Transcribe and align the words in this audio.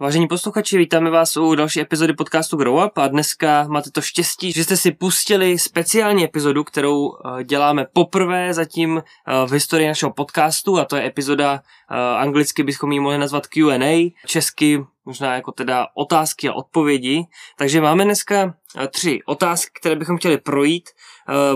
Vážení 0.00 0.28
posluchači, 0.28 0.78
vítáme 0.78 1.10
vás 1.10 1.36
u 1.36 1.54
další 1.54 1.80
epizody 1.80 2.12
podcastu 2.12 2.56
Grow 2.56 2.84
Up 2.86 2.98
a 2.98 3.08
dneska 3.08 3.66
máte 3.68 3.90
to 3.90 4.00
štěstí, 4.00 4.52
že 4.52 4.64
jste 4.64 4.76
si 4.76 4.90
pustili 4.92 5.58
speciální 5.58 6.24
epizodu, 6.24 6.64
kterou 6.64 7.12
eh, 7.12 7.44
děláme 7.44 7.86
poprvé 7.92 8.54
zatím 8.54 8.98
eh, 8.98 9.02
v 9.46 9.52
historii 9.52 9.88
našeho 9.88 10.12
podcastu 10.12 10.78
a 10.78 10.84
to 10.84 10.96
je 10.96 11.06
epizoda, 11.06 11.60
eh, 11.90 11.94
anglicky 12.16 12.62
bychom 12.62 12.92
ji 12.92 13.00
mohli 13.00 13.18
nazvat 13.18 13.46
Q&A, 13.46 14.14
česky 14.26 14.84
možná 15.04 15.34
jako 15.34 15.52
teda 15.52 15.86
otázky 15.94 16.48
a 16.48 16.52
odpovědi. 16.52 17.24
Takže 17.56 17.80
máme 17.80 18.04
dneska 18.04 18.54
tři 18.90 19.20
otázky, 19.26 19.70
které 19.80 19.96
bychom 19.96 20.16
chtěli 20.16 20.38
projít. 20.38 20.90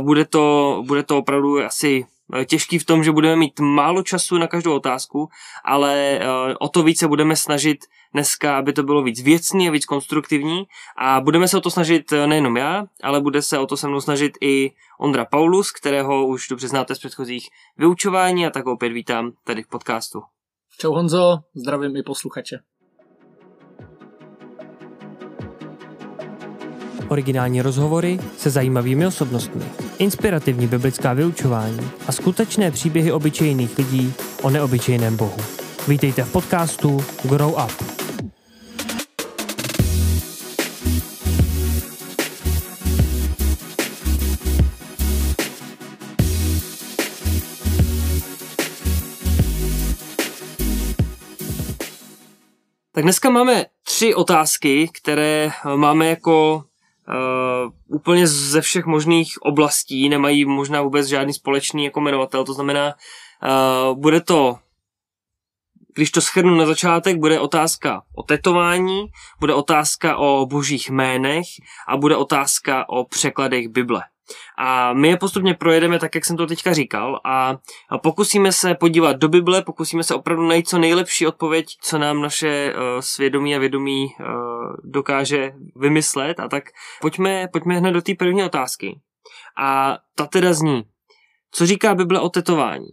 Bude 0.00 0.24
to, 0.24 0.82
bude 0.86 1.02
to 1.02 1.18
opravdu 1.18 1.64
asi 1.64 2.04
těžký 2.46 2.78
v 2.78 2.84
tom, 2.84 3.04
že 3.04 3.12
budeme 3.12 3.36
mít 3.36 3.60
málo 3.60 4.02
času 4.02 4.38
na 4.38 4.46
každou 4.46 4.74
otázku, 4.74 5.28
ale 5.64 6.20
o 6.60 6.68
to 6.68 6.82
více 6.82 7.08
budeme 7.08 7.36
snažit 7.36 7.84
dneska, 8.12 8.58
aby 8.58 8.72
to 8.72 8.82
bylo 8.82 9.02
víc 9.02 9.22
věcný 9.22 9.68
a 9.68 9.70
víc 9.70 9.84
konstruktivní 9.84 10.64
a 10.96 11.20
budeme 11.20 11.48
se 11.48 11.56
o 11.56 11.60
to 11.60 11.70
snažit 11.70 12.12
eh, 12.12 12.26
nejenom 12.26 12.56
já, 12.56 12.84
ale 13.02 13.20
bude 13.20 13.42
se 13.42 13.58
o 13.58 13.66
to 13.66 13.76
se 13.76 13.88
mnou 13.88 14.00
snažit 14.00 14.32
i 14.40 14.70
Ondra 15.00 15.24
Paulus, 15.24 15.72
kterého 15.72 16.26
už 16.26 16.48
dobře 16.48 16.68
znáte 16.68 16.94
z 16.94 16.98
předchozích 16.98 17.48
vyučování 17.76 18.46
a 18.46 18.50
tak 18.50 18.66
opět 18.66 18.92
vítám 18.92 19.32
tady 19.44 19.62
v 19.62 19.68
podcastu. 19.68 20.22
Čau 20.78 20.92
Honzo, 20.92 21.38
zdravím 21.54 21.96
i 21.96 22.02
posluchače. 22.02 22.58
Originální 27.12 27.62
rozhovory 27.62 28.18
se 28.36 28.50
zajímavými 28.50 29.06
osobnostmi, 29.06 29.64
inspirativní 29.98 30.66
biblická 30.66 31.12
vyučování 31.12 31.90
a 32.08 32.12
skutečné 32.12 32.70
příběhy 32.70 33.12
obyčejných 33.12 33.78
lidí 33.78 34.14
o 34.42 34.50
neobyčejném 34.50 35.16
Bohu. 35.16 35.36
Vítejte 35.88 36.22
v 36.22 36.32
podcastu 36.32 37.04
Grow 37.24 37.52
Up. 37.52 37.72
Tak 52.92 53.04
dneska 53.04 53.30
máme 53.30 53.64
tři 53.82 54.14
otázky, 54.14 54.90
které 55.02 55.50
máme 55.76 56.06
jako 56.06 56.64
uh, 57.08 57.96
úplně 57.96 58.26
ze 58.26 58.60
všech 58.60 58.86
možných 58.86 59.42
oblastí, 59.42 60.08
nemají 60.08 60.44
možná 60.44 60.82
vůbec 60.82 61.06
žádný 61.06 61.32
společný 61.32 61.84
jako 61.84 62.00
jmenovatel, 62.00 62.44
to 62.44 62.54
znamená, 62.54 62.94
uh, 63.42 63.98
bude 63.98 64.20
to 64.20 64.58
když 65.94 66.10
to 66.10 66.20
schrnu 66.20 66.54
na 66.54 66.66
začátek, 66.66 67.16
bude 67.16 67.40
otázka 67.40 68.02
o 68.16 68.22
tetování, 68.22 69.04
bude 69.40 69.54
otázka 69.54 70.16
o 70.16 70.46
božích 70.46 70.88
jménech 70.90 71.46
a 71.88 71.96
bude 71.96 72.16
otázka 72.16 72.88
o 72.88 73.04
překladech 73.04 73.68
Bible. 73.68 74.02
A 74.58 74.92
my 74.92 75.08
je 75.08 75.16
postupně 75.16 75.54
projedeme 75.54 75.98
tak, 75.98 76.14
jak 76.14 76.24
jsem 76.24 76.36
to 76.36 76.46
teďka 76.46 76.72
říkal 76.72 77.20
a 77.24 77.56
pokusíme 78.02 78.52
se 78.52 78.74
podívat 78.74 79.16
do 79.16 79.28
Bible, 79.28 79.62
pokusíme 79.62 80.02
se 80.02 80.14
opravdu 80.14 80.46
najít 80.46 80.68
co 80.68 80.78
nejlepší 80.78 81.26
odpověď, 81.26 81.66
co 81.80 81.98
nám 81.98 82.22
naše 82.22 82.74
uh, 82.74 83.00
svědomí 83.00 83.56
a 83.56 83.58
vědomí 83.58 84.06
uh, 84.06 84.26
dokáže 84.84 85.52
vymyslet 85.76 86.40
a 86.40 86.48
tak 86.48 86.64
pojďme, 87.00 87.48
pojďme 87.52 87.78
hned 87.78 87.92
do 87.92 88.02
té 88.02 88.14
první 88.14 88.44
otázky. 88.44 89.00
A 89.58 89.98
ta 90.16 90.26
teda 90.26 90.52
zní, 90.52 90.82
co 91.50 91.66
říká 91.66 91.94
Bible 91.94 92.20
o 92.20 92.28
tetování? 92.28 92.88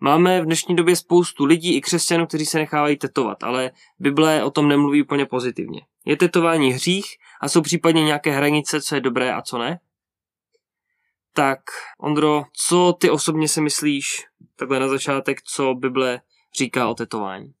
Máme 0.00 0.40
v 0.40 0.44
dnešní 0.44 0.76
době 0.76 0.96
spoustu 0.96 1.44
lidí 1.44 1.76
i 1.76 1.80
křesťanů, 1.80 2.26
kteří 2.26 2.46
se 2.46 2.58
nechávají 2.58 2.96
tetovat, 2.96 3.42
ale 3.42 3.70
Bible 3.98 4.44
o 4.44 4.50
tom 4.50 4.68
nemluví 4.68 5.02
úplně 5.02 5.26
pozitivně. 5.26 5.80
Je 6.04 6.16
tetování 6.16 6.72
hřích 6.72 7.06
a 7.40 7.48
jsou 7.48 7.62
případně 7.62 8.04
nějaké 8.04 8.30
hranice, 8.30 8.82
co 8.82 8.94
je 8.94 9.00
dobré 9.00 9.34
a 9.34 9.42
co 9.42 9.58
ne? 9.58 9.78
Tak, 11.34 11.60
Ondro, 12.00 12.44
co 12.66 12.92
ty 12.92 13.10
osobně 13.10 13.48
si 13.48 13.60
myslíš, 13.60 14.26
takhle 14.56 14.80
na 14.80 14.88
začátek, 14.88 15.42
co 15.42 15.74
Bible 15.74 16.20
říká 16.58 16.88
o 16.88 16.94
tetování? 16.94 17.52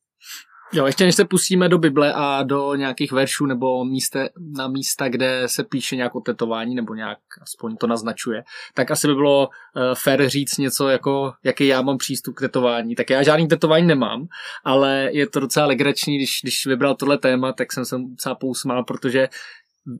Jo, 0.74 0.86
ještě 0.86 1.04
než 1.04 1.14
se 1.14 1.24
pustíme 1.24 1.68
do 1.68 1.78
Bible 1.78 2.12
a 2.12 2.42
do 2.42 2.74
nějakých 2.74 3.12
veršů 3.12 3.46
nebo 3.46 3.84
míste, 3.84 4.28
na 4.56 4.68
místa, 4.68 5.08
kde 5.08 5.42
se 5.46 5.64
píše 5.64 5.96
nějak 5.96 6.14
o 6.14 6.20
tetování 6.20 6.74
nebo 6.74 6.94
nějak 6.94 7.18
aspoň 7.42 7.76
to 7.76 7.86
naznačuje, 7.86 8.44
tak 8.74 8.90
asi 8.90 9.06
by 9.06 9.14
bylo 9.14 9.48
uh, 9.48 9.82
fér 9.94 10.28
říct 10.28 10.58
něco 10.58 10.88
jako, 10.88 11.32
jaký 11.44 11.66
já 11.66 11.82
mám 11.82 11.98
přístup 11.98 12.34
k 12.36 12.40
tetování. 12.40 12.94
Tak 12.94 13.10
já 13.10 13.22
žádný 13.22 13.48
tetování 13.48 13.86
nemám, 13.86 14.26
ale 14.64 15.08
je 15.12 15.28
to 15.28 15.40
docela 15.40 15.66
legrační, 15.66 16.16
když, 16.16 16.38
když 16.42 16.66
vybral 16.66 16.94
tohle 16.94 17.18
téma, 17.18 17.52
tak 17.52 17.72
jsem 17.72 17.84
se 17.84 17.98
docela 17.98 18.34
pousmál, 18.34 18.84
protože 18.84 19.28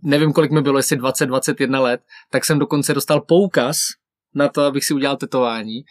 nevím, 0.02 0.32
kolik 0.32 0.50
mi 0.50 0.62
bylo, 0.62 0.78
jestli 0.78 0.96
20-21 0.96 1.80
let, 1.80 2.00
tak 2.30 2.44
jsem 2.44 2.58
dokonce 2.58 2.94
dostal 2.94 3.20
poukaz 3.20 3.76
na 4.34 4.48
to, 4.48 4.62
abych 4.62 4.84
si 4.84 4.94
udělal 4.94 5.16
tetování, 5.16 5.82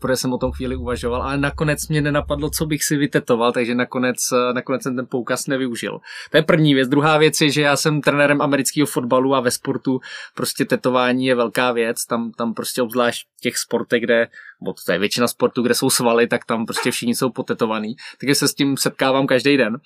protože 0.00 0.16
jsem 0.16 0.32
o 0.32 0.38
tom 0.38 0.52
chvíli 0.52 0.76
uvažoval, 0.76 1.22
ale 1.22 1.38
nakonec 1.38 1.88
mě 1.88 2.00
nenapadlo, 2.00 2.50
co 2.50 2.66
bych 2.66 2.84
si 2.84 2.96
vytetoval, 2.96 3.52
takže 3.52 3.74
nakonec, 3.74 4.16
nakonec 4.52 4.82
jsem 4.82 4.96
ten 4.96 5.06
poukaz 5.10 5.46
nevyužil. 5.46 5.98
To 6.30 6.36
je 6.36 6.42
první 6.42 6.74
věc. 6.74 6.88
Druhá 6.88 7.18
věc 7.18 7.40
je, 7.40 7.50
že 7.50 7.62
já 7.62 7.76
jsem 7.76 8.00
trenérem 8.00 8.42
amerického 8.42 8.86
fotbalu 8.86 9.34
a 9.34 9.40
ve 9.40 9.50
sportu 9.50 10.00
prostě 10.34 10.64
tetování 10.64 11.26
je 11.26 11.34
velká 11.34 11.72
věc. 11.72 12.04
Tam, 12.04 12.32
tam 12.32 12.54
prostě 12.54 12.82
obzvlášť 12.82 13.26
v 13.38 13.40
těch 13.40 13.56
sportech, 13.56 14.02
kde, 14.02 14.28
bo 14.62 14.72
to 14.86 14.92
je 14.92 14.98
většina 14.98 15.28
sportů, 15.28 15.62
kde 15.62 15.74
jsou 15.74 15.90
svaly, 15.90 16.26
tak 16.26 16.44
tam 16.44 16.66
prostě 16.66 16.90
všichni 16.90 17.14
jsou 17.14 17.30
potetovaný. 17.30 17.94
Takže 18.20 18.34
se 18.34 18.48
s 18.48 18.54
tím 18.54 18.76
setkávám 18.76 19.26
každý 19.26 19.56
den. 19.56 19.76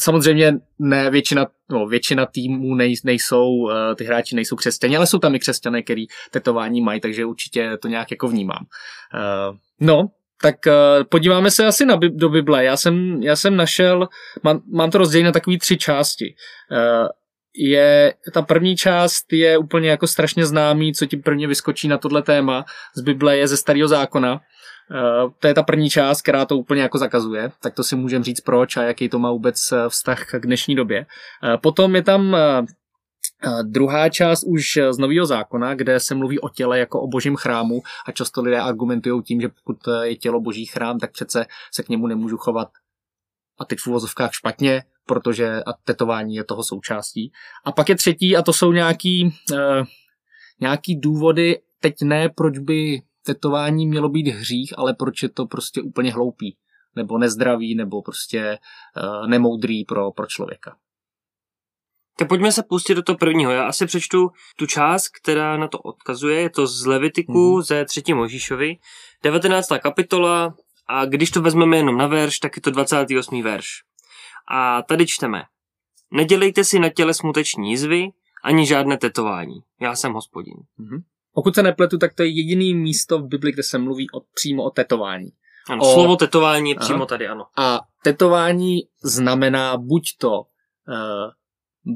Samozřejmě 0.00 0.54
ne 0.78 1.10
většina, 1.10 1.46
no, 1.70 1.86
většina 1.86 2.26
týmů 2.26 2.74
nej, 2.74 2.94
nejsou, 3.04 3.48
uh, 3.48 3.72
ty 3.96 4.04
hráči 4.04 4.36
nejsou 4.36 4.56
křesťané, 4.56 4.96
ale 4.96 5.06
jsou 5.06 5.18
tam 5.18 5.34
i 5.34 5.38
křesťané, 5.38 5.82
který 5.82 6.06
tetování 6.30 6.80
mají, 6.80 7.00
takže 7.00 7.24
určitě 7.24 7.76
to 7.82 7.88
nějak 7.88 8.10
jako 8.10 8.28
vnímám. 8.28 8.66
Uh, 9.14 9.56
no, 9.80 10.10
tak 10.42 10.56
uh, 10.66 11.04
podíváme 11.04 11.50
se 11.50 11.66
asi 11.66 11.86
na, 11.86 11.96
do 11.96 12.28
Bible. 12.28 12.64
Já 12.64 12.76
jsem, 12.76 13.22
já 13.22 13.36
jsem 13.36 13.56
našel, 13.56 14.08
mám, 14.42 14.60
mám 14.72 14.90
to 14.90 14.98
rozdělené 14.98 15.28
na 15.28 15.32
takové 15.32 15.58
tři 15.58 15.76
části. 15.76 16.34
Je, 17.54 18.14
ta 18.32 18.42
první 18.42 18.76
část 18.76 19.32
je 19.32 19.58
úplně 19.58 19.90
jako 19.90 20.06
strašně 20.06 20.46
známý, 20.46 20.94
co 20.94 21.06
ti 21.06 21.16
prvně 21.16 21.46
vyskočí 21.46 21.88
na 21.88 21.98
tohle 21.98 22.22
téma 22.22 22.64
z 22.96 23.00
Bible 23.00 23.36
je 23.36 23.48
ze 23.48 23.56
starého 23.56 23.88
zákona. 23.88 24.40
Uh, 24.90 25.32
to 25.38 25.46
je 25.46 25.54
ta 25.54 25.62
první 25.62 25.90
část, 25.90 26.22
která 26.22 26.44
to 26.44 26.56
úplně 26.56 26.82
jako 26.82 26.98
zakazuje, 26.98 27.50
tak 27.60 27.74
to 27.74 27.84
si 27.84 27.96
můžeme 27.96 28.24
říct 28.24 28.40
proč 28.40 28.76
a 28.76 28.82
jaký 28.82 29.08
to 29.08 29.18
má 29.18 29.30
vůbec 29.30 29.72
eh, 29.72 29.88
vztah 29.88 30.24
k 30.30 30.46
dnešní 30.46 30.74
době. 30.74 31.06
Uh, 31.44 31.60
potom 31.60 31.96
je 31.96 32.02
tam 32.02 32.32
uh, 32.32 32.66
druhá 33.62 34.08
část 34.08 34.44
už 34.44 34.78
z 34.90 34.98
Nového 34.98 35.26
zákona, 35.26 35.74
kde 35.74 36.00
se 36.00 36.14
mluví 36.14 36.40
o 36.40 36.48
těle 36.48 36.78
jako 36.78 37.00
o 37.00 37.06
božím 37.06 37.36
chrámu 37.36 37.82
a 38.06 38.12
často 38.12 38.42
lidé 38.42 38.60
argumentují 38.60 39.22
tím, 39.22 39.40
že 39.40 39.48
pokud 39.48 39.76
je 40.02 40.16
tělo 40.16 40.40
boží 40.40 40.66
chrám, 40.66 40.98
tak 40.98 41.12
přece 41.12 41.46
se 41.74 41.82
k 41.82 41.88
němu 41.88 42.06
nemůžu 42.06 42.36
chovat 42.36 42.68
a 43.58 43.64
teď 43.64 43.78
v 43.78 43.86
uvozovkách 43.86 44.30
špatně, 44.32 44.82
protože 45.06 45.62
a 45.62 45.72
tetování 45.84 46.34
je 46.34 46.44
toho 46.44 46.64
součástí. 46.64 47.32
A 47.64 47.72
pak 47.72 47.88
je 47.88 47.96
třetí 47.96 48.36
a 48.36 48.42
to 48.42 48.52
jsou 48.52 48.72
nějaký, 48.72 49.24
uh, 49.52 49.58
nějaký 50.60 51.00
důvody, 51.00 51.60
teď 51.80 51.94
ne, 52.02 52.28
proč 52.28 52.58
by 52.58 53.02
tetování 53.28 53.86
mělo 53.86 54.08
být 54.08 54.28
hřích, 54.28 54.78
ale 54.78 54.94
proč 54.94 55.22
je 55.22 55.28
to 55.28 55.46
prostě 55.46 55.82
úplně 55.82 56.12
hloupý, 56.12 56.56
nebo 56.96 57.18
nezdravý, 57.18 57.74
nebo 57.74 58.02
prostě 58.02 58.58
uh, 58.96 59.26
nemoudrý 59.26 59.84
pro, 59.84 60.12
pro 60.12 60.26
člověka. 60.26 60.76
Tak 62.18 62.28
pojďme 62.28 62.52
se 62.52 62.62
pustit 62.62 62.94
do 62.94 63.02
toho 63.02 63.18
prvního. 63.18 63.52
Já 63.52 63.66
asi 63.66 63.86
přečtu 63.86 64.30
tu 64.56 64.66
část, 64.66 65.08
která 65.08 65.56
na 65.56 65.68
to 65.68 65.78
odkazuje. 65.78 66.40
Je 66.40 66.50
to 66.50 66.66
z 66.66 66.86
Levitiku 66.86 67.58
mm-hmm. 67.58 67.62
ze 67.62 67.84
3. 67.84 68.14
Možíšovi, 68.14 68.76
19. 69.22 69.68
kapitola 69.82 70.54
a 70.88 71.04
když 71.04 71.30
to 71.30 71.42
vezmeme 71.42 71.76
jenom 71.76 71.96
na 71.96 72.06
verš, 72.06 72.38
tak 72.38 72.56
je 72.56 72.62
to 72.62 72.70
28. 72.70 73.42
verš. 73.42 73.66
A 74.50 74.82
tady 74.82 75.06
čteme. 75.06 75.42
Nedělejte 76.10 76.64
si 76.64 76.78
na 76.78 76.88
těle 76.88 77.14
smuteční 77.14 77.70
jizvy, 77.70 78.08
ani 78.44 78.66
žádné 78.66 78.98
tetování. 78.98 79.60
Já 79.80 79.94
jsem 79.94 80.12
hospodin. 80.12 80.54
Mm-hmm. 80.80 81.02
Pokud 81.34 81.54
se 81.54 81.62
nepletu, 81.62 81.98
tak 81.98 82.14
to 82.14 82.22
je 82.22 82.28
jediný 82.28 82.74
místo 82.74 83.18
v 83.18 83.28
Bibli, 83.28 83.52
kde 83.52 83.62
se 83.62 83.78
mluví 83.78 84.10
o, 84.10 84.20
přímo 84.34 84.62
o 84.62 84.70
tetování. 84.70 85.30
Ano, 85.68 85.82
o... 85.82 85.94
slovo 85.94 86.16
tetování 86.16 86.70
je 86.70 86.76
přímo 86.76 86.98
Aha. 86.98 87.06
tady, 87.06 87.28
ano. 87.28 87.44
A 87.56 87.80
tetování 88.04 88.78
znamená 89.04 89.76
buď 89.76 90.02
to 90.18 90.40
uh, 90.40 90.44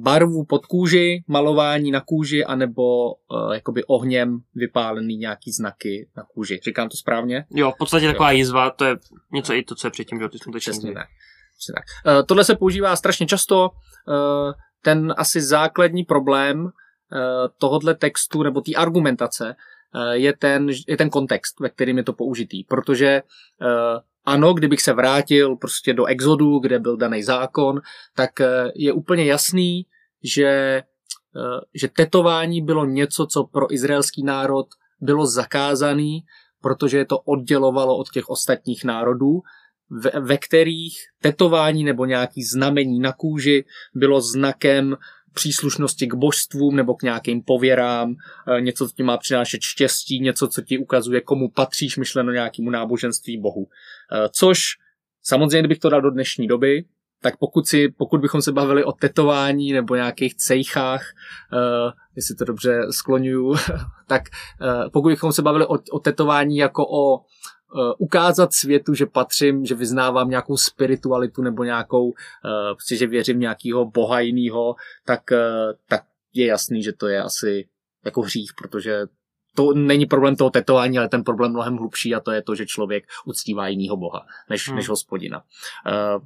barvu 0.02 0.44
pod 0.44 0.66
kůži, 0.66 1.24
malování 1.28 1.90
na 1.90 2.00
kůži, 2.00 2.44
anebo 2.44 2.82
uh, 3.12 3.52
jakoby 3.52 3.84
ohněm 3.84 4.38
vypálený 4.54 5.16
nějaký 5.16 5.52
znaky 5.52 6.08
na 6.16 6.22
kůži. 6.34 6.60
Říkám 6.64 6.88
to 6.88 6.96
správně? 6.96 7.44
Jo, 7.50 7.70
v 7.70 7.78
podstatě 7.78 8.06
taková 8.06 8.32
jo. 8.32 8.38
jizva, 8.38 8.70
to 8.70 8.84
je 8.84 8.96
něco 9.32 9.52
i 9.52 9.62
to, 9.62 9.74
co 9.74 9.86
je 9.86 9.90
předtím, 9.90 10.20
že 10.20 10.28
ty 10.28 10.38
jsme 10.38 10.52
to 10.52 10.58
Přesně 10.58 10.92
tak. 10.92 11.06
tak. 11.74 12.16
Uh, 12.16 12.26
tohle 12.26 12.44
se 12.44 12.56
používá 12.56 12.96
strašně 12.96 13.26
často. 13.26 13.70
Uh, 14.08 14.52
ten 14.82 15.14
asi 15.16 15.40
základní 15.40 16.04
problém 16.04 16.70
Eh, 17.14 17.48
tohodle 17.58 17.94
textu 17.94 18.42
nebo 18.42 18.60
té 18.60 18.72
argumentace 18.74 19.56
eh, 19.94 20.16
je 20.16 20.32
ten, 20.36 20.68
je 20.88 20.96
ten 20.96 21.10
kontext, 21.10 21.60
ve 21.60 21.68
kterým 21.68 21.98
je 21.98 22.04
to 22.04 22.12
použitý. 22.12 22.64
Protože 22.64 23.06
eh, 23.06 23.22
ano, 24.24 24.54
kdybych 24.54 24.80
se 24.80 24.92
vrátil 24.92 25.56
prostě 25.56 25.94
do 25.94 26.04
exodu, 26.04 26.58
kde 26.58 26.78
byl 26.78 26.96
daný 26.96 27.22
zákon, 27.22 27.80
tak 28.16 28.30
je 28.74 28.92
úplně 28.92 29.24
jasný, 29.24 29.86
že, 30.24 30.82
že 31.74 31.88
tetování 31.88 32.62
bylo 32.62 32.84
něco, 32.84 33.26
co 33.26 33.44
pro 33.44 33.74
izraelský 33.74 34.22
národ 34.22 34.66
bylo 35.00 35.26
zakázaný, 35.26 36.20
protože 36.60 36.98
je 36.98 37.04
to 37.04 37.18
oddělovalo 37.18 37.96
od 37.96 38.10
těch 38.10 38.28
ostatních 38.28 38.84
národů, 38.84 39.40
ve, 39.90 40.10
ve 40.20 40.38
kterých 40.38 40.98
tetování 41.22 41.84
nebo 41.84 42.04
nějaký 42.04 42.42
znamení 42.42 43.00
na 43.00 43.12
kůži 43.12 43.64
bylo 43.94 44.20
znakem 44.20 44.96
příslušnosti 45.32 46.06
k 46.06 46.14
božstvům 46.14 46.76
nebo 46.76 46.94
k 46.94 47.02
nějakým 47.02 47.42
pověrám, 47.42 48.14
eh, 48.56 48.60
něco, 48.60 48.88
co 48.88 48.94
ti 48.94 49.02
má 49.02 49.16
přinášet 49.16 49.60
štěstí, 49.62 50.20
něco, 50.20 50.48
co 50.48 50.62
ti 50.62 50.78
ukazuje, 50.78 51.20
komu 51.20 51.50
patříš, 51.50 51.96
myšleno 51.96 52.32
nějakému 52.32 52.70
náboženství 52.70 53.40
Bohu. 53.40 53.66
Eh, 54.12 54.28
což 54.32 54.58
samozřejmě, 55.22 55.60
kdybych 55.60 55.78
to 55.78 55.90
dal 55.90 56.00
do 56.00 56.10
dnešní 56.10 56.46
doby, 56.46 56.84
tak 57.22 57.36
pokud, 57.36 57.66
si, 57.66 57.88
pokud 57.88 58.20
bychom 58.20 58.42
se 58.42 58.52
bavili 58.52 58.84
o 58.84 58.92
tetování 58.92 59.72
nebo 59.72 59.94
nějakých 59.94 60.34
cejchách, 60.34 61.02
uh, 61.52 61.92
jestli 62.16 62.34
to 62.34 62.44
dobře 62.44 62.80
skloňuju, 62.90 63.54
tak 64.08 64.22
uh, 64.60 64.90
pokud 64.92 65.08
bychom 65.08 65.32
se 65.32 65.42
bavili 65.42 65.66
o, 65.66 65.78
o 65.92 65.98
tetování 65.98 66.56
jako 66.56 66.86
o 66.86 67.20
ukázat 67.98 68.52
světu, 68.52 68.94
že 68.94 69.06
patřím, 69.06 69.66
že 69.66 69.74
vyznávám 69.74 70.30
nějakou 70.30 70.56
spiritualitu 70.56 71.42
nebo 71.42 71.64
nějakou, 71.64 72.06
uh, 72.06 72.12
prostě, 72.72 72.96
že 72.96 73.06
věřím 73.06 73.40
nějakého 73.40 73.84
boha 73.84 74.20
jiného, 74.20 74.74
tak, 75.04 75.20
uh, 75.32 75.38
tak 75.88 76.02
je 76.34 76.46
jasný, 76.46 76.82
že 76.82 76.92
to 76.92 77.08
je 77.08 77.22
asi 77.22 77.68
jako 78.04 78.22
hřích, 78.22 78.50
protože 78.58 79.06
to 79.54 79.72
není 79.74 80.06
problém 80.06 80.36
toho 80.36 80.50
tetování, 80.50 80.98
ale 80.98 81.08
ten 81.08 81.24
problém 81.24 81.52
mnohem 81.52 81.76
hlubší 81.76 82.14
a 82.14 82.20
to 82.20 82.30
je 82.30 82.42
to, 82.42 82.54
že 82.54 82.66
člověk 82.66 83.04
uctívá 83.24 83.68
jinýho 83.68 83.96
boha 83.96 84.26
než, 84.50 84.68
hmm. 84.68 84.76
než 84.76 84.88
hospodina. 84.88 85.42
Uh, 85.86 86.22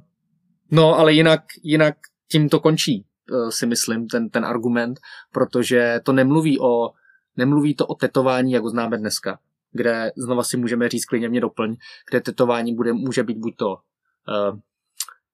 No, 0.71 0.99
ale 0.99 1.13
jinak, 1.13 1.41
jinak 1.63 1.95
tím 2.31 2.49
to 2.49 2.59
končí, 2.59 3.05
eh, 3.31 3.51
si 3.51 3.65
myslím, 3.65 4.07
ten, 4.07 4.29
ten 4.29 4.45
argument, 4.45 4.99
protože 5.31 5.99
to 6.03 6.13
nemluví 6.13 6.59
o, 6.59 6.89
nemluví 7.37 7.75
to 7.75 7.87
o 7.87 7.95
tetování, 7.95 8.51
jak 8.51 8.63
ho 8.63 8.69
známe 8.69 8.97
dneska, 8.97 9.39
kde 9.71 10.11
znova 10.17 10.43
si 10.43 10.57
můžeme 10.57 10.89
říct, 10.89 11.05
klidně 11.05 11.29
mě 11.29 11.41
doplň, 11.41 11.75
kde 12.09 12.21
tetování 12.21 12.75
bude, 12.75 12.93
může 12.93 13.23
být 13.23 13.37
buď 13.37 13.55
to 13.55 13.69
uh, 13.69 14.59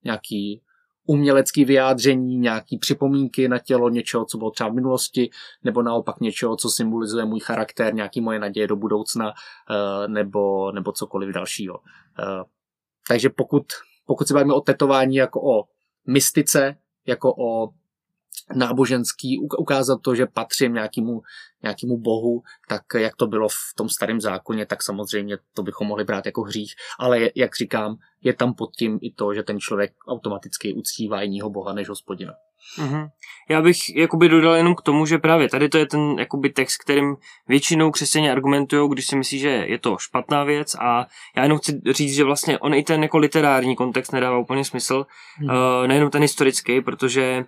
nějaký 0.03 0.61
umělecký 1.05 1.65
vyjádření, 1.65 2.37
nějaký 2.37 2.77
připomínky 2.77 3.47
na 3.47 3.59
tělo 3.59 3.89
něčeho, 3.89 4.25
co 4.25 4.37
bylo 4.37 4.51
třeba 4.51 4.69
v 4.69 4.73
minulosti, 4.73 5.29
nebo 5.63 5.81
naopak 5.81 6.19
něčeho, 6.19 6.55
co 6.55 6.69
symbolizuje 6.69 7.25
můj 7.25 7.39
charakter, 7.39 7.93
nějaký 7.93 8.21
moje 8.21 8.39
naděje 8.39 8.67
do 8.67 8.75
budoucna, 8.75 9.27
uh, 9.27 10.07
nebo, 10.07 10.71
nebo 10.71 10.91
cokoliv 10.91 11.35
dalšího. 11.35 11.75
Uh, 11.75 12.43
takže 13.07 13.29
pokud 13.29 13.63
pokud 14.05 14.27
se 14.27 14.33
bavíme 14.33 14.53
o 14.53 14.61
tetování 14.61 15.15
jako 15.15 15.41
o 15.41 15.63
mystice, 16.07 16.77
jako 17.05 17.35
o 17.37 17.69
náboženský, 18.55 19.39
ukázat 19.57 20.01
to, 20.01 20.15
že 20.15 20.25
patřím 20.25 20.73
nějakému, 20.73 21.21
nějakému 21.63 21.97
bohu, 21.97 22.41
tak 22.69 22.81
jak 22.97 23.15
to 23.15 23.27
bylo 23.27 23.49
v 23.49 23.73
tom 23.75 23.89
starém 23.89 24.21
zákoně, 24.21 24.65
tak 24.65 24.83
samozřejmě 24.83 25.37
to 25.53 25.63
bychom 25.63 25.87
mohli 25.87 26.03
brát 26.03 26.25
jako 26.25 26.41
hřích, 26.41 26.73
ale 26.99 27.29
jak 27.35 27.55
říkám, 27.55 27.95
je 28.21 28.33
tam 28.33 28.53
pod 28.53 28.75
tím 28.75 28.99
i 29.01 29.11
to, 29.11 29.33
že 29.33 29.43
ten 29.43 29.59
člověk 29.59 29.93
automaticky 30.07 30.73
uctívá 30.73 31.21
jiného 31.21 31.49
boha 31.49 31.73
než 31.73 31.89
hospodina. 31.89 32.33
Mm-hmm. 32.79 33.09
Já 33.49 33.61
bych 33.61 33.95
jakoby 33.95 34.29
dodal 34.29 34.55
jenom 34.55 34.75
k 34.75 34.81
tomu, 34.81 35.05
že 35.05 35.17
právě 35.17 35.49
tady 35.49 35.69
to 35.69 35.77
je 35.77 35.85
ten 35.85 36.19
jakoby 36.19 36.49
text, 36.49 36.77
kterým 36.77 37.15
většinou 37.47 37.91
křesťané 37.91 38.31
argumentují, 38.31 38.89
když 38.89 39.07
si 39.07 39.15
myslí, 39.15 39.39
že 39.39 39.49
je 39.49 39.79
to 39.79 39.97
špatná 39.97 40.43
věc 40.43 40.75
a 40.75 41.07
já 41.37 41.43
jenom 41.43 41.57
chci 41.57 41.81
říct, 41.91 42.15
že 42.15 42.23
vlastně 42.23 42.59
on 42.59 42.73
i 42.73 42.83
ten 42.83 43.03
jako 43.03 43.17
literární 43.17 43.75
kontext 43.75 44.13
nedává 44.13 44.37
úplně 44.37 44.65
smysl, 44.65 45.05
mm. 45.39 45.49
uh, 45.49 45.87
nejenom 45.87 46.09
ten 46.09 46.21
historický, 46.21 46.81
protože 46.81 47.45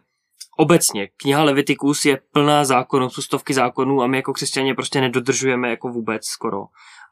obecně 0.57 1.09
kniha 1.17 1.43
Leviticus 1.43 2.05
je 2.05 2.19
plná 2.31 2.65
zákonů, 2.65 3.09
jsou 3.09 3.21
stovky 3.21 3.53
zákonů 3.53 4.01
a 4.01 4.07
my 4.07 4.17
jako 4.17 4.33
křesťané 4.33 4.73
prostě 4.73 5.01
nedodržujeme 5.01 5.69
jako 5.69 5.89
vůbec 5.89 6.25
skoro 6.25 6.65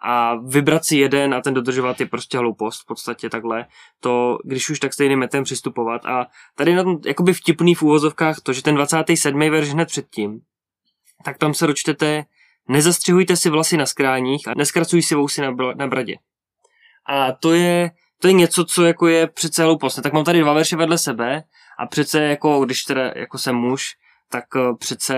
a 0.06 0.36
vybrat 0.36 0.86
si 0.86 0.98
jeden 0.98 1.34
a 1.34 1.42
ten 1.42 1.54
dodržovat 1.54 2.00
je 2.00 2.06
prostě 2.06 2.38
hloupost 2.38 2.82
v 2.82 2.86
podstatě 2.86 3.30
takhle. 3.30 3.66
To, 4.00 4.38
když 4.44 4.70
už 4.70 4.80
tak 4.80 4.94
stejným 4.94 5.20
metem 5.20 5.44
přistupovat. 5.44 6.06
A 6.06 6.28
tady 6.56 6.76
na 6.76 6.84
tom 6.84 6.98
jakoby 7.06 7.34
vtipný 7.34 7.76
v 7.76 7.84
úvozovkách 7.84 8.40
to, 8.40 8.54
že 8.54 8.64
ten 8.64 8.76
27. 8.76 9.40
verš 9.40 9.70
hned 9.70 9.86
předtím, 9.86 10.42
tak 11.24 11.38
tam 11.38 11.54
se 11.54 11.68
dočtete, 11.68 12.26
nezastřihujte 12.68 13.36
si 13.38 13.50
vlasy 13.50 13.78
na 13.78 13.86
skráních 13.86 14.48
a 14.48 14.54
neskracuj 14.58 15.02
si 15.02 15.16
vousy 15.16 15.42
na, 15.42 15.52
br- 15.52 15.76
na 15.76 15.88
bradě. 15.88 16.16
A 17.06 17.32
to 17.32 17.54
je, 17.54 17.92
to 18.22 18.28
je 18.28 18.34
něco, 18.34 18.66
co 18.66 18.86
jako 18.86 19.08
je 19.08 19.28
přece 19.28 19.64
hloupost. 19.64 20.02
Tak 20.02 20.14
mám 20.14 20.24
tady 20.24 20.42
dva 20.42 20.54
verše 20.54 20.76
vedle 20.76 20.98
sebe 20.98 21.44
a 21.84 21.86
přece 21.86 22.24
jako, 22.24 22.66
když 22.66 22.84
teda 22.84 23.12
jako 23.16 23.38
jsem 23.38 23.56
muž, 23.56 23.86
tak 24.30 24.44
eh, 24.56 24.74
přece 24.80 25.16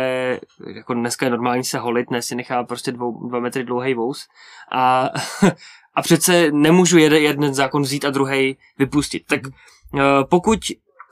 jako 0.76 0.94
dneska 0.94 1.26
je 1.26 1.30
normální 1.30 1.64
se 1.64 1.78
holit, 1.80 2.12
ne 2.12 2.22
si 2.22 2.36
nechá 2.36 2.64
prostě 2.64 2.92
dvou, 2.92 3.28
dva 3.28 3.40
metry 3.40 3.64
dlouhý 3.64 3.94
vous 3.94 4.28
a, 4.72 5.10
a 5.96 6.02
přece 6.02 6.52
nemůžu 6.52 6.98
jeden, 6.98 7.22
jeden 7.22 7.54
zákon 7.54 7.82
vzít 7.82 8.06
a 8.06 8.10
druhý 8.10 8.58
vypustit. 8.78 9.26
Tak 9.28 9.44
mhm. 9.44 9.54
eh, 10.02 10.24
pokud 10.30 10.60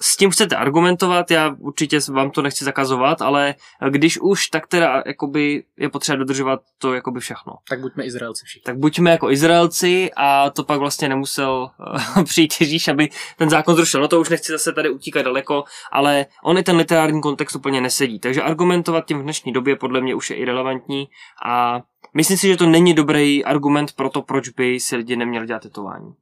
s 0.04 0.18
tím 0.18 0.30
chcete 0.30 0.56
argumentovat, 0.56 1.32
já 1.32 1.56
určitě 1.60 2.00
vám 2.12 2.32
to 2.32 2.42
nechci 2.42 2.66
zakazovat, 2.66 3.22
ale 3.22 3.56
když 3.90 4.20
už, 4.22 4.48
tak 4.48 4.68
teda 4.68 5.04
jakoby 5.06 5.64
je 5.78 5.90
potřeba 5.90 6.16
dodržovat 6.16 6.60
to 6.78 6.94
jakoby 6.94 7.20
všechno. 7.20 7.54
Tak 7.70 7.80
buďme 7.80 8.04
Izraelci 8.06 8.46
všichni. 8.46 8.64
Tak 8.66 8.78
buďme 8.78 9.12
jako 9.12 9.32
Izraelci 9.32 10.12
a 10.16 10.50
to 10.50 10.64
pak 10.64 10.80
vlastně 10.80 11.10
nemusel 11.10 11.70
uh, 12.18 12.24
přijít 12.26 12.54
Ježíš, 12.60 12.88
aby 12.88 13.10
ten 13.38 13.50
zákon 13.50 13.76
zrušil. 13.76 14.02
No 14.02 14.08
to 14.08 14.22
už 14.22 14.30
nechci 14.30 14.52
zase 14.52 14.74
tady 14.74 14.90
utíkat 14.90 15.22
daleko, 15.22 15.64
ale 15.92 16.26
on 16.44 16.58
i 16.58 16.64
ten 16.64 16.76
literární 16.76 17.22
kontext 17.22 17.56
úplně 17.56 17.82
nesedí. 17.82 18.20
Takže 18.20 18.42
argumentovat 18.42 19.06
tím 19.06 19.20
v 19.20 19.24
dnešní 19.24 19.54
době 19.54 19.76
podle 19.76 20.02
mě 20.02 20.16
už 20.16 20.30
je 20.30 20.36
irrelevantní 20.36 21.08
a 21.46 21.82
myslím 22.14 22.38
si, 22.38 22.48
že 22.48 22.58
to 22.58 22.66
není 22.66 22.94
dobrý 22.94 23.46
argument 23.46 23.94
pro 23.96 24.10
to, 24.10 24.22
proč 24.22 24.50
by 24.50 24.80
si 24.80 24.96
lidi 24.96 25.16
neměli 25.16 25.48
dělat 25.48 25.62
tetování. 25.62 26.14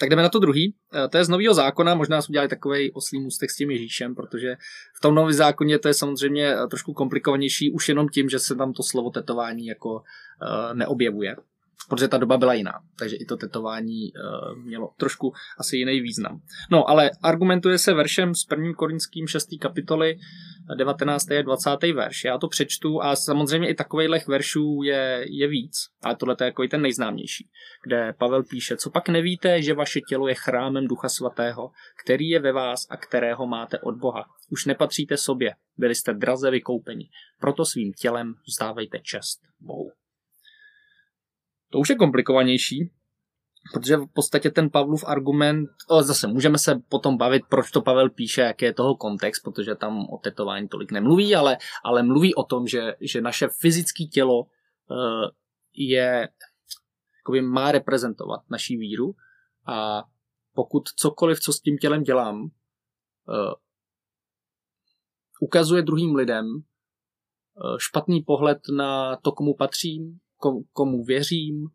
Tak 0.00 0.10
jdeme 0.10 0.22
na 0.22 0.28
to 0.28 0.38
druhý. 0.38 0.74
Eh, 0.94 1.08
to 1.08 1.18
je 1.18 1.24
z 1.24 1.28
nového 1.28 1.54
zákona, 1.54 1.94
možná 1.94 2.22
jsme 2.22 2.32
udělali 2.32 2.48
takový 2.48 2.92
oslý 2.92 3.20
můstek 3.20 3.50
s 3.50 3.56
tím 3.56 3.70
Ježíšem, 3.70 4.14
protože 4.14 4.56
v 4.96 5.00
tom 5.00 5.14
novém 5.14 5.32
zákoně 5.32 5.78
to 5.78 5.88
je 5.88 5.94
samozřejmě 5.94 6.54
eh, 6.54 6.66
trošku 6.66 6.92
komplikovanější 6.92 7.70
už 7.70 7.88
jenom 7.88 8.08
tím, 8.08 8.28
že 8.28 8.38
se 8.38 8.54
tam 8.54 8.72
to 8.72 8.82
slovo 8.82 9.10
tetování 9.10 9.66
jako 9.66 9.92
uh, 9.92 10.74
neobjevuje 10.74 11.36
protože 11.88 12.08
ta 12.08 12.18
doba 12.18 12.38
byla 12.38 12.54
jiná, 12.54 12.72
takže 12.98 13.16
i 13.16 13.24
to 13.24 13.36
tetování 13.36 14.12
uh, 14.12 14.64
mělo 14.64 14.90
trošku 14.96 15.32
asi 15.58 15.76
jiný 15.76 16.00
význam. 16.00 16.40
No, 16.70 16.90
ale 16.90 17.10
argumentuje 17.22 17.78
se 17.78 17.94
veršem 17.94 18.34
s 18.34 18.46
1. 18.50 18.72
korinským 18.72 19.26
6. 19.26 19.48
kapitoly 19.60 20.18
19. 20.74 21.30
a 21.30 21.42
20. 21.42 21.70
verš. 21.94 22.24
Já 22.24 22.38
to 22.38 22.48
přečtu 22.48 23.02
a 23.02 23.16
samozřejmě 23.16 23.68
i 23.68 23.74
takových 23.74 24.28
veršů 24.28 24.80
je, 24.84 25.24
je 25.28 25.48
víc, 25.48 25.76
ale 26.02 26.16
tohle 26.16 26.36
je 26.40 26.44
jako 26.44 26.66
ten 26.70 26.82
nejznámější, 26.82 27.48
kde 27.84 28.14
Pavel 28.18 28.42
píše, 28.42 28.76
co 28.76 28.90
pak 28.90 29.08
nevíte, 29.08 29.62
že 29.62 29.74
vaše 29.74 30.00
tělo 30.00 30.28
je 30.28 30.34
chrámem 30.34 30.86
Ducha 30.86 31.08
Svatého, 31.08 31.70
který 32.04 32.28
je 32.28 32.40
ve 32.40 32.52
vás 32.52 32.86
a 32.90 32.96
kterého 32.96 33.46
máte 33.46 33.78
od 33.78 33.96
Boha. 33.96 34.24
Už 34.50 34.66
nepatříte 34.66 35.16
sobě, 35.16 35.54
byli 35.78 35.94
jste 35.94 36.14
draze 36.14 36.50
vykoupeni, 36.50 37.08
proto 37.40 37.64
svým 37.64 37.92
tělem 37.92 38.34
vzdávejte 38.48 38.98
čest 38.98 39.40
Bohu. 39.60 39.90
To 41.70 41.78
už 41.78 41.88
je 41.88 41.96
komplikovanější, 41.96 42.90
protože 43.72 43.96
v 43.96 44.06
podstatě 44.12 44.50
ten 44.50 44.70
Pavlův 44.70 45.04
argument, 45.06 45.68
zase 46.00 46.26
můžeme 46.26 46.58
se 46.58 46.82
potom 46.88 47.16
bavit, 47.16 47.42
proč 47.48 47.70
to 47.70 47.82
Pavel 47.82 48.10
píše, 48.10 48.40
jaký 48.40 48.64
je 48.64 48.74
toho 48.74 48.96
kontext, 48.96 49.42
protože 49.44 49.74
tam 49.74 50.06
o 50.10 50.18
tetování 50.18 50.68
tolik 50.68 50.92
nemluví, 50.92 51.34
ale, 51.34 51.56
ale 51.84 52.02
mluví 52.02 52.34
o 52.34 52.42
tom, 52.42 52.66
že, 52.66 52.94
že 53.00 53.20
naše 53.20 53.48
fyzické 53.60 54.04
tělo 54.04 54.40
uh, 54.40 54.48
je, 55.74 56.28
jakoby 57.20 57.42
má 57.42 57.72
reprezentovat 57.72 58.40
naší 58.50 58.76
víru 58.76 59.14
a 59.66 60.04
pokud 60.54 60.88
cokoliv, 60.96 61.40
co 61.40 61.52
s 61.52 61.60
tím 61.60 61.78
tělem 61.78 62.02
dělám, 62.02 62.40
uh, 62.42 62.48
ukazuje 65.40 65.82
druhým 65.82 66.14
lidem 66.14 66.46
uh, 66.46 66.62
špatný 67.78 68.22
pohled 68.22 68.58
na 68.76 69.16
to, 69.16 69.32
komu 69.32 69.54
patřím, 69.54 70.18
komu 70.72 71.04
věřím, 71.04 71.68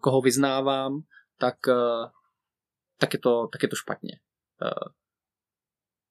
koho 0.00 0.20
vyznávám, 0.20 1.02
tak, 1.38 1.68
eh, 1.68 2.10
tak, 2.98 3.12
je, 3.12 3.18
to, 3.18 3.48
tak 3.52 3.62
je 3.62 3.68
to 3.68 3.76
špatně. 3.76 4.20
Eh, 4.62 4.90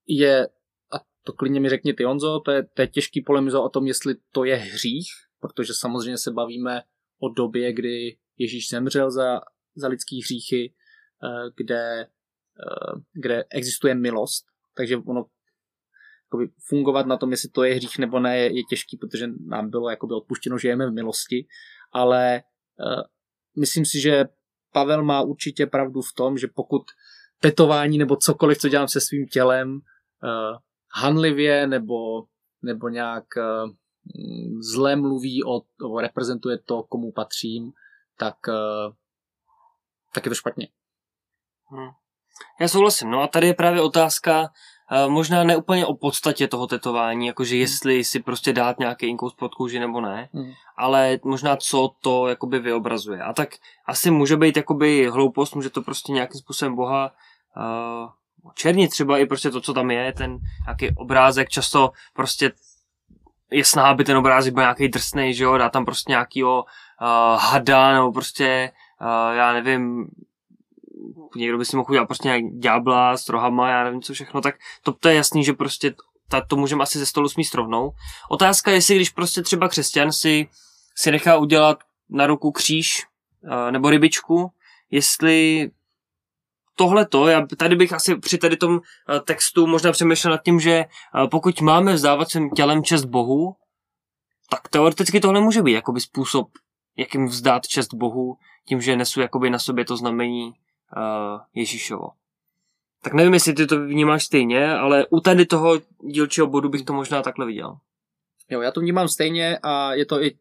je, 0.08 0.48
a 0.92 0.98
to 1.24 1.34
klidně 1.34 1.60
mi 1.60 1.70
řekni 1.70 1.94
ty 1.94 2.06
Onzo, 2.06 2.40
to 2.40 2.52
je, 2.52 2.64
to 2.64 2.82
je 2.82 2.88
těžký 2.88 3.22
polemizovat 3.22 3.66
o 3.66 3.70
tom, 3.70 3.88
jestli 3.88 4.16
to 4.32 4.44
je 4.44 4.56
hřích, 4.56 5.08
protože 5.40 5.74
samozřejmě 5.74 6.18
se 6.18 6.32
bavíme 6.32 6.82
o 7.20 7.30
době, 7.30 7.74
kdy 7.74 8.18
Ježíš 8.38 8.70
zemřel 8.70 9.12
za, 9.12 9.42
za 9.76 9.88
lidský 9.88 10.22
hříchy, 10.22 10.74
eh, 11.24 11.50
kde, 11.56 12.08
kde 13.14 13.44
existuje 13.50 13.96
milost, 13.96 14.46
takže 14.78 14.98
ono 14.98 15.26
fungovat 16.68 17.06
na 17.06 17.18
tom, 17.18 17.32
jestli 17.32 17.50
to 17.50 17.64
je 17.64 17.76
hřích 17.76 17.98
nebo 17.98 18.20
ne, 18.20 18.38
je, 18.40 18.64
těžký, 18.70 18.98
protože 18.98 19.28
nám 19.48 19.70
bylo 19.70 19.98
odpuštěno, 20.18 20.58
že 20.58 20.68
jeme 20.68 20.88
v 20.88 20.94
milosti, 20.94 21.48
ale 21.96 22.44
uh, 22.80 23.02
myslím 23.60 23.86
si, 23.86 24.02
že 24.02 24.26
Pavel 24.74 25.04
má 25.04 25.22
určitě 25.22 25.68
pravdu 25.68 26.02
v 26.02 26.14
tom, 26.16 26.38
že 26.38 26.48
pokud 26.48 26.82
tetování 27.40 27.98
nebo 27.98 28.16
cokoliv, 28.16 28.58
co 28.58 28.70
dělám 28.70 28.88
se 28.88 29.02
svým 29.02 29.28
tělem, 29.28 29.74
uh, 29.74 30.58
hanlivě 30.92 31.68
nebo, 31.68 32.24
nebo 32.62 32.90
nějak 32.90 33.26
uh, 33.38 33.70
zle 34.74 34.96
mluví 34.96 35.44
o, 35.44 35.62
o, 35.88 36.00
reprezentuje 36.00 36.58
to, 36.58 36.84
komu 36.84 37.12
patřím, 37.12 37.72
tak, 38.18 38.36
tak 40.14 40.26
je 40.26 40.30
to 40.30 40.36
špatně. 40.36 40.68
Hmm. 41.72 41.90
Já 42.62 42.68
souhlasím. 42.68 43.10
No 43.10 43.22
a 43.22 43.28
tady 43.28 43.48
je 43.48 43.54
právě 43.54 43.82
otázka, 43.82 44.50
možná 45.08 45.44
ne 45.44 45.58
úplně 45.58 45.86
o 45.86 45.94
podstatě 45.94 46.48
toho 46.48 46.68
tetování, 46.68 47.28
jakože 47.28 47.56
hmm. 47.56 47.62
jestli 47.62 48.04
si 48.04 48.20
prostě 48.20 48.54
dát 48.54 48.80
nějaký 48.80 49.06
inkous 49.06 49.34
pod 49.34 49.56
kůži 49.56 49.80
nebo 49.80 50.02
ne, 50.02 50.30
hmm. 50.34 50.52
ale 50.78 51.20
možná 51.24 51.56
co 51.56 51.90
to 52.02 52.28
jakoby 52.28 52.60
vyobrazuje. 52.60 53.22
A 53.22 53.34
tak 53.34 53.50
asi 53.86 54.12
může 54.12 54.38
být 54.38 54.58
jakoby 54.58 55.08
hloupost, 55.10 55.56
může 55.56 55.70
to 55.70 55.82
prostě 55.82 56.12
nějakým 56.12 56.40
způsobem 56.40 56.76
boha 56.76 57.12
uh, 57.58 58.10
černit 58.54 58.88
třeba 58.88 59.18
i 59.18 59.26
prostě 59.26 59.52
to, 59.52 59.62
co 59.62 59.74
tam 59.74 59.92
je, 59.92 60.14
ten 60.14 60.38
nějaký 60.66 60.96
obrázek, 60.98 61.50
často 61.50 61.92
prostě 62.14 62.52
je 63.52 63.66
snaha, 63.66 63.90
aby 63.90 64.04
ten 64.04 64.18
obrázek 64.18 64.54
byl 64.54 64.64
nějaký 64.64 64.88
drsný, 64.88 65.34
že 65.34 65.44
jo, 65.44 65.58
dá 65.58 65.70
tam 65.70 65.86
prostě 65.86 66.12
nějakýho 66.12 66.64
uh, 66.64 67.40
hada, 67.40 67.94
nebo 67.94 68.12
prostě, 68.12 68.72
uh, 69.02 69.36
já 69.36 69.54
nevím, 69.54 70.08
někdo 71.36 71.58
by 71.58 71.66
si 71.66 71.76
mohl 71.76 71.92
udělat 71.92 72.06
prostě 72.06 72.28
nějak 72.28 72.44
ďábla 72.44 73.18
s 73.18 73.30
rohama, 73.30 73.70
já 73.70 73.84
nevím 73.84 74.02
co 74.02 74.14
všechno, 74.14 74.42
tak 74.42 74.56
to, 74.84 74.94
to 74.94 75.10
je 75.10 75.16
jasný, 75.16 75.44
že 75.44 75.54
prostě 75.54 75.94
ta, 76.30 76.42
to 76.42 76.56
můžeme 76.56 76.84
asi 76.84 77.00
ze 77.00 77.06
stolu 77.06 77.30
smíst 77.30 77.56
rovnou. 77.56 77.92
Otázka 78.30 78.72
je, 78.72 78.78
jestli 78.78 78.96
když 78.96 79.10
prostě 79.10 79.42
třeba 79.42 79.68
křesťan 79.70 80.12
si, 80.12 80.48
si 80.96 81.12
nechá 81.12 81.38
udělat 81.38 81.80
na 82.10 82.28
ruku 82.28 82.52
kříž 82.52 83.04
uh, 83.44 83.72
nebo 83.72 83.90
rybičku, 83.90 84.52
jestli 84.92 85.70
tohle 86.76 87.06
to, 87.06 87.28
já 87.28 87.46
tady 87.58 87.76
bych 87.76 87.94
asi 87.94 88.16
při 88.16 88.38
tady 88.38 88.58
tom 88.58 88.72
uh, 88.72 88.80
textu 89.26 89.68
možná 89.68 89.92
přemýšlel 89.92 90.32
nad 90.32 90.44
tím, 90.44 90.60
že 90.60 90.86
uh, 91.16 91.30
pokud 91.30 91.62
máme 91.62 91.94
vzdávat 91.94 92.30
svým 92.30 92.50
tělem 92.50 92.84
čest 92.84 93.06
Bohu, 93.06 93.56
tak 94.50 94.68
teoreticky 94.70 95.20
tohle 95.20 95.42
může 95.42 95.62
být 95.62 95.74
jakoby 95.74 96.02
způsob, 96.02 96.48
jakým 96.98 97.28
vzdát 97.28 97.68
čest 97.68 97.94
Bohu, 97.94 98.38
tím, 98.68 98.82
že 98.82 98.96
nesu 98.96 99.22
jakoby 99.22 99.50
na 99.50 99.60
sobě 99.60 99.86
to 99.86 99.98
znamení 99.98 100.54
uh, 100.98 101.42
Ježíšovo. 101.54 102.10
Tak 103.02 103.14
nevím, 103.14 103.34
jestli 103.34 103.54
ty 103.54 103.68
to 103.68 103.86
vnímáš 103.86 104.24
stejně, 104.24 104.74
ale 104.74 105.06
u 105.10 105.20
tady 105.20 105.46
toho 105.46 105.82
dílčího 106.12 106.48
bodu 106.48 106.70
bych 106.70 106.84
to 106.84 106.94
možná 106.94 107.22
takhle 107.22 107.46
viděl. 107.46 107.78
Jo, 108.50 108.62
já 108.62 108.72
to 108.72 108.80
vnímám 108.80 109.08
stejně 109.08 109.60
a 109.64 109.94
je 109.94 110.06
to 110.06 110.24
i 110.24 110.38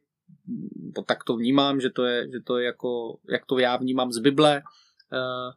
tak 1.06 1.24
to 1.24 1.36
vnímám, 1.36 1.80
že 1.80 1.90
to 1.90 2.04
je, 2.04 2.30
že 2.30 2.40
to 2.40 2.58
je 2.58 2.66
jako, 2.66 3.18
jak 3.28 3.46
to 3.46 3.58
já 3.58 3.76
vnímám 3.76 4.12
z 4.12 4.18
Bible, 4.18 4.62
uh, 5.12 5.52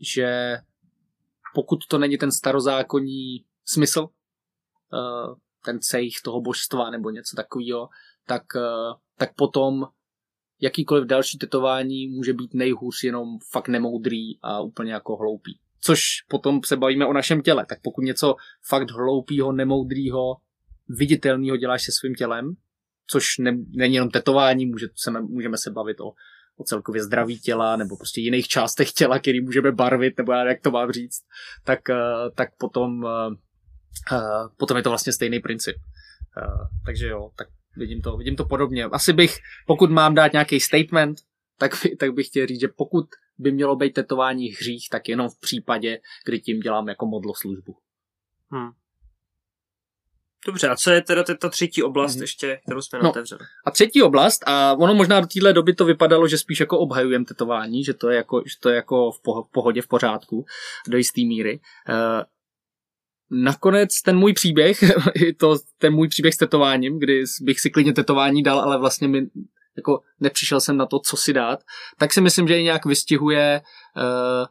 že 0.00 0.58
pokud 1.54 1.86
to 1.88 1.98
není 1.98 2.18
ten 2.18 2.32
starozákonní 2.32 3.44
smysl, 3.64 4.00
uh, 4.00 5.34
ten 5.64 5.80
cejch 5.80 6.20
toho 6.24 6.40
božstva 6.40 6.90
nebo 6.90 7.10
něco 7.10 7.36
takového, 7.36 7.88
tak, 8.26 8.42
tak 9.16 9.34
potom 9.34 9.86
jakýkoliv 10.60 11.04
další 11.04 11.38
tetování 11.38 12.08
může 12.08 12.32
být 12.32 12.54
nejhůř 12.54 13.04
jenom 13.04 13.38
fakt 13.52 13.68
nemoudrý 13.68 14.40
a 14.42 14.60
úplně 14.60 14.92
jako 14.92 15.16
hloupý. 15.16 15.58
Což 15.80 16.00
potom 16.28 16.60
se 16.64 16.76
bavíme 16.76 17.06
o 17.06 17.12
našem 17.12 17.42
těle. 17.42 17.66
Tak 17.66 17.78
pokud 17.82 18.02
něco 18.02 18.34
fakt 18.68 18.90
hloupýho, 18.90 19.52
nemoudrýho, 19.52 20.36
viditelného 20.88 21.56
děláš 21.56 21.82
se 21.84 21.92
svým 21.92 22.14
tělem, 22.14 22.54
což 23.06 23.38
ne, 23.38 23.56
není 23.76 23.94
jenom 23.94 24.10
tetování, 24.10 24.66
může, 24.66 24.86
se, 24.94 25.10
můžeme 25.10 25.58
se 25.58 25.70
bavit 25.70 26.00
o, 26.00 26.12
o 26.56 26.64
celkově 26.64 27.02
zdraví 27.02 27.40
těla 27.40 27.76
nebo 27.76 27.96
prostě 27.96 28.20
jiných 28.20 28.48
částech 28.48 28.92
těla, 28.92 29.18
který 29.18 29.40
můžeme 29.40 29.72
barvit, 29.72 30.18
nebo 30.18 30.32
já 30.32 30.44
jak 30.44 30.60
to 30.60 30.70
mám 30.70 30.92
říct, 30.92 31.22
tak, 31.64 31.80
uh, 31.90 31.96
tak 32.34 32.48
potom, 32.58 33.04
uh, 33.04 33.10
uh, 34.12 34.48
potom 34.56 34.76
je 34.76 34.82
to 34.82 34.90
vlastně 34.90 35.12
stejný 35.12 35.40
princip. 35.40 35.76
Takže 36.84 37.06
jo, 37.06 37.30
tak 37.36 37.48
vidím 37.76 38.02
to, 38.02 38.16
vidím 38.16 38.36
to 38.36 38.44
podobně. 38.44 38.84
Asi 38.84 39.12
bych, 39.12 39.38
pokud 39.66 39.90
mám 39.90 40.14
dát 40.14 40.32
nějaký 40.32 40.60
statement, 40.60 41.18
tak, 41.58 41.72
tak 41.98 42.14
bych 42.14 42.26
chtěl 42.26 42.46
říct, 42.46 42.60
že 42.60 42.68
pokud 42.68 43.06
by 43.38 43.52
mělo 43.52 43.76
být 43.76 43.92
tetování 43.92 44.48
hřích, 44.48 44.88
tak 44.90 45.08
jenom 45.08 45.28
v 45.28 45.40
případě, 45.40 45.98
kdy 46.24 46.40
tím 46.40 46.60
dělám 46.60 46.88
jako 46.88 47.06
modloslužbu. 47.06 47.76
Hmm. 48.50 48.70
Dobře, 50.46 50.68
a 50.68 50.76
co 50.76 50.90
je 50.90 51.02
teda 51.02 51.22
ta 51.22 51.48
třetí 51.48 51.82
oblast 51.82 52.14
hmm. 52.14 52.22
ještě, 52.22 52.60
kterou 52.66 52.82
jsme 52.82 52.98
no, 53.02 53.10
otevřeli? 53.10 53.40
A 53.64 53.70
třetí 53.70 54.02
oblast, 54.02 54.42
a 54.46 54.72
ono 54.72 54.94
možná 54.94 55.20
do 55.20 55.26
téhle 55.26 55.52
doby 55.52 55.74
to 55.74 55.84
vypadalo, 55.84 56.28
že 56.28 56.38
spíš 56.38 56.60
jako 56.60 56.78
obhajujem 56.78 57.24
tetování, 57.24 57.84
že 57.84 57.94
to 57.94 58.10
je 58.10 58.16
jako, 58.16 58.42
že 58.46 58.54
to 58.60 58.68
je 58.68 58.76
jako 58.76 59.10
v 59.10 59.20
pohodě, 59.52 59.82
v 59.82 59.88
pořádku, 59.88 60.44
do 60.88 60.96
jisté 60.96 61.20
míry. 61.20 61.60
Nakonec 63.30 64.02
ten 64.02 64.16
můj 64.16 64.32
příběh, 64.32 64.78
to, 65.36 65.56
ten 65.78 65.94
můj 65.94 66.08
příběh 66.08 66.34
s 66.34 66.38
tetováním, 66.38 66.98
kdy 66.98 67.24
bych 67.40 67.60
si 67.60 67.70
klidně 67.70 67.92
tetování 67.92 68.42
dal, 68.42 68.60
ale 68.60 68.78
vlastně 68.78 69.08
mi 69.08 69.26
jako 69.76 70.02
nepřišel 70.20 70.60
jsem 70.60 70.76
na 70.76 70.86
to, 70.86 70.98
co 71.00 71.16
si 71.16 71.32
dát, 71.32 71.64
tak 71.98 72.12
si 72.12 72.20
myslím, 72.20 72.48
že 72.48 72.60
i 72.60 72.62
nějak 72.62 72.86
vystihuje, 72.86 73.62
uh, 73.96 74.46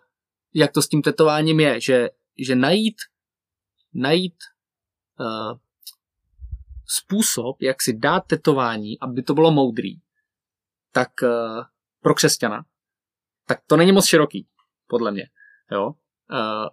jak 0.53 0.71
to 0.71 0.81
s 0.81 0.87
tím 0.87 1.01
tetováním 1.01 1.59
je, 1.59 1.81
že, 1.81 2.09
že 2.37 2.55
najít, 2.55 2.95
najít 3.93 4.35
uh, 5.19 5.57
způsob, 6.85 7.61
jak 7.61 7.81
si 7.81 7.93
dát 7.93 8.19
tetování, 8.19 8.99
aby 8.99 9.23
to 9.23 9.33
bylo 9.33 9.51
moudrý, 9.51 9.99
tak 10.91 11.09
uh, 11.23 11.63
pro 12.01 12.13
křesťana, 12.13 12.65
tak 13.47 13.59
to 13.67 13.77
není 13.77 13.91
moc 13.91 14.05
široký, 14.05 14.47
podle 14.87 15.11
mě. 15.11 15.29
Jo? 15.71 15.87
Uh, 16.31 16.67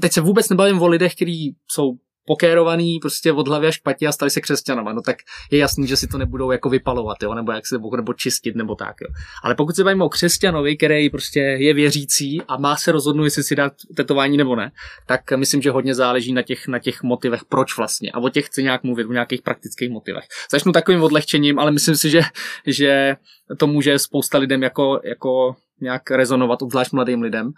teď 0.00 0.12
se 0.12 0.20
vůbec 0.20 0.48
nebavím 0.48 0.82
o 0.82 0.88
lidech, 0.88 1.14
kteří 1.14 1.56
jsou 1.70 1.92
pokérovaný 2.26 2.98
prostě 2.98 3.32
od 3.32 3.48
hlavy 3.48 3.66
až 3.66 3.78
k 3.78 3.82
patě 3.82 4.06
a 4.06 4.12
stali 4.12 4.30
se 4.30 4.40
křesťanama, 4.40 4.92
no 4.92 5.02
tak 5.02 5.16
je 5.50 5.58
jasný, 5.58 5.86
že 5.86 5.96
si 5.96 6.06
to 6.06 6.18
nebudou 6.18 6.50
jako 6.50 6.68
vypalovat, 6.68 7.22
jo, 7.22 7.34
nebo 7.34 7.52
jak 7.52 7.66
se 7.66 7.78
nebo 7.96 8.12
čistit, 8.12 8.56
nebo 8.56 8.74
tak, 8.74 8.94
jo. 9.00 9.08
Ale 9.42 9.54
pokud 9.54 9.76
se 9.76 9.84
bavíme 9.84 10.04
o 10.04 10.08
křesťanovi, 10.08 10.76
který 10.76 11.10
prostě 11.10 11.40
je 11.40 11.74
věřící 11.74 12.42
a 12.48 12.56
má 12.56 12.76
se 12.76 12.92
rozhodnout, 12.92 13.24
jestli 13.24 13.42
si 13.42 13.56
dát 13.56 13.72
tetování 13.96 14.36
nebo 14.36 14.56
ne, 14.56 14.72
tak 15.06 15.32
myslím, 15.32 15.62
že 15.62 15.70
hodně 15.70 15.94
záleží 15.94 16.32
na 16.32 16.42
těch, 16.42 16.68
na 16.68 16.78
těch 16.78 17.02
motivech, 17.02 17.44
proč 17.44 17.76
vlastně. 17.76 18.10
A 18.10 18.18
o 18.18 18.28
těch 18.28 18.46
chci 18.46 18.62
nějak 18.62 18.82
mluvit, 18.82 19.04
o 19.04 19.12
nějakých 19.12 19.42
praktických 19.42 19.90
motivech. 19.90 20.24
Začnu 20.50 20.72
takovým 20.72 21.02
odlehčením, 21.02 21.58
ale 21.58 21.70
myslím 21.70 21.96
si, 21.96 22.10
že, 22.10 22.20
že 22.66 23.16
to 23.58 23.66
může 23.66 23.98
spousta 23.98 24.38
lidem 24.38 24.62
jako, 24.62 25.00
jako 25.04 25.56
nějak 25.84 26.10
rezonovat, 26.10 26.62
obzvlášť 26.62 26.92
mladým 26.92 27.22
lidem. 27.22 27.46
Uh, 27.46 27.52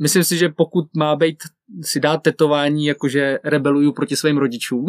myslím 0.00 0.24
si, 0.24 0.36
že 0.36 0.48
pokud 0.48 0.84
má 0.96 1.16
být 1.16 1.42
si 1.82 2.00
dát 2.00 2.22
tetování, 2.22 2.86
jakože 2.86 3.38
rebeluju 3.44 3.92
proti 3.92 4.16
svým 4.16 4.38
rodičům, 4.38 4.86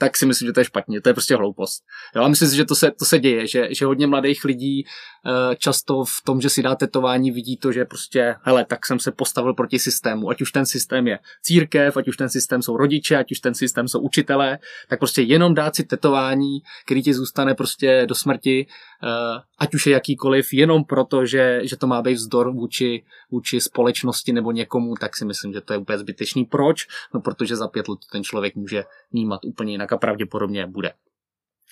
tak 0.00 0.16
si 0.16 0.26
myslím, 0.26 0.46
že 0.46 0.52
to 0.52 0.60
je 0.60 0.64
špatně, 0.64 1.00
to 1.00 1.08
je 1.08 1.14
prostě 1.14 1.36
hloupost. 1.36 1.84
Jo, 2.16 2.22
a 2.22 2.28
myslím 2.28 2.48
si, 2.48 2.56
že 2.56 2.64
to 2.64 2.74
se, 2.74 2.90
to 2.90 3.04
se 3.04 3.18
děje, 3.18 3.46
že, 3.46 3.68
že 3.70 3.84
hodně 3.84 4.06
mladých 4.06 4.44
lidí 4.44 4.84
uh, 4.84 5.54
často 5.54 6.04
v 6.04 6.24
tom, 6.24 6.40
že 6.40 6.48
si 6.48 6.62
dá 6.62 6.74
tetování, 6.74 7.30
vidí 7.30 7.56
to, 7.56 7.72
že 7.72 7.84
prostě, 7.84 8.34
hele, 8.42 8.64
tak 8.64 8.86
jsem 8.86 8.98
se 8.98 9.12
postavil 9.12 9.54
proti 9.54 9.78
systému, 9.78 10.30
ať 10.30 10.42
už 10.42 10.52
ten 10.52 10.66
systém 10.66 11.06
je 11.06 11.18
církev, 11.42 11.96
ať 11.96 12.08
už 12.08 12.16
ten 12.16 12.28
systém 12.28 12.62
jsou 12.62 12.76
rodiče, 12.76 13.16
ať 13.16 13.32
už 13.32 13.40
ten 13.40 13.54
systém 13.54 13.88
jsou 13.88 14.00
učitelé, 14.00 14.58
tak 14.88 14.98
prostě 14.98 15.22
jenom 15.22 15.54
dát 15.54 15.76
si 15.76 15.84
tetování, 15.84 16.58
který 16.84 17.02
ti 17.02 17.14
zůstane 17.14 17.54
prostě 17.54 18.06
do 18.08 18.14
smrti, 18.14 18.66
uh, 19.02 19.08
ať 19.58 19.74
už 19.74 19.86
je 19.86 19.92
jakýkoliv, 19.92 20.52
jenom 20.52 20.84
proto, 20.84 21.26
že, 21.26 21.60
že 21.62 21.76
to 21.76 21.86
má 21.86 22.02
být 22.02 22.14
vzdor 22.14 22.52
vůči, 22.52 23.04
vůči 23.30 23.60
společnosti 23.60 24.32
nebo 24.32 24.52
někomu, 24.52 24.94
tak 25.00 25.16
si 25.16 25.24
myslím, 25.24 25.52
že 25.52 25.60
to 25.60 25.72
je 25.72 25.78
úplně 25.78 25.98
zbytečný. 25.98 26.44
Proč? 26.44 26.86
No 27.14 27.20
protože 27.20 27.56
za 27.56 27.68
pět 27.68 27.88
let 27.88 27.98
ten 28.12 28.24
člověk 28.24 28.54
může 28.56 28.84
vnímat 29.12 29.44
úplně 29.44 29.72
jinak 29.72 29.89
a 29.92 29.96
pravděpodobně 29.96 30.66
bude. 30.66 30.92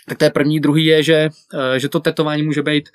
Tak 0.09 0.19
to 0.19 0.25
je 0.25 0.31
první. 0.31 0.61
Druhý 0.61 0.85
je, 0.85 1.03
že, 1.03 1.29
eh, 1.55 1.81
že 1.81 1.89
to 1.89 2.01
tetování 2.01 2.43
může 2.43 2.63
být, 2.63 2.89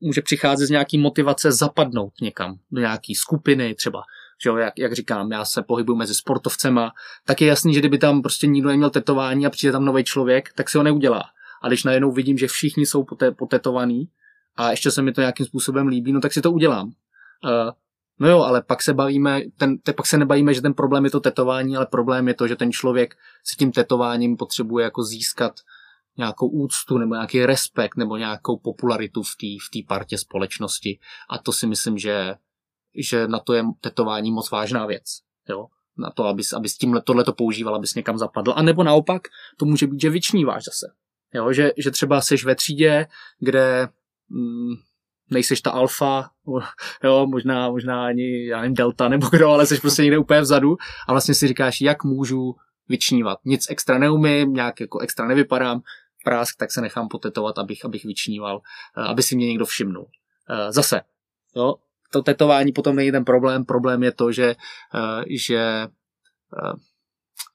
může 0.00 0.22
přicházet 0.22 0.66
z 0.66 0.70
nějaký 0.70 0.98
motivace 0.98 1.52
zapadnout 1.52 2.12
někam, 2.22 2.58
do 2.70 2.80
nějaký 2.80 3.14
skupiny 3.14 3.74
třeba. 3.74 4.02
Že 4.42 4.48
jo, 4.48 4.56
jak, 4.56 4.78
jak 4.78 4.92
říkám, 4.92 5.32
já 5.32 5.44
se 5.44 5.62
pohybuju 5.62 5.98
mezi 5.98 6.14
sportovcema, 6.14 6.92
tak 7.26 7.40
je 7.40 7.48
jasný, 7.48 7.74
že 7.74 7.80
kdyby 7.80 7.98
tam 7.98 8.22
prostě 8.22 8.46
nikdo 8.46 8.68
neměl 8.68 8.90
tetování 8.90 9.46
a 9.46 9.50
přijde 9.50 9.72
tam 9.72 9.84
nový 9.84 10.04
člověk, 10.04 10.52
tak 10.54 10.70
si 10.70 10.78
ho 10.78 10.84
neudělá. 10.84 11.22
A 11.62 11.68
když 11.68 11.84
najednou 11.84 12.12
vidím, 12.12 12.38
že 12.38 12.46
všichni 12.46 12.86
jsou 12.86 13.06
potetovaní 13.38 14.08
a 14.56 14.70
ještě 14.70 14.90
se 14.90 15.02
mi 15.02 15.12
to 15.12 15.20
nějakým 15.20 15.46
způsobem 15.46 15.86
líbí, 15.86 16.12
no 16.12 16.20
tak 16.20 16.32
si 16.32 16.40
to 16.40 16.52
udělám. 16.52 16.86
Uh, 16.86 17.70
No 18.18 18.28
jo, 18.28 18.42
ale 18.42 18.62
pak 18.62 18.82
se 18.82 18.94
bavíme, 18.94 19.40
ten, 19.56 19.78
te, 19.78 19.92
pak 19.92 20.06
se 20.06 20.18
nebavíme, 20.18 20.54
že 20.54 20.62
ten 20.62 20.74
problém 20.74 21.04
je 21.04 21.10
to 21.10 21.20
tetování, 21.20 21.76
ale 21.76 21.86
problém 21.86 22.28
je 22.28 22.34
to, 22.34 22.48
že 22.48 22.56
ten 22.56 22.72
člověk 22.72 23.14
si 23.44 23.56
tím 23.56 23.72
tetováním 23.72 24.36
potřebuje 24.36 24.84
jako 24.84 25.04
získat 25.04 25.60
nějakou 26.16 26.48
úctu 26.48 26.98
nebo 26.98 27.14
nějaký 27.14 27.46
respekt 27.46 27.96
nebo 27.96 28.16
nějakou 28.16 28.56
popularitu 28.56 29.22
v 29.22 29.36
té 29.40 29.80
v 29.80 29.86
partě 29.86 30.18
společnosti. 30.18 30.98
A 31.30 31.38
to 31.38 31.52
si 31.52 31.66
myslím, 31.66 31.98
že, 31.98 32.34
že 32.96 33.28
na 33.28 33.38
to 33.38 33.54
je 33.54 33.64
tetování 33.80 34.32
moc 34.32 34.50
vážná 34.50 34.86
věc. 34.86 35.04
Jo? 35.48 35.66
Na 35.98 36.10
to, 36.10 36.24
abys, 36.24 36.52
abys 36.52 36.76
tímhle 36.76 37.02
tohle 37.02 37.24
to 37.24 37.32
používal, 37.32 37.74
abys 37.74 37.94
někam 37.94 38.18
zapadl. 38.18 38.52
A 38.56 38.62
nebo 38.62 38.82
naopak, 38.82 39.22
to 39.56 39.64
může 39.64 39.86
být, 39.86 40.00
že 40.00 40.10
vyčníváš 40.10 40.64
zase. 40.64 40.86
Jo? 41.34 41.52
Že, 41.52 41.72
že 41.76 41.90
třeba 41.90 42.20
seš 42.20 42.44
ve 42.44 42.54
třídě, 42.54 43.06
kde 43.38 43.88
mm, 44.28 44.74
nejseš 45.30 45.60
ta 45.60 45.70
alfa, 45.70 46.30
jo, 47.04 47.26
možná, 47.26 47.70
možná 47.70 48.06
ani, 48.06 48.46
já 48.46 48.60
nevím, 48.60 48.74
delta 48.74 49.08
nebo 49.08 49.26
kdo, 49.26 49.48
ale 49.48 49.66
jsi 49.66 49.80
prostě 49.80 50.02
někde 50.02 50.18
úplně 50.18 50.40
vzadu 50.40 50.76
a 51.08 51.12
vlastně 51.12 51.34
si 51.34 51.48
říkáš, 51.48 51.80
jak 51.80 52.04
můžu 52.04 52.54
vyčnívat. 52.88 53.38
Nic 53.44 53.70
extra 53.70 53.98
neumím, 53.98 54.52
nějak 54.52 54.80
jako 54.80 54.98
extra 54.98 55.26
nevypadám, 55.26 55.82
prásk, 56.24 56.56
tak 56.58 56.72
se 56.72 56.80
nechám 56.80 57.08
potetovat, 57.08 57.58
abych, 57.58 57.84
abych 57.84 58.04
vyčníval, 58.04 58.60
eh, 58.98 59.02
aby 59.02 59.22
si 59.22 59.36
mě 59.36 59.46
někdo 59.46 59.66
všimnul. 59.66 60.06
Eh, 60.50 60.72
zase, 60.72 61.00
jo, 61.56 61.74
to 62.10 62.22
tetování 62.22 62.72
potom 62.72 62.96
není 62.96 63.12
ten 63.12 63.24
problém, 63.24 63.64
problém 63.64 64.02
je 64.02 64.12
to, 64.12 64.32
že, 64.32 64.54
eh, 64.94 65.24
že 65.28 65.86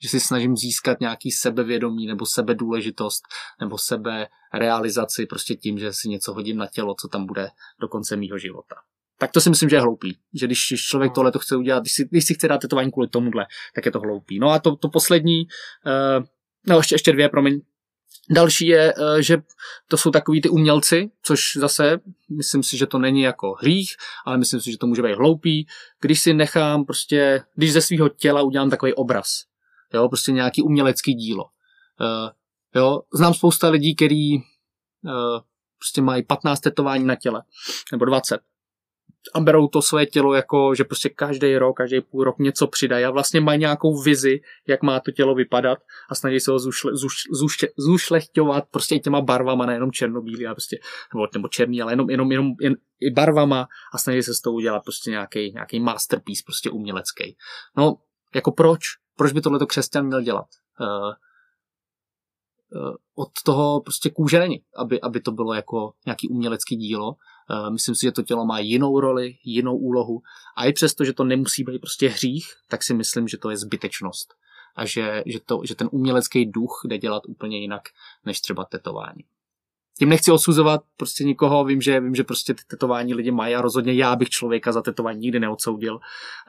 že 0.02 0.10
si 0.10 0.20
snažím 0.20 0.58
získat 0.58 1.00
nějaký 1.00 1.32
sebevědomí 1.32 2.08
nebo 2.08 2.26
sebedůležitost 2.26 3.24
nebo 3.60 3.78
sebe 3.78 4.28
realizaci 4.54 5.26
prostě 5.26 5.56
tím, 5.56 5.80
že 5.80 5.94
si 5.94 6.10
něco 6.10 6.34
hodím 6.34 6.58
na 6.58 6.68
tělo, 6.68 6.96
co 7.02 7.08
tam 7.08 7.26
bude 7.26 7.50
do 7.82 7.88
konce 7.88 8.16
mýho 8.16 8.38
života. 8.38 8.76
Tak 9.18 9.32
to 9.32 9.42
si 9.42 9.50
myslím, 9.50 9.70
že 9.70 9.76
je 9.76 9.82
hloupý. 9.82 10.18
Že 10.34 10.46
když 10.46 10.60
člověk 10.90 11.14
tohle 11.14 11.32
to 11.32 11.40
chce 11.40 11.56
udělat, 11.56 11.80
když 11.80 11.94
si, 11.94 12.08
když 12.12 12.26
si 12.26 12.34
chce 12.34 12.48
dát 12.48 12.58
tetování 12.58 12.92
kvůli 12.92 13.08
tomuhle, 13.08 13.46
tak 13.76 13.86
je 13.86 13.92
to 13.92 14.00
hloupý. 14.00 14.40
No 14.40 14.50
a 14.50 14.60
to, 14.60 14.76
to 14.76 14.90
poslední, 14.90 15.48
uh, 15.86 16.26
no 16.68 16.78
ještě, 16.78 16.96
ještě 16.96 17.12
dvě, 17.12 17.30
promiň, 17.30 17.62
Další 18.32 18.68
je, 18.68 18.94
eh, 18.98 19.24
že 19.24 19.38
to 19.88 19.98
jsou 19.98 20.12
takový 20.12 20.42
ty 20.42 20.50
umělci, 20.50 21.12
což 21.24 21.42
zase 21.56 22.00
myslím 22.38 22.64
si, 22.64 22.78
že 22.78 22.86
to 22.86 23.00
není 23.00 23.22
jako 23.22 23.54
hřích, 23.54 23.96
ale 24.26 24.38
myslím 24.38 24.62
si, 24.62 24.72
že 24.72 24.78
to 24.78 24.88
může 24.88 25.02
být 25.02 25.16
hloupý, 25.16 25.68
když 26.02 26.20
si 26.20 26.34
nechám 26.34 26.86
prostě, 26.86 27.42
když 27.56 27.74
ze 27.74 27.82
svého 27.82 28.10
těla 28.10 28.42
udělám 28.42 28.70
takový 28.70 28.94
obraz, 28.94 29.44
jo, 29.94 30.10
prostě 30.10 30.32
nějaký 30.32 30.62
umělecký 30.62 31.14
dílo. 31.14 31.44
Uh, 31.44 32.30
jo, 32.76 33.02
znám 33.14 33.34
spousta 33.34 33.70
lidí, 33.70 33.96
který 33.96 34.36
uh, 34.36 34.42
prostě 35.80 36.02
mají 36.02 36.24
15 36.24 36.60
tetování 36.60 37.06
na 37.06 37.16
těle, 37.16 37.44
nebo 37.92 38.06
20 38.06 38.42
a 39.34 39.40
berou 39.40 39.68
to 39.68 39.82
své 39.82 40.06
tělo 40.06 40.34
jako, 40.34 40.76
že 40.76 40.84
prostě 40.84 41.10
každý 41.10 41.58
rok, 41.58 41.78
každý 41.78 42.02
půl 42.02 42.24
rok 42.24 42.40
něco 42.40 42.68
přidají 42.68 43.06
a 43.06 43.12
vlastně 43.12 43.42
mají 43.42 43.60
nějakou 43.60 44.02
vizi, 44.02 44.42
jak 44.68 44.84
má 44.84 45.00
to 45.00 45.12
tělo 45.12 45.36
vypadat 45.36 45.80
a 46.10 46.16
snaží 46.16 46.40
se 46.40 46.52
ho 46.52 46.60
zušle, 46.60 46.92
zuš, 46.96 47.14
zuš, 47.32 47.56
zušlechťovat 47.78 48.64
prostě 48.72 48.96
i 48.96 49.00
těma 49.00 49.22
barvama, 49.22 49.66
nejenom 49.66 49.92
černobílý, 49.92 50.48
a 50.48 50.54
prostě, 50.54 50.80
nebo, 51.14 51.28
nebo 51.34 51.48
černý, 51.48 51.82
ale 51.82 51.92
jenom, 51.92 52.10
jenom, 52.10 52.32
jenom 52.32 52.52
jen, 52.62 52.76
i 53.00 53.12
barvama 53.12 53.68
a 53.94 53.98
snaží 53.98 54.24
se 54.24 54.34
z 54.34 54.42
toho 54.42 54.54
udělat 54.54 54.84
prostě 54.84 55.10
nějaký, 55.10 55.52
nějaký 55.52 55.80
masterpiece, 55.80 56.44
prostě 56.46 56.70
umělecký. 56.70 57.38
No, 57.78 57.96
jako 58.36 58.52
proč? 58.52 58.82
Proč 59.20 59.32
by 59.32 59.42
tohleto 59.42 59.68
křesťan 59.68 60.06
měl 60.06 60.22
dělat? 60.22 60.46
Uh, 60.80 61.14
od 63.16 63.30
toho 63.46 63.82
prostě 63.82 64.10
kůže 64.10 64.40
není, 64.40 64.64
aby, 64.76 65.02
aby 65.02 65.22
to 65.22 65.32
bylo 65.32 65.54
jako 65.54 65.94
nějaký 66.06 66.30
umělecký 66.30 66.76
dílo. 66.76 67.16
Eh, 67.52 67.70
myslím 67.70 67.96
si, 67.96 68.06
že 68.06 68.12
to 68.12 68.24
tělo 68.24 68.46
má 68.46 68.60
jinou 68.60 69.00
roli, 69.00 69.38
jinou 69.44 69.78
úlohu 69.78 70.22
a 70.58 70.66
i 70.66 70.74
přesto, 70.74 71.06
že 71.06 71.14
to 71.14 71.24
nemusí 71.24 71.64
být 71.64 71.80
prostě 71.80 72.10
hřích, 72.10 72.54
tak 72.70 72.84
si 72.84 72.94
myslím, 72.94 73.28
že 73.28 73.38
to 73.38 73.50
je 73.50 73.58
zbytečnost 73.58 74.34
a 74.76 74.86
že, 74.86 75.24
že, 75.26 75.40
to, 75.40 75.62
že 75.66 75.76
ten 75.76 75.90
umělecký 75.92 76.46
duch 76.46 76.82
jde 76.86 76.98
dělat 76.98 77.24
úplně 77.28 77.60
jinak, 77.60 77.82
než 78.26 78.42
třeba 78.42 78.66
tetování. 78.66 79.24
Tím 80.00 80.10
nechci 80.10 80.32
odsuzovat 80.32 80.82
prostě 80.98 81.24
nikoho, 81.24 81.66
vím, 81.66 81.82
že 81.82 82.00
vím, 82.00 82.16
že 82.16 82.24
prostě 82.24 82.54
ty 82.54 82.62
tetování 82.68 83.14
lidi 83.14 83.32
mají 83.32 83.56
a 83.56 83.62
rozhodně 83.62 83.94
já 83.94 84.16
bych 84.16 84.30
člověka 84.30 84.72
za 84.72 84.82
tetování 84.82 85.20
nikdy 85.20 85.40
neodsoudil, 85.40 86.00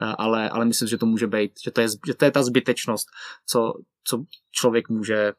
eh, 0.01 0.05
ale, 0.17 0.49
ale 0.49 0.65
myslím, 0.65 0.87
že 0.87 0.97
to 0.97 1.05
může 1.05 1.27
být, 1.27 1.51
že 1.63 1.71
to 1.71 1.81
je, 1.81 1.87
že 2.07 2.13
to 2.13 2.25
je 2.25 2.31
ta 2.31 2.43
zbytečnost, 2.43 3.07
co, 3.45 3.73
co 4.03 4.23
člověk 4.51 4.89
může, 4.89 5.33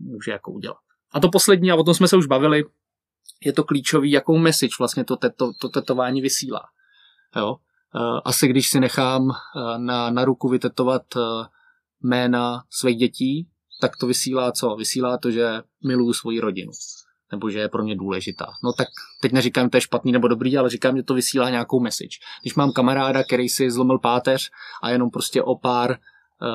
může 0.00 0.30
jako 0.30 0.52
udělat. 0.52 0.76
A 1.12 1.20
to 1.20 1.28
poslední, 1.28 1.70
a 1.70 1.76
o 1.76 1.84
tom 1.84 1.94
jsme 1.94 2.08
se 2.08 2.16
už 2.16 2.26
bavili, 2.26 2.64
je 3.44 3.52
to 3.52 3.64
klíčový, 3.64 4.10
jakou 4.10 4.38
message 4.38 4.74
vlastně 4.78 5.04
to, 5.04 5.16
to, 5.16 5.52
to 5.60 5.68
tetování 5.68 6.20
vysílá. 6.20 6.62
Jo? 7.36 7.56
Eh, 7.96 8.20
asi 8.24 8.48
když 8.48 8.68
si 8.68 8.80
nechám 8.80 9.30
eh, 9.30 9.78
na, 9.78 10.10
na 10.10 10.24
ruku 10.24 10.48
vytetovat 10.48 11.02
jména 12.02 12.64
svých 12.70 12.96
dětí, 12.96 13.48
tak 13.80 13.96
to 13.96 14.06
vysílá 14.06 14.52
co? 14.52 14.76
Vysílá 14.76 15.18
to, 15.18 15.30
že 15.30 15.62
miluju 15.86 16.12
svoji 16.12 16.40
rodinu. 16.40 16.72
Nebo 17.32 17.50
že 17.50 17.58
je 17.58 17.68
pro 17.68 17.82
mě 17.82 17.96
důležitá. 17.96 18.46
No 18.64 18.72
tak 18.72 18.88
teď 19.20 19.32
neříkám, 19.32 19.70
to 19.70 19.76
je 19.76 19.80
špatný 19.80 20.12
nebo 20.12 20.28
dobrý, 20.28 20.58
ale 20.58 20.70
říkám, 20.70 20.96
že 20.96 21.02
to 21.02 21.14
vysílá 21.14 21.50
nějakou 21.50 21.80
message. 21.80 22.16
Když 22.42 22.54
mám 22.54 22.72
kamaráda, 22.72 23.24
který 23.24 23.48
si 23.48 23.70
zlomil 23.70 23.98
páteř 23.98 24.50
a 24.82 24.90
jenom 24.90 25.10
prostě 25.10 25.42
o 25.42 25.54
pár 25.54 25.96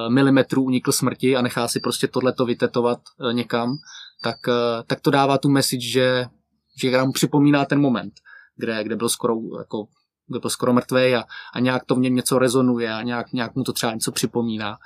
milimetrů 0.10 0.64
unikl 0.64 0.92
smrti 0.92 1.36
a 1.36 1.42
nechá 1.42 1.68
si 1.68 1.80
prostě 1.80 2.08
tohleto 2.08 2.46
vytetovat 2.46 3.00
někam, 3.32 3.78
tak, 4.24 4.38
tak 4.88 5.02
to 5.02 5.12
dává 5.12 5.38
tu 5.38 5.50
message, 5.50 5.88
že 5.88 6.26
že 6.82 6.92
nám 6.92 7.12
připomíná 7.12 7.66
ten 7.66 7.82
moment, 7.82 8.14
kde, 8.56 8.84
kde 8.84 8.96
byl 8.96 9.10
skoro 9.10 9.34
jako 9.60 9.88
kde 10.28 10.40
byl 10.40 10.50
skoro 10.50 10.74
mrtvý 10.74 11.16
a, 11.16 11.24
a 11.54 11.60
nějak 11.60 11.86
to 11.86 11.96
v 11.96 12.00
něm 12.00 12.16
něco 12.16 12.40
rezonuje 12.40 12.94
a 12.94 13.02
nějak, 13.02 13.34
nějak 13.34 13.56
mu 13.56 13.64
to 13.64 13.74
třeba 13.74 13.94
něco 13.94 14.12
připomíná. 14.12 14.78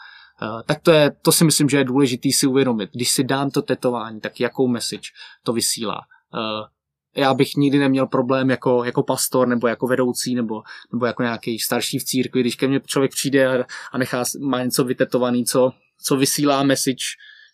Uh, 0.42 0.62
tak 0.66 0.82
to, 0.82 0.92
je, 0.92 1.12
to 1.22 1.32
si 1.32 1.46
myslím, 1.46 1.70
že 1.70 1.78
je 1.78 1.84
důležité 1.84 2.30
si 2.34 2.48
uvědomit. 2.48 2.90
Když 2.94 3.12
si 3.12 3.24
dám 3.24 3.52
to 3.52 3.62
tetování, 3.62 4.22
tak 4.22 4.40
jakou 4.40 4.68
message 4.68 5.10
to 5.44 5.54
vysílá. 5.54 6.02
Uh, 6.34 6.68
já 7.16 7.34
bych 7.34 7.56
nikdy 7.56 7.80
neměl 7.80 8.08
problém 8.08 8.50
jako, 8.50 8.84
jako 8.84 9.04
pastor 9.04 9.48
nebo 9.48 9.68
jako 9.68 9.88
vedoucí 9.88 10.36
nebo, 10.36 10.64
nebo 10.94 11.06
jako 11.06 11.24
nějaký 11.24 11.60
starší 11.60 12.00
v 12.00 12.04
církvi, 12.04 12.42
když 12.42 12.56
ke 12.56 12.68
mně 12.68 12.82
člověk 12.86 13.12
přijde 13.12 13.60
a, 13.60 13.66
a 13.92 13.98
nechá, 13.98 14.24
má 14.40 14.64
něco 14.64 14.84
vytetovaný, 14.84 15.46
co, 15.46 15.72
co 16.04 16.16
vysílá 16.16 16.64
message, 16.64 17.04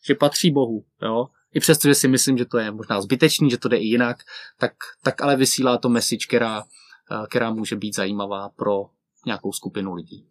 že 0.05 0.15
patří 0.15 0.51
Bohu. 0.51 0.83
Jo? 1.01 1.27
i 1.53 1.59
přesto, 1.59 1.87
že 1.87 1.95
si 1.95 2.07
myslím, 2.07 2.37
že 2.37 2.45
to 2.45 2.57
je 2.57 2.71
možná 2.71 3.01
zbytečný, 3.01 3.49
že 3.49 3.57
to 3.57 3.67
jde 3.67 3.77
i 3.77 3.85
jinak, 3.85 4.17
tak, 4.57 4.71
tak 5.03 5.21
ale 5.21 5.35
vysílá 5.35 5.77
to 5.77 5.89
message, 5.89 6.25
která, 6.27 6.63
eh, 7.11 7.27
která 7.27 7.51
může 7.51 7.75
být 7.75 7.95
zajímavá 7.95 8.49
pro 8.49 8.85
nějakou 9.25 9.51
skupinu 9.51 9.93
lidí. 9.93 10.27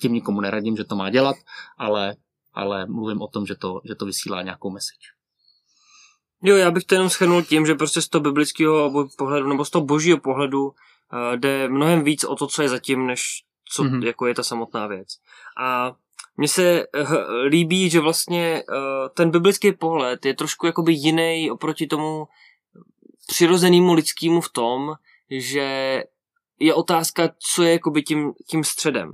Tím 0.00 0.12
nikomu 0.12 0.40
neradím, 0.40 0.76
že 0.76 0.84
to 0.84 0.96
má 0.96 1.10
dělat, 1.10 1.36
ale, 1.78 2.16
ale 2.52 2.86
mluvím 2.86 3.22
o 3.22 3.28
tom, 3.28 3.46
že 3.46 3.54
to, 3.54 3.80
že 3.84 3.94
to 3.94 4.06
vysílá 4.06 4.42
nějakou 4.42 4.70
message. 4.70 5.06
Jo, 6.42 6.56
já 6.56 6.70
bych 6.70 6.84
to 6.84 6.94
jenom 6.94 7.10
schrnul 7.10 7.42
tím, 7.42 7.66
že 7.66 7.74
prostě 7.74 8.02
z 8.02 8.08
toho 8.08 8.22
biblického 8.22 9.08
pohledu, 9.18 9.48
nebo 9.48 9.64
z 9.64 9.70
toho 9.70 9.84
božího 9.84 10.18
pohledu 10.18 10.66
uh, 10.66 10.72
jde 11.36 11.68
mnohem 11.68 12.04
víc 12.04 12.24
o 12.24 12.36
to, 12.36 12.46
co 12.46 12.62
je 12.62 12.68
zatím, 12.68 13.06
než 13.06 13.44
co 13.72 13.82
mm-hmm. 13.82 14.06
jako 14.06 14.26
je 14.26 14.34
ta 14.34 14.42
samotná 14.42 14.86
věc. 14.86 15.08
A 15.58 15.92
mně 16.36 16.48
se 16.48 16.86
uh, 16.86 17.14
líbí, 17.46 17.90
že 17.90 18.00
vlastně 18.00 18.62
uh, 18.68 19.08
ten 19.14 19.30
biblický 19.30 19.72
pohled 19.72 20.26
je 20.26 20.34
trošku 20.34 20.66
jakoby 20.66 20.92
jiný 20.92 21.50
oproti 21.50 21.86
tomu 21.86 22.28
přirozenému 23.26 23.92
lidskému 23.92 24.40
v 24.40 24.52
tom, 24.52 24.94
že 25.30 26.02
je 26.58 26.74
otázka, 26.74 27.30
co 27.38 27.62
je 27.62 27.72
jakoby 27.72 28.02
tím, 28.02 28.32
tím 28.46 28.64
středem 28.64 29.12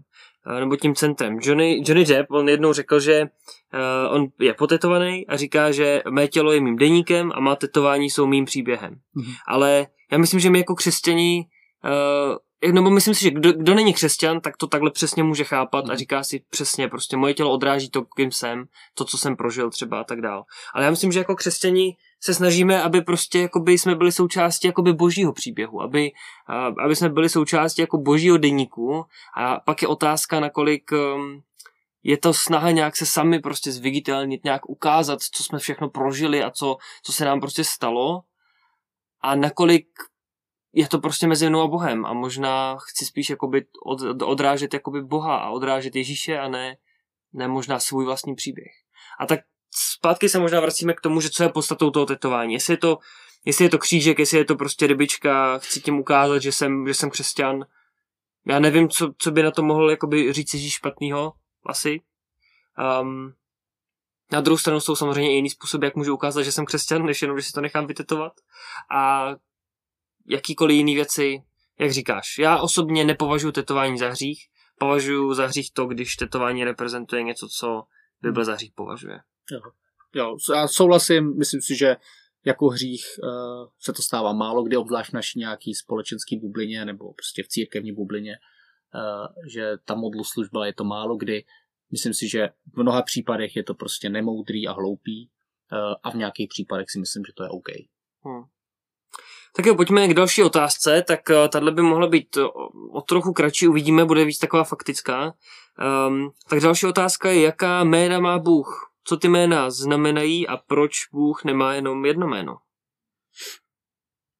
nebo 0.60 0.76
tím 0.76 0.94
centrem. 0.94 1.38
Johnny, 1.42 1.82
Johnny 1.86 2.04
Depp, 2.04 2.30
on 2.30 2.48
jednou 2.48 2.72
řekl, 2.72 3.00
že 3.00 3.22
uh, 3.22 4.14
on 4.14 4.26
je 4.40 4.54
potetovaný 4.54 5.26
a 5.26 5.36
říká, 5.36 5.72
že 5.72 6.02
mé 6.10 6.28
tělo 6.28 6.52
je 6.52 6.60
mým 6.60 6.76
deníkem 6.76 7.32
a 7.34 7.40
má 7.40 7.56
tetování 7.56 8.10
jsou 8.10 8.26
mým 8.26 8.44
příběhem. 8.44 8.94
Mm-hmm. 8.94 9.34
Ale 9.46 9.86
já 10.12 10.18
myslím, 10.18 10.40
že 10.40 10.50
my 10.50 10.58
jako 10.58 10.74
křesťaní 10.74 11.42
uh, 11.84 12.36
nebo 12.72 12.90
myslím 12.90 13.14
si, 13.14 13.22
že 13.22 13.30
kdo, 13.30 13.52
kdo 13.52 13.74
není 13.74 13.94
křesťan, 13.94 14.40
tak 14.40 14.56
to 14.56 14.66
takhle 14.66 14.90
přesně 14.90 15.22
může 15.22 15.44
chápat 15.44 15.84
a 15.84 15.88
mhm. 15.88 15.96
říká 15.96 16.22
si 16.22 16.40
přesně, 16.50 16.88
prostě 16.88 17.16
moje 17.16 17.34
tělo 17.34 17.50
odráží 17.50 17.90
to, 17.90 18.02
kým 18.02 18.32
jsem, 18.32 18.64
to, 18.94 19.04
co 19.04 19.18
jsem 19.18 19.36
prožil 19.36 19.70
třeba 19.70 20.00
a 20.00 20.04
tak 20.04 20.20
dál. 20.20 20.44
Ale 20.74 20.84
já 20.84 20.90
myslím, 20.90 21.12
že 21.12 21.18
jako 21.18 21.36
křesťani 21.36 21.96
se 22.20 22.34
snažíme, 22.34 22.82
aby 22.82 23.00
prostě 23.00 23.40
jakoby 23.40 23.72
jsme 23.72 23.94
byli 23.94 24.12
součástí 24.12 24.66
jakoby 24.66 24.92
božího 24.92 25.32
příběhu, 25.32 25.82
aby, 25.82 26.12
aby 26.84 26.96
jsme 26.96 27.08
byli 27.08 27.28
součástí 27.28 27.80
jako 27.80 27.98
božího 27.98 28.38
deníku. 28.38 29.04
A 29.36 29.60
pak 29.60 29.82
je 29.82 29.88
otázka, 29.88 30.40
nakolik 30.40 30.92
um, 30.92 31.42
je 32.02 32.16
to 32.16 32.34
snaha 32.34 32.70
nějak 32.70 32.96
se 32.96 33.06
sami 33.06 33.38
prostě 33.38 33.72
zviditelnit, 33.72 34.44
nějak 34.44 34.68
ukázat, 34.68 35.22
co 35.22 35.44
jsme 35.44 35.58
všechno 35.58 35.88
prožili 35.90 36.42
a 36.42 36.50
co, 36.50 36.76
co 37.02 37.12
se 37.12 37.24
nám 37.24 37.40
prostě 37.40 37.64
stalo. 37.64 38.22
A 39.20 39.34
nakolik 39.34 39.88
je 40.72 40.88
to 40.88 40.98
prostě 40.98 41.26
mezi 41.26 41.48
mnou 41.48 41.60
a 41.60 41.66
Bohem. 41.66 42.06
A 42.06 42.12
možná 42.12 42.76
chci 42.76 43.06
spíš 43.06 43.30
jakoby 43.30 43.66
od, 43.86 44.22
odrážet 44.22 44.74
jakoby 44.74 45.02
Boha 45.02 45.36
a 45.36 45.50
odrážet 45.50 45.96
Ježíše 45.96 46.38
a 46.38 46.48
ne, 46.48 46.76
ne 47.32 47.48
možná 47.48 47.78
svůj 47.78 48.04
vlastní 48.04 48.34
příběh. 48.34 48.72
A 49.20 49.26
tak 49.26 49.40
zpátky 49.96 50.28
se 50.28 50.38
možná 50.38 50.60
vracíme 50.60 50.94
k 50.94 51.00
tomu, 51.00 51.20
že 51.20 51.30
co 51.30 51.42
je 51.42 51.48
podstatou 51.48 51.90
toho 51.90 52.06
tetování. 52.06 52.54
Jestli 52.54 52.72
je 52.72 52.76
to, 52.76 52.98
jestli 53.44 53.64
je 53.64 53.68
to 53.68 53.78
křížek, 53.78 54.18
jestli 54.18 54.38
je 54.38 54.44
to 54.44 54.56
prostě 54.56 54.86
rybička, 54.86 55.58
chci 55.58 55.80
tím 55.80 55.98
ukázat, 55.98 56.38
že 56.38 56.52
jsem, 56.52 56.86
že 56.86 56.94
jsem 56.94 57.10
křesťan. 57.10 57.64
Já 58.46 58.58
nevím, 58.58 58.88
co, 58.88 59.12
co 59.18 59.30
by 59.30 59.42
na 59.42 59.50
to 59.50 59.62
mohl 59.62 59.90
jakoby 59.90 60.32
říct 60.32 60.54
Ježíš 60.54 60.72
špatného, 60.72 61.32
asi. 61.66 62.00
Um, 63.00 63.32
na 64.32 64.40
druhou 64.40 64.58
stranu 64.58 64.80
jsou 64.80 64.96
samozřejmě 64.96 65.30
i 65.30 65.34
jiný 65.34 65.50
způsoby, 65.50 65.86
jak 65.86 65.96
můžu 65.96 66.14
ukázat, 66.14 66.42
že 66.42 66.52
jsem 66.52 66.64
křesťan, 66.64 67.06
než 67.06 67.22
jenom, 67.22 67.38
že 67.38 67.46
si 67.46 67.52
to 67.52 67.60
nechám 67.60 67.86
vytetovat. 67.86 68.32
A 68.90 69.30
jakýkoliv 70.26 70.76
jiný 70.76 70.94
věci, 70.94 71.42
jak 71.78 71.92
říkáš. 71.92 72.38
Já 72.38 72.58
osobně 72.58 73.04
nepovažuji 73.04 73.52
tetování 73.52 73.98
za 73.98 74.08
hřích, 74.08 74.48
považuji 74.78 75.34
za 75.34 75.46
hřích 75.46 75.70
to, 75.72 75.86
když 75.86 76.16
tetování 76.16 76.64
reprezentuje 76.64 77.22
něco, 77.22 77.48
co 77.48 77.82
Bible 78.22 78.44
za 78.44 78.54
hřích 78.54 78.72
považuje. 78.74 79.20
Jo, 79.52 79.60
jo 80.14 80.36
já 80.54 80.68
souhlasím, 80.68 81.38
myslím 81.38 81.62
si, 81.62 81.76
že 81.76 81.96
jako 82.44 82.68
hřích 82.68 83.04
uh, 83.22 83.68
se 83.80 83.92
to 83.92 84.02
stává 84.02 84.32
málo 84.32 84.62
kdy, 84.62 84.76
obzvlášť 84.76 85.10
v 85.10 85.14
naší 85.14 85.38
nějaký 85.38 85.74
společenský 85.74 86.38
bublině 86.38 86.84
nebo 86.84 87.12
prostě 87.12 87.42
v 87.42 87.48
církevní 87.48 87.92
bublině, 87.92 88.36
uh, 88.94 89.44
že 89.52 89.72
ta 89.84 89.94
modlu 89.94 90.24
služba 90.24 90.66
je 90.66 90.74
to 90.74 90.84
málo 90.84 91.16
kdy. 91.16 91.44
Myslím 91.92 92.14
si, 92.14 92.28
že 92.28 92.48
v 92.74 92.82
mnoha 92.82 93.02
případech 93.02 93.56
je 93.56 93.64
to 93.64 93.74
prostě 93.74 94.10
nemoudrý 94.10 94.68
a 94.68 94.72
hloupý 94.72 95.30
uh, 95.72 95.94
a 96.02 96.10
v 96.10 96.14
nějakých 96.14 96.48
případech 96.48 96.90
si 96.90 96.98
myslím, 96.98 97.24
že 97.24 97.32
to 97.36 97.42
je 97.42 97.48
OK. 97.48 97.68
Hmm. 98.24 98.42
Tak 99.56 99.66
jo, 99.66 99.74
pojďme 99.74 100.08
k 100.08 100.14
další 100.14 100.42
otázce, 100.42 101.02
tak 101.06 101.20
tahle 101.48 101.72
by 101.72 101.82
mohla 101.82 102.06
být 102.06 102.38
o 102.92 103.00
trochu 103.00 103.32
kratší, 103.32 103.68
uvidíme, 103.68 104.04
bude 104.04 104.24
víc 104.24 104.38
taková 104.38 104.64
faktická. 104.64 105.34
Um, 106.08 106.30
tak 106.48 106.60
další 106.60 106.86
otázka 106.86 107.30
je, 107.30 107.40
jaká 107.40 107.84
jména 107.84 108.18
má 108.18 108.38
Bůh? 108.38 108.87
Co 109.08 109.16
ty 109.16 109.28
jména 109.28 109.70
znamenají 109.70 110.48
a 110.48 110.56
proč 110.56 110.92
Bůh 111.12 111.44
nemá 111.44 111.74
jenom 111.74 112.04
jedno 112.04 112.26
jméno? 112.26 112.56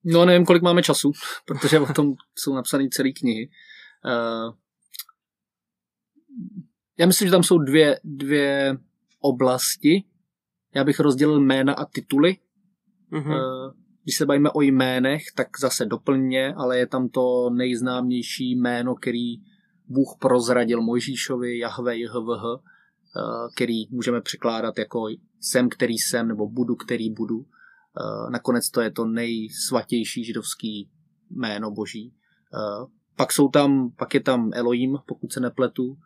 No 0.05 0.25
nevím, 0.25 0.47
kolik 0.47 0.63
máme 0.63 0.83
času, 0.83 1.13
protože 1.47 1.81
o 1.81 1.93
tom 1.93 2.15
jsou 2.35 2.55
napsané 2.55 2.89
celé 2.89 3.11
knihy. 3.11 3.51
Uh, 4.05 4.55
já 6.99 7.07
myslím, 7.07 7.29
že 7.29 7.33
tam 7.33 7.43
jsou 7.43 7.59
dvě, 7.59 8.01
dvě 8.05 8.79
oblasti. 9.21 10.05
Já 10.75 10.85
bych 10.85 11.01
rozdělil 11.01 11.41
jména 11.41 11.75
a 11.75 11.85
tituly. 11.85 12.37
Mm-hmm. 13.13 13.67
Uh, 13.67 13.73
když 14.03 14.17
se 14.17 14.27
bavíme 14.27 14.51
o 14.51 14.61
jménech, 14.61 15.23
tak 15.35 15.49
zase 15.61 15.87
doplně, 15.87 16.55
ale 16.55 16.79
je 16.79 16.87
tam 16.87 17.09
to 17.09 17.51
nejznámější 17.51 18.51
jméno, 18.51 18.95
který 18.95 19.37
Bůh 19.87 20.17
prozradil 20.19 20.83
Mojžíšovi, 20.83 21.59
Jahve, 21.59 21.97
JHVH 21.97 22.45
Eh, 22.55 22.78
který 23.55 23.87
můžeme 23.91 24.21
překládat 24.21 24.79
jako 24.79 25.09
jsem, 25.41 25.69
který 25.69 25.99
jsem, 25.99 26.29
nebo 26.29 26.49
budu, 26.49 26.75
který 26.75 27.11
budu. 27.11 27.47
Eh, 27.47 28.31
nakonec 28.31 28.71
to 28.71 28.81
je 28.81 28.91
to 28.91 29.05
nejsvatější 29.05 30.25
židovský 30.25 30.91
jméno 31.31 31.71
boží. 31.71 32.13
Eh, 32.55 32.87
pak 33.17 33.33
jsou 33.33 33.49
tam, 33.49 33.91
pak 33.97 34.15
je 34.15 34.21
tam 34.21 34.51
Elohim, 34.55 34.99
pokud 35.07 35.33
se 35.33 35.41
nepletu. 35.41 35.99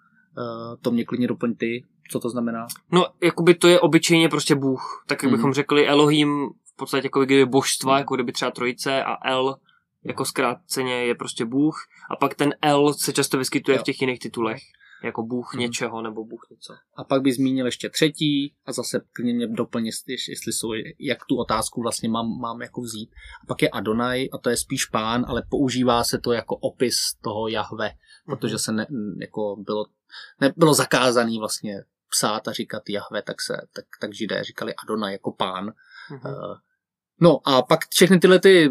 To 0.80 0.90
mě 0.90 1.04
klidně 1.04 1.28
doplň 1.28 1.54
ty, 1.54 1.84
co 2.10 2.20
to 2.20 2.30
znamená? 2.30 2.66
No, 2.92 3.06
jakoby 3.22 3.54
to 3.54 3.68
je 3.68 3.80
obyčejně 3.80 4.28
prostě 4.28 4.54
Bůh. 4.54 5.04
Tak 5.06 5.22
jak 5.22 5.32
bychom 5.32 5.50
mm. 5.50 5.54
řekli, 5.54 5.88
Elohim 5.88 6.48
v 6.64 6.76
podstatě 6.76 7.06
jako 7.06 7.24
kdyby 7.24 7.46
božstva, 7.46 7.98
jako 7.98 8.14
kdyby 8.14 8.32
třeba 8.32 8.50
trojice 8.50 9.04
a 9.04 9.28
El 9.30 9.56
jako 10.04 10.24
zkráceně 10.24 10.94
je 10.94 11.14
prostě 11.14 11.44
Bůh 11.44 11.76
a 12.10 12.16
pak 12.16 12.34
ten 12.34 12.54
El 12.62 12.94
se 12.94 13.12
často 13.12 13.38
vyskytuje 13.38 13.76
jo. 13.76 13.80
v 13.80 13.84
těch 13.84 14.00
jiných 14.00 14.18
titulech 14.18 14.62
jako 15.04 15.22
bůh 15.22 15.54
hmm. 15.54 15.60
něčeho 15.60 16.02
nebo 16.02 16.24
bůh 16.24 16.46
něco. 16.50 16.74
A 16.96 17.04
pak 17.04 17.22
by 17.22 17.32
zmínil 17.32 17.66
ještě 17.66 17.88
třetí 17.88 18.54
a 18.66 18.72
zase 18.72 19.00
klidně 19.12 19.34
mě 19.34 19.46
doplně, 19.46 19.90
jestli 20.28 20.52
jsou, 20.52 20.72
jak 20.98 21.24
tu 21.24 21.36
otázku 21.36 21.82
vlastně 21.82 22.08
mám, 22.08 22.26
mám 22.40 22.62
jako 22.62 22.80
vzít. 22.80 23.10
A 23.42 23.46
pak 23.46 23.62
je 23.62 23.70
Adonai 23.70 24.28
a 24.32 24.38
to 24.38 24.50
je 24.50 24.56
spíš 24.56 24.84
pán, 24.84 25.24
ale 25.28 25.42
používá 25.50 26.04
se 26.04 26.18
to 26.18 26.32
jako 26.32 26.56
opis 26.56 26.96
toho 27.22 27.48
Jahve, 27.48 27.86
hmm. 27.88 27.96
protože 28.26 28.58
se 28.58 28.72
ne, 28.72 28.86
jako 29.20 29.56
bylo, 29.58 29.86
ne, 30.40 30.52
bylo 30.56 30.74
zakázaný 30.74 31.38
vlastně 31.38 31.84
psát 32.10 32.48
a 32.48 32.52
říkat 32.52 32.82
Jahve, 32.88 33.22
tak, 33.22 33.40
se, 33.40 33.56
tak, 33.74 33.84
tak 34.00 34.14
židé 34.14 34.44
říkali 34.44 34.74
Adonai 34.74 35.12
jako 35.12 35.32
pán. 35.32 35.72
Hmm. 36.08 36.20
Uh, 36.24 36.56
No 37.22 37.48
a 37.48 37.62
pak 37.62 37.80
všechny 37.90 38.18
tyhle 38.18 38.38
ty 38.38 38.64
eh, 38.66 38.70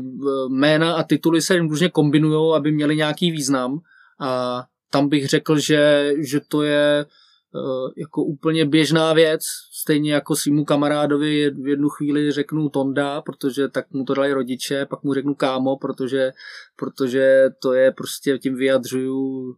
jména 0.50 0.96
a 0.96 1.04
tituly 1.04 1.42
se 1.42 1.58
různě 1.58 1.90
kombinují, 1.90 2.56
aby 2.56 2.72
měly 2.72 2.96
nějaký 2.96 3.32
význam. 3.32 3.80
A 4.20 4.64
tam 4.92 5.10
bych 5.10 5.28
řekl, 5.28 5.60
že, 5.60 6.14
že 6.18 6.40
to 6.48 6.64
je 6.64 7.06
uh, 7.54 7.92
jako 7.98 8.24
úplně 8.24 8.66
běžná 8.66 9.14
věc, 9.14 9.42
stejně 9.82 10.14
jako 10.14 10.36
svýmu 10.36 10.66
kamarádovi 10.66 11.50
v 11.50 11.68
jednu 11.68 11.90
chvíli 11.90 12.32
řeknu 12.32 12.70
Tonda, 12.70 13.22
protože 13.22 13.68
tak 13.68 13.92
mu 13.92 14.04
to 14.04 14.14
dali 14.14 14.34
rodiče, 14.34 14.86
pak 14.86 15.04
mu 15.04 15.14
řeknu 15.14 15.36
kámo, 15.36 15.78
protože, 15.78 16.32
protože 16.76 17.50
to 17.62 17.74
je 17.74 17.92
prostě, 17.92 18.38
tím 18.38 18.56
vyjadřuju, 18.56 19.56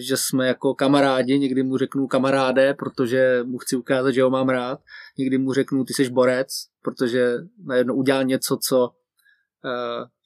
že 0.00 0.16
jsme 0.16 0.46
jako 0.48 0.74
kamarádi, 0.74 1.38
někdy 1.38 1.62
mu 1.62 1.78
řeknu 1.78 2.06
kamaráde, 2.06 2.74
protože 2.74 3.42
mu 3.44 3.58
chci 3.58 3.76
ukázat, 3.76 4.10
že 4.10 4.22
ho 4.22 4.30
mám 4.30 4.48
rád, 4.48 4.80
někdy 5.18 5.38
mu 5.38 5.52
řeknu 5.52 5.84
ty 5.84 5.94
jsi 5.94 6.10
borec, 6.10 6.48
protože 6.82 7.34
najednou 7.64 7.94
udělal 7.94 8.24
něco, 8.24 8.58
co 8.68 8.90
Eh, 8.90 9.01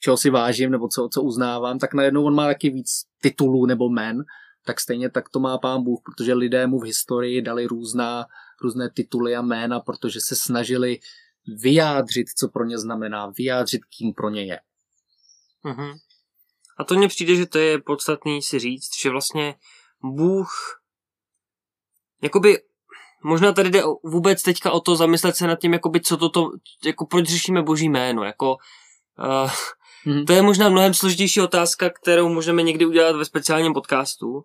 čeho 0.00 0.16
si 0.16 0.30
vážím 0.30 0.70
nebo 0.70 0.88
co, 0.88 1.08
co 1.12 1.22
uznávám, 1.22 1.78
tak 1.78 1.94
najednou 1.94 2.24
on 2.24 2.34
má 2.34 2.46
taky 2.46 2.70
víc 2.70 2.90
titulů 3.22 3.66
nebo 3.66 3.88
men, 3.88 4.24
tak 4.64 4.80
stejně 4.80 5.10
tak 5.10 5.28
to 5.28 5.40
má 5.40 5.58
pán 5.58 5.82
Bůh, 5.82 6.00
protože 6.04 6.34
lidé 6.34 6.66
mu 6.66 6.80
v 6.80 6.84
historii 6.84 7.42
dali 7.42 7.66
různá, 7.66 8.26
různé 8.62 8.90
tituly 8.90 9.36
a 9.36 9.42
jména, 9.42 9.80
protože 9.80 10.20
se 10.20 10.36
snažili 10.36 10.98
vyjádřit, 11.46 12.26
co 12.38 12.48
pro 12.48 12.64
ně 12.64 12.78
znamená, 12.78 13.32
vyjádřit, 13.38 13.80
kým 13.98 14.14
pro 14.14 14.30
ně 14.30 14.44
je. 14.44 14.60
Mm-hmm. 15.64 15.94
A 16.78 16.84
to 16.84 16.94
mně 16.94 17.08
přijde, 17.08 17.36
že 17.36 17.46
to 17.46 17.58
je 17.58 17.78
podstatný 17.78 18.42
si 18.42 18.58
říct, 18.58 19.00
že 19.02 19.10
vlastně 19.10 19.54
Bůh 20.02 20.48
jakoby 22.22 22.62
možná 23.24 23.52
tady 23.52 23.70
jde 23.70 23.82
vůbec 24.04 24.42
teďka 24.42 24.70
o 24.70 24.80
to 24.80 24.96
zamyslet 24.96 25.36
se 25.36 25.46
nad 25.46 25.60
tím, 25.60 25.72
jakoby 25.72 26.00
co 26.00 26.16
toto, 26.16 26.50
jako 26.84 27.06
proč 27.06 27.26
řešíme 27.28 27.62
boží 27.62 27.88
jméno, 27.88 28.24
jako 28.24 28.56
Uh, 29.18 29.50
mm-hmm. 30.06 30.24
To 30.26 30.32
je 30.32 30.42
možná 30.42 30.68
mnohem 30.68 30.94
složitější 30.94 31.40
otázka, 31.40 31.90
kterou 31.90 32.28
můžeme 32.28 32.62
někdy 32.62 32.86
udělat 32.86 33.16
ve 33.16 33.24
speciálním 33.24 33.74
podcastu. 33.74 34.44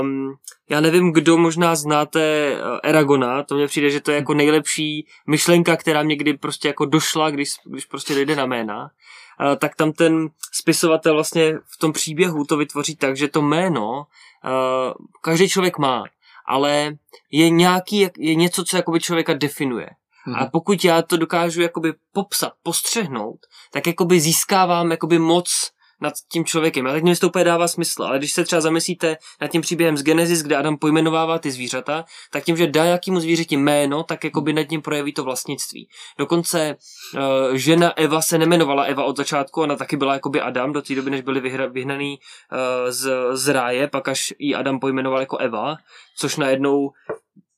Um, 0.00 0.34
já 0.68 0.80
nevím, 0.80 1.12
kdo 1.12 1.36
možná 1.36 1.74
znáte 1.74 2.52
uh, 2.52 2.78
Eragona, 2.82 3.42
to 3.42 3.54
mně 3.54 3.66
přijde, 3.66 3.90
že 3.90 4.00
to 4.00 4.10
je 4.10 4.16
jako 4.16 4.34
nejlepší 4.34 5.06
myšlenka, 5.26 5.76
která 5.76 6.02
mě 6.02 6.16
kdy 6.16 6.34
prostě 6.34 6.68
jako 6.68 6.84
došla, 6.84 7.30
když, 7.30 7.48
když 7.64 7.84
prostě 7.84 8.14
dojde 8.14 8.36
na 8.36 8.46
jména. 8.46 8.82
Uh, 8.82 9.56
tak 9.56 9.76
tam 9.76 9.92
ten 9.92 10.28
spisovatel 10.52 11.14
vlastně 11.14 11.58
v 11.74 11.78
tom 11.78 11.92
příběhu 11.92 12.44
to 12.44 12.56
vytvoří 12.56 12.96
tak, 12.96 13.16
že 13.16 13.28
to 13.28 13.42
jméno 13.42 13.90
uh, 13.98 14.92
každý 15.20 15.48
člověk 15.48 15.78
má, 15.78 16.04
ale 16.46 16.96
je 17.30 17.50
nějaký, 17.50 18.08
je 18.18 18.34
něco, 18.34 18.64
co 18.64 18.76
jakoby 18.76 19.00
člověka 19.00 19.34
definuje. 19.34 19.88
Mm-hmm. 20.26 20.42
A 20.42 20.46
pokud 20.46 20.84
já 20.84 21.02
to 21.02 21.16
dokážu 21.16 21.62
jakoby 21.62 21.92
popsat, 22.12 22.52
postřehnout, 22.62 23.38
tak 23.72 23.86
jakoby 23.86 24.20
získávám 24.20 24.90
jakoby 24.90 25.18
moc 25.18 25.74
nad 26.00 26.14
tím 26.32 26.44
člověkem. 26.44 26.86
A 26.86 26.92
tak 26.92 27.02
mě 27.02 27.16
to 27.16 27.26
úplně 27.26 27.44
dává 27.44 27.68
smysl, 27.68 28.02
ale 28.02 28.18
když 28.18 28.32
se 28.32 28.44
třeba 28.44 28.60
zamyslíte 28.60 29.16
nad 29.40 29.48
tím 29.48 29.60
příběhem 29.60 29.96
z 29.96 30.02
Genesis, 30.02 30.42
kde 30.42 30.56
Adam 30.56 30.76
pojmenovává 30.76 31.38
ty 31.38 31.50
zvířata, 31.50 32.04
tak 32.30 32.44
tím, 32.44 32.56
že 32.56 32.66
dá 32.66 32.84
nějakému 32.84 33.20
zvířeti 33.20 33.56
jméno, 33.56 34.02
tak 34.02 34.24
jakoby 34.24 34.52
nad 34.52 34.70
ním 34.70 34.82
projeví 34.82 35.12
to 35.12 35.24
vlastnictví. 35.24 35.88
Dokonce 36.18 36.76
uh, 37.14 37.20
žena 37.54 37.98
Eva 37.98 38.22
se 38.22 38.38
nemenovala 38.38 38.82
Eva 38.82 39.04
od 39.04 39.16
začátku, 39.16 39.62
ona 39.62 39.76
taky 39.76 39.96
byla 39.96 40.12
jakoby 40.12 40.40
Adam 40.40 40.72
do 40.72 40.82
té 40.82 40.94
doby, 40.94 41.10
než 41.10 41.20
byli 41.20 41.40
vyhnaný 41.70 42.18
uh, 42.18 42.90
z, 42.90 43.10
z 43.32 43.48
ráje, 43.48 43.88
pak 43.88 44.08
až 44.08 44.34
i 44.38 44.54
Adam 44.54 44.80
pojmenoval 44.80 45.20
jako 45.20 45.36
Eva, 45.36 45.76
což 46.18 46.36
najednou 46.36 46.90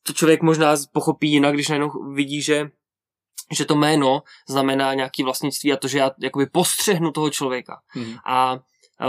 to 0.06 0.12
člověk 0.12 0.42
možná 0.42 0.76
pochopí 0.92 1.30
jinak, 1.30 1.54
když 1.54 1.68
najednou 1.68 1.90
vidí, 2.14 2.42
že 2.42 2.70
že 3.52 3.64
to 3.64 3.74
jméno 3.74 4.22
znamená 4.48 4.94
nějaký 4.94 5.22
vlastnictví 5.22 5.72
a 5.72 5.76
to, 5.76 5.88
že 5.88 5.98
já 5.98 6.10
jakoby 6.20 6.46
postřehnu 6.46 7.10
toho 7.12 7.30
člověka. 7.30 7.80
Mm. 7.94 8.14
A 8.26 8.58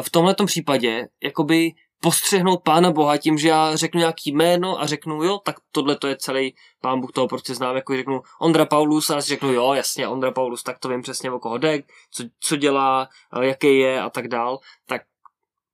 v 0.01 0.09
tomhle 0.09 0.35
případě 0.45 1.07
jakoby 1.23 1.73
postřehnout 2.01 2.63
Pána 2.63 2.91
Boha 2.91 3.17
tím, 3.17 3.37
že 3.37 3.47
já 3.47 3.75
řeknu 3.75 3.99
nějaký 3.99 4.31
jméno 4.31 4.81
a 4.81 4.85
řeknu, 4.85 5.23
jo, 5.23 5.37
tak 5.37 5.55
tohle 5.71 5.95
to 5.95 6.07
je 6.07 6.15
celý 6.15 6.55
Pán 6.81 7.01
Bůh 7.01 7.11
toho 7.11 7.27
prostě 7.27 7.55
znám, 7.55 7.75
jako 7.75 7.95
řeknu 7.95 8.21
Ondra 8.41 8.65
Paulus 8.65 9.09
a 9.09 9.21
si 9.21 9.27
řeknu, 9.27 9.53
jo, 9.53 9.73
jasně, 9.73 10.07
Ondra 10.07 10.31
Paulus, 10.31 10.63
tak 10.63 10.79
to 10.79 10.89
vím 10.89 11.01
přesně, 11.01 11.31
o 11.31 11.39
koho 11.39 11.57
jde, 11.57 11.83
co, 12.11 12.23
co 12.39 12.55
dělá, 12.55 13.09
jaký 13.41 13.79
je 13.79 14.01
a 14.01 14.09
tak 14.09 14.27
dál, 14.27 14.59
tak 14.85 15.01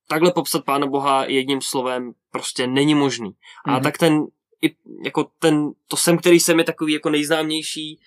takhle 0.07 0.31
popsat 0.31 0.65
Pána 0.65 0.87
Boha 0.87 1.25
jedním 1.25 1.61
slovem 1.61 2.13
prostě 2.31 2.67
není 2.67 2.95
možný. 2.95 3.31
A 3.65 3.69
mm-hmm. 3.69 3.83
tak 3.83 3.97
ten 3.97 4.25
i 4.63 4.75
jako 5.05 5.27
ten, 5.39 5.71
to 5.87 5.97
sem, 5.97 6.17
který 6.17 6.39
jsem 6.39 6.59
je 6.59 6.65
takový 6.65 6.93
jako 6.93 7.09
nejznámější. 7.09 7.99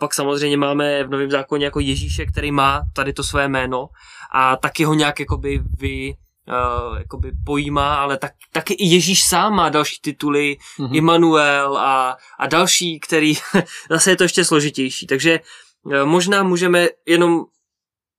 Pak 0.00 0.14
samozřejmě 0.14 0.56
máme 0.56 1.04
v 1.04 1.10
Novém 1.10 1.30
zákoně 1.30 1.64
jako 1.64 1.80
Ježíše, 1.80 2.26
který 2.26 2.52
má 2.52 2.82
tady 2.94 3.12
to 3.12 3.22
své 3.24 3.48
jméno 3.48 3.88
a 4.32 4.56
taky 4.56 4.84
ho 4.84 4.94
nějak 4.94 5.20
jakoby 5.20 5.62
vy, 5.78 6.14
uh, 6.48 6.98
jakoby 6.98 7.32
pojímá, 7.44 7.94
ale 7.94 8.18
tak, 8.18 8.32
taky 8.52 8.74
i 8.74 8.86
Ježíš 8.86 9.22
sám 9.28 9.54
má 9.54 9.68
další 9.68 10.00
tituly, 10.00 10.56
mm-hmm. 10.78 10.96
Immanuel 10.96 11.76
a, 11.76 12.16
a 12.38 12.46
další, 12.46 13.00
který 13.00 13.34
zase 13.90 14.10
je 14.10 14.16
to 14.16 14.24
ještě 14.24 14.44
složitější. 14.44 15.06
Takže 15.06 15.40
uh, 15.82 16.04
možná 16.04 16.42
můžeme 16.42 16.88
jenom, 17.06 17.44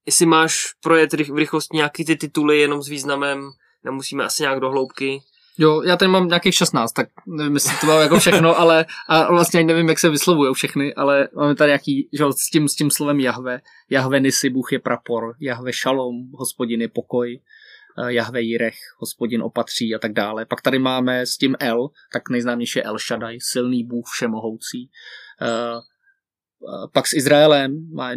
jestli 0.05 0.25
máš 0.25 0.65
projet 0.83 1.13
v 1.13 1.37
rychlosti 1.37 1.77
nějaký 1.77 2.05
ty 2.05 2.15
tituly 2.15 2.59
jenom 2.59 2.81
s 2.81 2.87
významem, 2.87 3.51
nemusíme 3.83 4.23
asi 4.23 4.43
nějak 4.43 4.59
do 4.59 4.69
hloubky. 4.69 5.21
Jo, 5.61 5.81
já 5.81 5.97
tady 5.97 6.11
mám 6.11 6.27
nějakých 6.27 6.55
16, 6.55 6.91
tak 6.91 7.09
nevím, 7.27 7.53
jestli 7.53 7.77
to 7.81 7.87
mám 7.87 8.01
jako 8.01 8.19
všechno, 8.19 8.59
ale 8.59 8.85
a 9.07 9.31
vlastně 9.31 9.59
ani 9.59 9.67
nevím, 9.67 9.89
jak 9.89 9.99
se 9.99 10.09
vyslovují 10.09 10.53
všechny, 10.53 10.93
ale 10.93 11.27
máme 11.35 11.55
tady 11.55 11.69
nějaký, 11.69 12.09
že 12.13 12.23
s 12.37 12.49
tím, 12.49 12.67
s 12.67 12.75
tím 12.75 12.91
slovem 12.91 13.19
Jahve. 13.19 13.61
Jahve 13.89 14.19
Nisi, 14.19 14.49
Bůh 14.49 14.71
je 14.71 14.79
prapor, 14.79 15.35
Jahve 15.39 15.71
Shalom, 15.73 16.15
hospodin 16.33 16.81
je 16.81 16.87
pokoj, 16.87 17.39
eh, 18.03 18.13
Jahve 18.13 18.41
Jirech, 18.41 18.75
hospodin 18.97 19.41
opatří 19.41 19.95
a 19.95 19.99
tak 19.99 20.13
dále. 20.13 20.45
Pak 20.45 20.61
tady 20.61 20.79
máme 20.79 21.25
s 21.25 21.37
tím 21.37 21.55
El, 21.59 21.87
tak 22.13 22.29
nejznámější 22.29 22.79
je 22.79 22.83
El 22.83 22.97
Shaddai, 22.97 23.37
silný 23.41 23.83
Bůh 23.83 24.05
všemohoucí. 24.13 24.89
Eh, 25.41 25.81
pak 26.93 27.07
s 27.07 27.13
Izraelem 27.13 27.93
má 27.93 28.11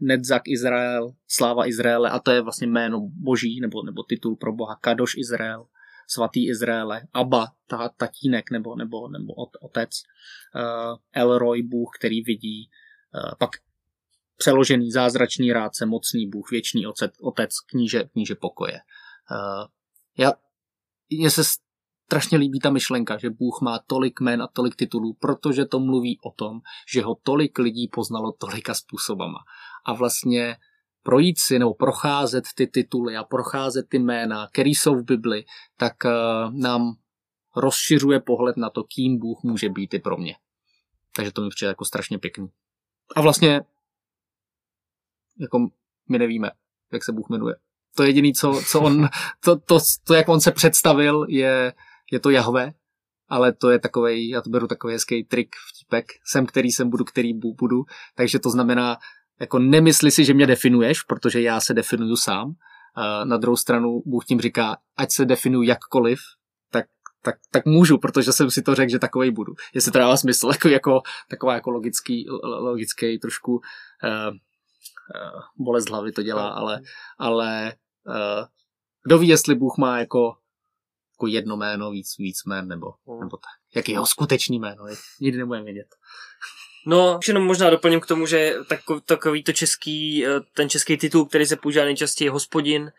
Nedzak 0.00 0.42
Izrael, 0.48 1.12
sláva 1.28 1.66
Izraele 1.66 2.10
a 2.10 2.18
to 2.18 2.30
je 2.30 2.40
vlastně 2.40 2.66
jméno 2.66 3.00
boží 3.22 3.60
nebo, 3.60 3.82
nebo 3.82 4.02
titul 4.02 4.36
pro 4.36 4.52
boha 4.52 4.78
Kadoš 4.80 5.14
Izrael, 5.16 5.64
svatý 6.08 6.48
Izraele, 6.48 7.02
Abba, 7.12 7.46
ta, 7.66 7.88
tatínek 7.88 8.50
nebo, 8.50 8.76
nebo, 8.76 9.08
nebo 9.08 9.34
otec, 9.60 9.90
uh, 10.54 10.96
Elroy, 11.12 11.62
Bůh, 11.62 11.90
který 11.98 12.22
vidí, 12.22 12.70
uh, 13.14 13.30
pak 13.38 13.50
přeložený 14.36 14.90
zázračný 14.90 15.52
rádce, 15.52 15.86
mocný 15.86 16.30
Bůh, 16.30 16.50
věčný 16.50 16.86
otec, 16.86 17.12
otec 17.20 17.60
kníže, 17.60 18.04
kníže 18.04 18.34
pokoje. 18.34 18.80
Uh, 19.30 19.66
já, 20.18 20.32
mně 21.10 21.30
se 21.30 21.42
strašně 22.06 22.38
líbí 22.38 22.60
ta 22.60 22.70
myšlenka, 22.70 23.18
že 23.18 23.30
Bůh 23.30 23.60
má 23.62 23.78
tolik 23.86 24.20
jmén 24.20 24.42
a 24.42 24.46
tolik 24.46 24.76
titulů, 24.76 25.12
protože 25.12 25.64
to 25.64 25.80
mluví 25.80 26.18
o 26.24 26.30
tom, 26.30 26.60
že 26.92 27.02
ho 27.02 27.14
tolik 27.22 27.58
lidí 27.58 27.88
poznalo 27.88 28.32
tolika 28.32 28.74
způsobama. 28.74 29.38
A 29.84 29.92
vlastně 29.92 30.56
projít 31.04 31.38
si 31.38 31.58
nebo 31.58 31.74
procházet 31.74 32.44
ty 32.54 32.66
tituly 32.66 33.16
a 33.16 33.24
procházet 33.24 33.88
ty 33.88 33.98
jména, 33.98 34.48
které 34.52 34.70
jsou 34.70 34.94
v 34.94 35.04
Bibli, 35.04 35.44
tak 35.76 35.94
uh, 36.04 36.10
nám 36.60 36.94
rozšiřuje 37.56 38.20
pohled 38.20 38.56
na 38.56 38.70
to, 38.70 38.84
kým 38.84 39.18
Bůh 39.18 39.42
může 39.42 39.68
být 39.68 39.94
i 39.94 39.98
pro 39.98 40.16
mě. 40.16 40.36
Takže 41.16 41.32
to 41.32 41.42
mi 41.42 41.48
přijde 41.48 41.68
jako 41.68 41.84
strašně 41.84 42.18
pěkný. 42.18 42.48
A 43.16 43.20
vlastně 43.20 43.60
jako 45.40 45.68
my 46.08 46.18
nevíme, 46.18 46.50
jak 46.92 47.04
se 47.04 47.12
Bůh 47.12 47.28
jmenuje. 47.28 47.54
To 47.96 48.02
jediné, 48.02 48.32
co, 48.32 48.62
co 48.66 48.80
on, 48.80 49.08
to, 49.40 49.56
to, 49.56 49.78
to, 50.04 50.14
jak 50.14 50.28
on 50.28 50.40
se 50.40 50.52
představil, 50.52 51.26
je, 51.28 51.72
je 52.12 52.20
to 52.20 52.30
Jahve, 52.30 52.72
ale 53.28 53.52
to 53.52 53.70
je 53.70 53.78
takový, 53.78 54.28
já 54.28 54.40
to 54.40 54.50
beru 54.50 54.66
takový 54.66 54.92
hezký 54.92 55.24
trik, 55.24 55.56
vtípek, 55.68 56.06
jsem, 56.24 56.46
který 56.46 56.70
jsem, 56.70 56.90
budu, 56.90 57.04
který 57.04 57.34
budu, 57.34 57.84
takže 58.14 58.38
to 58.38 58.50
znamená, 58.50 58.98
jako 59.40 59.58
nemysli 59.58 60.10
si, 60.10 60.24
že 60.24 60.34
mě 60.34 60.46
definuješ, 60.46 61.02
protože 61.02 61.42
já 61.42 61.60
se 61.60 61.74
definuju 61.74 62.16
sám. 62.16 62.54
Na 63.24 63.36
druhou 63.36 63.56
stranu 63.56 64.02
Bůh 64.06 64.24
tím 64.24 64.40
říká, 64.40 64.76
ať 64.96 65.12
se 65.12 65.24
definuju 65.24 65.62
jakkoliv, 65.62 66.18
tak, 66.70 66.86
tak, 67.22 67.34
tak 67.50 67.66
můžu, 67.66 67.98
protože 67.98 68.32
jsem 68.32 68.50
si 68.50 68.62
to 68.62 68.74
řekl, 68.74 68.90
že 68.90 68.98
takovej 68.98 69.30
budu. 69.30 69.54
Jestli 69.74 69.92
to 69.92 69.98
dává 69.98 70.16
smysl, 70.16 70.48
jako, 70.52 70.68
jako 70.68 71.02
taková 71.30 71.54
jako 71.54 71.70
logický, 71.70 72.26
logický 72.42 73.18
trošku 73.18 73.52
uh, 73.52 73.60
uh, 74.28 75.40
bolest 75.58 75.90
hlavy 75.90 76.12
to 76.12 76.22
dělá, 76.22 76.48
ale, 76.48 76.80
ale 77.18 77.74
uh, 78.06 78.46
kdo 79.04 79.18
ví, 79.18 79.28
jestli 79.28 79.54
Bůh 79.54 79.76
má 79.78 79.98
jako 79.98 80.36
jako 81.14 81.26
jedno 81.26 81.56
jméno, 81.56 81.90
víc, 81.90 82.18
víc 82.18 82.44
jmén, 82.46 82.68
nebo, 82.68 82.86
nebo 83.20 83.36
tak. 83.36 83.52
Jak 83.74 83.88
jeho 83.88 84.06
skutečný 84.06 84.58
jméno, 84.58 84.84
nikdy 85.20 85.38
nebudeme 85.38 85.64
vědět. 85.64 85.88
No, 86.86 87.20
jenom 87.28 87.44
možná 87.44 87.70
doplním 87.70 88.00
k 88.00 88.06
tomu, 88.06 88.26
že 88.26 88.54
takový, 88.68 89.00
takový 89.04 89.42
to 89.42 89.52
český, 89.52 90.26
eh, 90.26 90.40
ten 90.54 90.68
český 90.68 90.96
titul, 90.96 91.26
který 91.26 91.46
se 91.46 91.56
používá 91.56 91.84
nejčastěji 91.84 92.28
hospodin, 92.28 92.92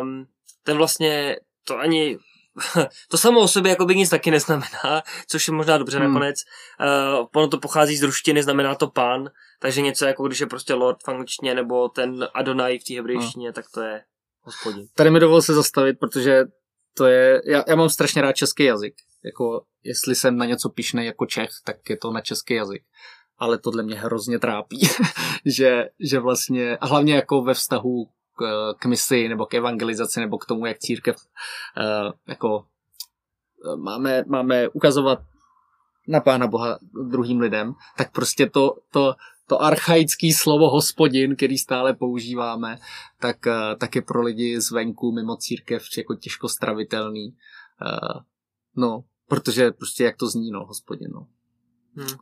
um, 0.00 0.26
ten 0.64 0.76
vlastně 0.76 1.36
to 1.64 1.78
ani 1.78 2.18
to 3.10 3.18
samo 3.18 3.40
o 3.40 3.48
sobě 3.48 3.70
jako 3.70 3.84
by 3.84 3.96
nic 3.96 4.10
taky 4.10 4.30
neznamená, 4.30 5.02
což 5.28 5.48
je 5.48 5.54
možná 5.54 5.78
dobře 5.78 5.98
hmm. 5.98 6.06
nakonec. 6.06 6.36
Uh, 7.20 7.26
ono 7.36 7.48
to 7.48 7.58
pochází 7.58 7.96
z 7.96 8.02
ruštiny, 8.02 8.42
znamená 8.42 8.74
to 8.74 8.86
pán, 8.86 9.30
takže 9.60 9.82
něco 9.82 10.06
jako 10.06 10.26
když 10.26 10.40
je 10.40 10.46
prostě 10.46 10.74
lord 10.74 10.98
v 11.06 11.08
angličtině 11.08 11.54
nebo 11.54 11.88
ten 11.88 12.28
Adonai 12.34 12.78
v 12.78 12.84
té 12.84 12.94
hebrejštině, 12.94 13.46
hmm. 13.46 13.54
tak 13.54 13.64
to 13.74 13.82
je 13.82 14.02
hospodin. 14.42 14.86
Tady 14.94 15.10
mi 15.10 15.20
dovol 15.20 15.42
se 15.42 15.54
zastavit, 15.54 15.96
protože 16.00 16.44
to 16.94 17.06
je, 17.06 17.42
já, 17.46 17.64
já 17.68 17.76
mám 17.76 17.88
strašně 17.88 18.22
rád 18.22 18.32
český 18.32 18.64
jazyk. 18.64 18.94
Jako, 19.24 19.64
jestli 19.82 20.14
jsem 20.14 20.36
na 20.36 20.44
něco 20.44 20.68
pišnej 20.68 21.06
jako 21.06 21.26
Čech, 21.26 21.50
tak 21.64 21.90
je 21.90 21.96
to 21.96 22.10
na 22.10 22.20
český 22.20 22.54
jazyk. 22.54 22.82
Ale 23.38 23.58
tohle 23.58 23.82
mě 23.82 23.94
hrozně 23.94 24.38
trápí, 24.38 24.80
že, 25.44 25.88
že 26.00 26.18
vlastně, 26.18 26.76
a 26.76 26.86
hlavně 26.86 27.14
jako 27.14 27.42
ve 27.42 27.54
vztahu 27.54 28.08
k, 28.38 28.74
k 28.78 28.86
misi 28.86 29.28
nebo 29.28 29.46
k 29.46 29.54
evangelizaci 29.54 30.20
nebo 30.20 30.38
k 30.38 30.46
tomu, 30.46 30.66
jak 30.66 30.78
církev 30.78 31.16
uh, 31.16 32.12
jako 32.26 32.66
eh, 33.72 33.76
máme, 33.76 34.24
máme 34.26 34.68
ukazovat 34.68 35.18
na 36.08 36.20
Pána 36.20 36.46
Boha 36.46 36.78
druhým 37.08 37.40
lidem, 37.40 37.74
tak 37.96 38.12
prostě 38.12 38.50
to, 38.50 38.76
to, 38.90 39.14
to 39.46 39.62
archaické 39.62 40.28
slovo 40.36 40.70
hospodin, 40.70 41.36
který 41.36 41.58
stále 41.58 41.94
používáme, 41.94 42.78
tak, 43.20 43.46
eh, 43.46 43.76
tak 43.78 43.96
je 43.96 44.02
pro 44.02 44.22
lidi 44.22 44.60
zvenku 44.60 45.12
mimo 45.12 45.36
církev 45.36 45.82
jako 45.98 46.14
těžko 46.14 46.48
stravitelný. 46.48 47.36
No, 48.78 49.04
protože 49.28 49.70
prostě 49.70 50.04
jak 50.04 50.16
to 50.16 50.28
zní, 50.28 50.50
no, 50.50 50.64
hospodin, 50.64 51.08
no. 51.12 51.26
Hmm. 51.96 52.18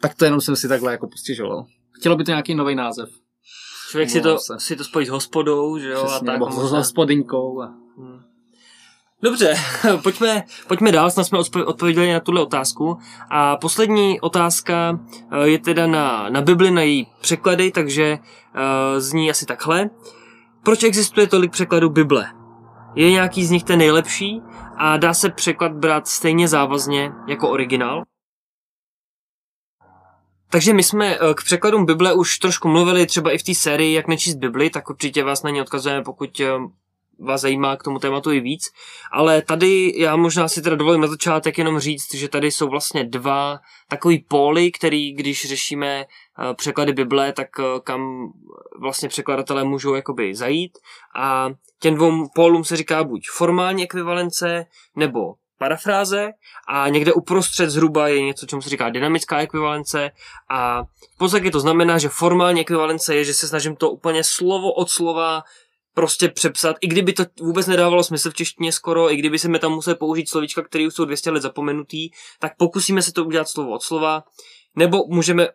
Tak 0.00 0.14
to 0.14 0.24
jenom 0.24 0.40
jsem 0.40 0.56
si 0.56 0.68
takhle 0.68 0.92
jako 0.92 1.08
postižoval. 1.08 1.66
Chtělo 1.90 2.16
by 2.16 2.24
to 2.24 2.30
nějaký 2.30 2.54
nový 2.54 2.74
název. 2.74 3.08
Člověk 3.90 4.10
si 4.10 4.20
to, 4.20 4.38
si 4.58 4.76
to 4.76 4.84
spojí 4.84 5.06
s 5.06 5.08
hospodou, 5.08 5.78
že 5.78 5.90
jo? 5.90 6.04
Přesně, 6.04 6.28
a 6.28 6.32
tak, 6.32 6.40
možná... 6.40 6.68
s 6.68 6.72
hospodinkou. 6.72 7.60
A... 7.60 7.66
Hmm. 7.96 8.20
Dobře, 9.22 9.54
pojďme, 10.02 10.44
pojďme 10.68 10.92
dál, 10.92 11.10
snad 11.10 11.24
jsme 11.24 11.38
odpověděli 11.64 12.12
na 12.12 12.20
tuhle 12.20 12.42
otázku. 12.42 12.98
A 13.30 13.56
poslední 13.56 14.20
otázka 14.20 15.00
eh, 15.30 15.48
je 15.48 15.58
teda 15.58 15.86
na, 15.86 16.28
na 16.28 16.42
Bibli, 16.42 16.70
na 16.70 16.82
její 16.82 17.06
překlady, 17.20 17.70
takže 17.70 18.18
uh, 18.18 19.00
zní 19.00 19.30
asi 19.30 19.46
takhle. 19.46 19.90
Proč 20.62 20.82
existuje 20.82 21.26
tolik 21.26 21.52
překladů 21.52 21.90
Bible? 21.90 22.39
Je 22.94 23.10
nějaký 23.10 23.44
z 23.44 23.50
nich 23.50 23.64
ten 23.64 23.78
nejlepší 23.78 24.40
a 24.76 24.96
dá 24.96 25.14
se 25.14 25.30
překlad 25.30 25.72
brát 25.72 26.08
stejně 26.08 26.48
závazně 26.48 27.12
jako 27.28 27.50
originál? 27.50 28.04
Takže 30.50 30.74
my 30.74 30.82
jsme 30.82 31.14
eh, 31.14 31.34
k 31.34 31.44
překladům 31.44 31.86
Bible 31.86 32.14
už 32.14 32.38
trošku 32.38 32.68
mluvili, 32.68 33.06
třeba 33.06 33.32
i 33.32 33.38
v 33.38 33.42
té 33.42 33.54
sérii 33.54 33.94
Jak 33.94 34.08
nečíst 34.08 34.34
Bibli, 34.34 34.70
tak 34.70 34.90
určitě 34.90 35.24
vás 35.24 35.42
na 35.42 35.50
ně 35.50 35.62
odkazujeme, 35.62 36.04
pokud 36.04 36.40
vás 37.18 37.40
zajímá 37.40 37.76
k 37.76 37.82
tomu 37.82 37.98
tématu 37.98 38.32
i 38.32 38.40
víc. 38.40 38.62
Ale 39.12 39.42
tady 39.42 39.92
já 39.96 40.16
možná 40.16 40.48
si 40.48 40.62
teda 40.62 40.76
dovolím 40.76 41.00
na 41.00 41.06
začátek 41.06 41.58
jenom 41.58 41.78
říct, 41.78 42.14
že 42.14 42.28
tady 42.28 42.50
jsou 42.50 42.68
vlastně 42.68 43.04
dva 43.04 43.58
takový 43.88 44.18
póly, 44.18 44.70
který 44.72 45.12
když 45.12 45.48
řešíme 45.48 46.00
eh, 46.00 46.06
překlady 46.54 46.92
Bible, 46.92 47.32
tak 47.32 47.48
eh, 47.58 47.80
kam 47.84 48.32
vlastně 48.80 49.08
překladatelé 49.08 49.64
můžou 49.64 49.94
jakoby 49.94 50.34
zajít. 50.34 50.78
A 51.16 51.48
těm 51.80 51.94
dvou 51.94 52.28
pólům 52.34 52.64
se 52.64 52.76
říká 52.76 53.04
buď 53.04 53.20
formální 53.32 53.82
ekvivalence 53.82 54.66
nebo 54.96 55.20
parafráze. 55.58 56.30
A 56.68 56.88
někde 56.88 57.12
uprostřed 57.12 57.70
zhruba 57.70 58.08
je 58.08 58.22
něco, 58.22 58.46
čemu 58.46 58.62
se 58.62 58.70
říká 58.70 58.90
dynamická 58.90 59.40
ekvivalence. 59.40 60.10
A 60.50 60.82
v 61.14 61.18
podstatě 61.18 61.50
to 61.50 61.60
znamená, 61.60 61.98
že 61.98 62.08
formální 62.08 62.60
ekvivalence 62.60 63.14
je, 63.14 63.24
že 63.24 63.34
se 63.34 63.48
snažím 63.48 63.76
to 63.76 63.90
úplně 63.90 64.24
slovo 64.24 64.72
od 64.72 64.90
slova 64.90 65.42
prostě 65.94 66.28
přepsat, 66.28 66.76
i 66.80 66.86
kdyby 66.86 67.12
to 67.12 67.24
vůbec 67.40 67.66
nedávalo 67.66 68.04
smysl 68.04 68.30
v 68.30 68.34
češtině 68.34 68.72
skoro, 68.72 69.12
i 69.12 69.16
kdyby 69.16 69.38
se 69.38 69.48
mi 69.48 69.58
tam 69.58 69.72
museli 69.72 69.96
použít 69.96 70.28
slovíčka, 70.28 70.62
které 70.62 70.86
už 70.86 70.94
jsou 70.94 71.04
200 71.04 71.30
let 71.30 71.42
zapomenutý, 71.42 72.10
tak 72.38 72.56
pokusíme 72.56 73.02
se 73.02 73.12
to 73.12 73.24
udělat 73.24 73.48
slovo 73.48 73.70
od 73.70 73.82
slova, 73.82 74.22
nebo 74.76 74.98
můžeme 75.08 75.48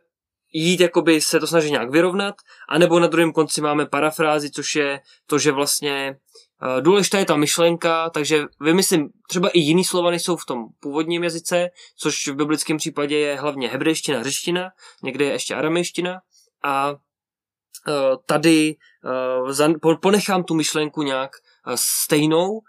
jít 0.63 0.79
jakoby 0.79 1.21
se 1.21 1.39
to 1.39 1.47
snažit 1.47 1.69
nějak 1.69 1.91
vyrovnat, 1.91 2.35
anebo 2.69 2.99
na 2.99 3.07
druhém 3.07 3.33
konci 3.33 3.61
máme 3.61 3.85
parafrázi, 3.85 4.51
což 4.51 4.75
je 4.75 4.99
to, 5.27 5.39
že 5.39 5.51
vlastně 5.51 6.17
uh, 6.75 6.81
důležitá 6.81 7.19
je 7.19 7.25
ta 7.25 7.35
myšlenka, 7.35 8.09
takže 8.09 8.43
vymyslím 8.61 9.09
třeba 9.29 9.49
i 9.49 9.59
jiný 9.59 9.83
slova, 9.83 10.11
než 10.11 10.23
jsou 10.23 10.35
v 10.35 10.45
tom 10.45 10.65
původním 10.79 11.23
jazyce, 11.23 11.69
což 11.97 12.27
v 12.27 12.35
biblickém 12.35 12.77
případě 12.77 13.17
je 13.17 13.35
hlavně 13.35 13.69
hebrejština, 13.69 14.23
řečtina, 14.23 14.69
někde 15.03 15.25
je 15.25 15.31
ještě 15.31 15.55
aramejština 15.55 16.19
a 16.63 16.95
Eh, 17.87 18.17
tady 18.25 18.75
eh, 19.85 19.95
ponechám 20.01 20.43
tu 20.43 20.53
myšlenku 20.53 21.03
nějak 21.03 21.31
eh, 21.67 21.71
stejnou, 21.75 22.61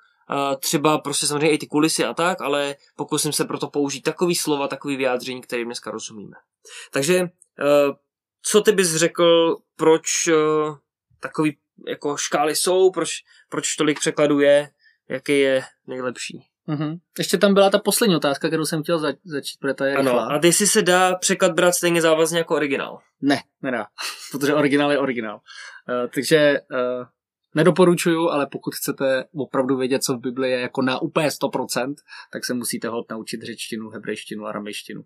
třeba 0.60 0.98
prostě 0.98 1.26
samozřejmě 1.26 1.50
i 1.50 1.58
ty 1.58 1.66
kulisy 1.66 2.04
a 2.04 2.14
tak, 2.14 2.40
ale 2.40 2.76
pokusím 2.96 3.32
se 3.32 3.44
proto 3.44 3.68
použít 3.68 4.00
takový 4.00 4.34
slova, 4.34 4.68
takový 4.68 4.96
vyjádření, 4.96 5.40
kterým 5.40 5.66
dneska 5.66 5.90
rozumíme. 5.90 6.36
Takže 6.90 7.28
co 8.42 8.60
ty 8.60 8.72
bys 8.72 8.94
řekl, 8.94 9.56
proč 9.76 10.02
takový 11.20 11.58
jako 11.88 12.16
škály 12.16 12.56
jsou, 12.56 12.90
proč, 12.90 13.10
proč 13.48 13.74
tolik 13.76 14.00
překladů 14.00 14.40
je, 14.40 14.70
jaký 15.08 15.40
je 15.40 15.62
nejlepší? 15.86 16.40
Mm-hmm. 16.68 16.98
Ještě 17.18 17.38
tam 17.38 17.54
byla 17.54 17.70
ta 17.70 17.78
poslední 17.78 18.16
otázka, 18.16 18.48
kterou 18.48 18.64
jsem 18.64 18.82
chtěl 18.82 18.98
zač- 18.98 19.16
začít, 19.24 19.58
protože 19.60 19.74
ta 19.74 19.86
je 19.86 19.96
Ano, 19.96 20.10
rychlá. 20.10 20.26
a 20.26 20.46
jestli 20.46 20.66
se 20.66 20.82
dá 20.82 21.14
překlad 21.14 21.52
brát 21.52 21.72
stejně 21.72 22.02
závazně 22.02 22.38
jako 22.38 22.54
originál? 22.54 22.98
Ne, 23.20 23.38
nedá, 23.62 23.86
protože 24.32 24.54
originál 24.54 24.92
je 24.92 24.98
originál. 24.98 25.36
Uh, 25.36 26.10
takže 26.14 26.60
uh, 26.70 27.06
nedoporučuju, 27.54 28.28
ale 28.28 28.46
pokud 28.46 28.74
chcete 28.74 29.24
opravdu 29.34 29.76
vědět, 29.76 30.02
co 30.02 30.14
v 30.14 30.20
Bibli 30.20 30.50
je 30.50 30.60
jako 30.60 30.82
na 30.82 31.02
úplně 31.02 31.28
100%, 31.28 31.94
tak 32.32 32.44
se 32.44 32.54
musíte 32.54 32.88
hod 32.88 33.10
naučit 33.10 33.42
řečtinu, 33.42 33.90
hebrejštinu, 33.90 34.46
aramejštinu, 34.46 35.02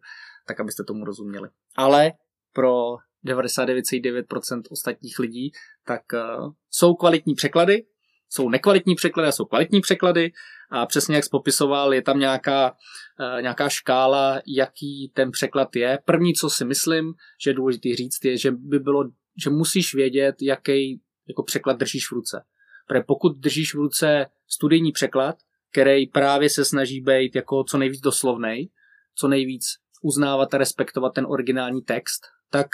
tak 0.46 0.60
abyste 0.60 0.84
tomu 0.84 1.04
rozuměli. 1.04 1.48
Ale 1.76 2.12
pro 2.52 2.96
99,9% 3.26 4.62
ostatních 4.70 5.18
lidí, 5.18 5.52
tak 5.86 6.02
uh, 6.12 6.52
jsou 6.70 6.94
kvalitní 6.94 7.34
překlady, 7.34 7.84
jsou 8.28 8.48
nekvalitní 8.48 8.94
překlady 8.94 9.28
a 9.28 9.32
jsou 9.32 9.44
kvalitní 9.44 9.80
překlady 9.80 10.32
a 10.70 10.86
přesně 10.86 11.14
jak 11.14 11.24
jsi 11.24 11.30
popisoval, 11.30 11.94
je 11.94 12.02
tam 12.02 12.18
nějaká, 12.18 12.70
uh, 12.70 13.42
nějaká 13.42 13.68
škála, 13.68 14.40
jaký 14.46 15.12
ten 15.14 15.30
překlad 15.30 15.76
je. 15.76 15.98
První, 16.04 16.34
co 16.34 16.50
si 16.50 16.64
myslím, 16.64 17.14
že 17.44 17.50
je 17.50 17.54
důležité 17.54 17.88
říct, 17.96 18.24
je, 18.24 18.36
že 18.36 18.50
by 18.50 18.78
bylo, 18.78 19.04
že 19.44 19.50
musíš 19.50 19.94
vědět, 19.94 20.34
jaký 20.42 21.00
jako 21.28 21.42
překlad 21.42 21.78
držíš 21.78 22.08
v 22.08 22.12
ruce. 22.12 22.44
Protože 22.88 23.02
pokud 23.06 23.36
držíš 23.36 23.74
v 23.74 23.78
ruce 23.78 24.26
studijní 24.46 24.92
překlad, 24.92 25.36
který 25.72 26.06
právě 26.06 26.50
se 26.50 26.64
snaží 26.64 27.00
být 27.00 27.36
jako 27.36 27.64
co 27.64 27.78
nejvíc 27.78 28.00
doslovnej, 28.00 28.70
co 29.14 29.28
nejvíc 29.28 29.64
uznávat 30.02 30.54
a 30.54 30.58
respektovat 30.58 31.14
ten 31.14 31.26
originální 31.28 31.82
text, 31.82 32.22
tak 32.50 32.66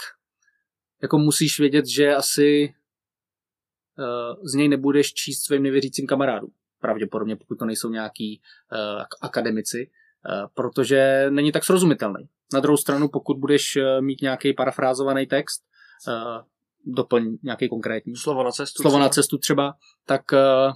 jako 1.03 1.19
musíš 1.19 1.61
vědět, 1.61 1.87
že 1.87 2.15
asi 2.15 2.75
uh, 3.99 4.45
z 4.45 4.55
něj 4.55 4.69
nebudeš 4.69 5.15
číst 5.15 5.45
svým 5.45 5.63
nevěřícím 5.63 6.07
kamarádům. 6.07 6.51
Pravděpodobně, 6.81 7.37
pokud 7.37 7.59
to 7.59 7.65
nejsou 7.65 7.91
nějaký 7.91 8.41
uh, 8.73 9.03
akademici, 9.21 9.91
uh, 9.91 10.49
protože 10.55 11.27
není 11.31 11.53
tak 11.53 11.65
srozumitelný. 11.65 12.29
Na 12.55 12.61
druhou 12.61 12.77
stranu, 12.77 13.09
pokud 13.09 13.39
budeš 13.39 13.77
uh, 13.77 13.83
mít 14.01 14.23
nějaký 14.23 14.53
parafrázovaný 14.53 15.27
text, 15.27 15.63
uh, 16.09 16.15
doplň 16.95 17.37
nějaký 17.43 17.69
konkrétní. 17.69 18.17
Slovo 18.17 18.45
na 18.45 18.51
cestu. 18.51 18.83
Slovo 18.83 18.97
třeba. 18.97 19.05
na 19.05 19.09
cestu 19.09 19.39
třeba, 19.39 19.75
tak, 20.07 20.23
uh, 20.33 20.73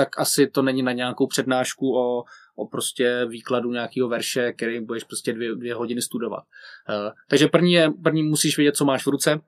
tak 0.00 0.18
asi 0.18 0.46
to 0.46 0.62
není 0.62 0.82
na 0.82 0.92
nějakou 0.92 1.26
přednášku 1.26 1.96
o, 1.96 2.24
o 2.56 2.66
prostě 2.66 3.26
výkladu 3.28 3.72
nějakého 3.72 4.08
verše, 4.08 4.52
který 4.52 4.80
budeš 4.80 5.04
prostě 5.04 5.32
dvě, 5.32 5.54
dvě 5.54 5.74
hodiny 5.74 6.02
studovat. 6.02 6.44
Uh, 6.88 7.12
takže 7.28 7.48
první, 7.48 7.72
je, 7.72 7.90
první 8.02 8.22
musíš 8.22 8.56
vědět, 8.56 8.76
co 8.76 8.84
máš 8.84 9.06
v 9.06 9.10
ruce, 9.10 9.40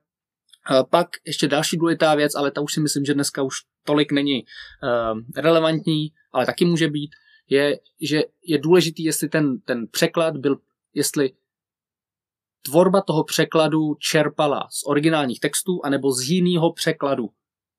pak 0.90 1.08
ještě 1.26 1.48
další 1.48 1.76
důležitá 1.76 2.14
věc, 2.14 2.34
ale 2.34 2.50
ta 2.50 2.60
už 2.60 2.72
si 2.72 2.80
myslím, 2.80 3.04
že 3.04 3.14
dneska 3.14 3.42
už 3.42 3.54
tolik 3.84 4.12
není 4.12 4.44
uh, 4.44 5.20
relevantní, 5.36 6.12
ale 6.32 6.46
taky 6.46 6.64
může 6.64 6.88
být, 6.88 7.10
je, 7.48 7.78
že 8.00 8.22
je 8.46 8.58
důležitý, 8.58 9.04
jestli 9.04 9.28
ten, 9.28 9.60
ten 9.60 9.86
překlad 9.86 10.36
byl, 10.36 10.56
jestli 10.94 11.32
tvorba 12.62 13.00
toho 13.00 13.24
překladu 13.24 13.94
čerpala 13.94 14.68
z 14.70 14.86
originálních 14.86 15.40
textů 15.40 15.80
anebo 15.84 16.12
z 16.12 16.30
jiného 16.30 16.72
překladu. 16.72 17.30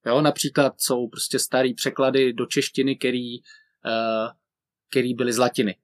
Jo, 0.05 0.21
například 0.21 0.73
jsou 0.77 1.07
prostě 1.07 1.39
starý 1.39 1.73
překlady 1.73 2.33
do 2.33 2.45
češtiny, 2.45 2.95
který, 2.95 3.39
uh, 3.39 4.31
který 4.89 5.13
byly 5.13 5.33
z 5.33 5.37
latiny. 5.37 5.77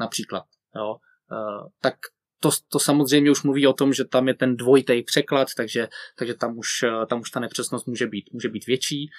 Například. 0.00 0.44
Jo. 0.76 0.96
Uh, 1.30 1.68
tak 1.80 1.94
to, 2.42 2.50
to 2.68 2.78
samozřejmě 2.78 3.30
už 3.30 3.42
mluví 3.42 3.66
o 3.66 3.72
tom, 3.72 3.92
že 3.92 4.04
tam 4.04 4.28
je 4.28 4.34
ten 4.34 4.56
dvojitý 4.56 5.02
překlad, 5.02 5.48
takže, 5.56 5.88
takže 6.18 6.34
tam, 6.34 6.58
už, 6.58 6.68
eh, 6.82 7.06
tam 7.06 7.20
už 7.20 7.30
ta 7.30 7.40
nepřesnost 7.40 7.86
může 7.86 8.06
být, 8.06 8.24
může 8.32 8.48
být 8.48 8.66
větší. 8.66 9.10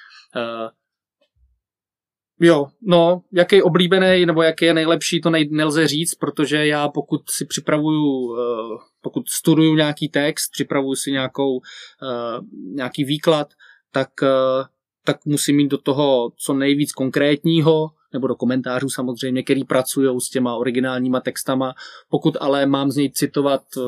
Jo, 2.40 2.68
no, 2.82 3.22
jaký 3.34 3.62
oblíbený 3.62 4.26
nebo 4.26 4.44
jaký 4.44 4.66
je 4.66 4.74
nejlepší, 4.74 5.22
to 5.22 5.30
nej, 5.30 5.50
nelze 5.52 5.88
říct, 5.88 6.16
protože 6.16 6.68
já 6.68 6.90
pokud 6.90 7.22
si 7.30 7.46
připravuju, 7.46 8.38
pokud 9.02 9.30
studuju 9.30 9.76
nějaký 9.76 10.10
text, 10.10 10.52
připravuju 10.52 10.96
si 10.96 11.12
nějakou, 11.12 11.62
nějaký 12.76 13.04
výklad, 13.04 13.48
tak, 13.94 14.10
uh, 14.22 14.66
tak 15.06 15.26
musím 15.26 15.56
mít 15.56 15.68
do 15.68 15.78
toho 15.78 16.32
co 16.38 16.54
nejvíc 16.54 16.92
konkrétního, 16.92 17.90
nebo 18.14 18.28
do 18.28 18.36
komentářů 18.36 18.90
samozřejmě, 18.90 19.44
který 19.44 19.64
pracují 19.64 20.22
s 20.22 20.30
těma 20.30 20.56
originálníma 20.56 21.20
textama. 21.20 21.74
Pokud 22.10 22.38
ale 22.40 22.66
mám 22.66 22.92
z 22.92 22.96
něj 22.96 23.12
citovat 23.12 23.62
eh, 23.78 23.82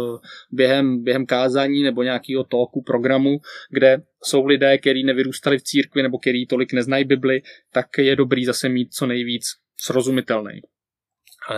během, 0.52 1.04
během 1.04 1.26
kázání 1.26 1.84
nebo 1.84 2.04
nějakého 2.04 2.44
talku, 2.44 2.82
programu, 2.82 3.38
kde 3.70 4.02
jsou 4.24 4.46
lidé, 4.46 4.78
kteří 4.78 5.04
nevyrůstali 5.04 5.58
v 5.58 5.64
církvi 5.64 6.04
nebo 6.04 6.18
kteří 6.18 6.46
tolik 6.46 6.74
neznají 6.74 7.06
Bibli, 7.06 7.42
tak 7.74 7.86
je 7.98 8.16
dobrý 8.16 8.46
zase 8.46 8.70
mít 8.70 8.94
co 8.94 9.06
nejvíc 9.06 9.46
srozumitelný. 9.78 10.62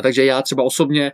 Takže 0.01 0.25
já 0.25 0.41
třeba 0.41 0.63
osobně 0.63 1.12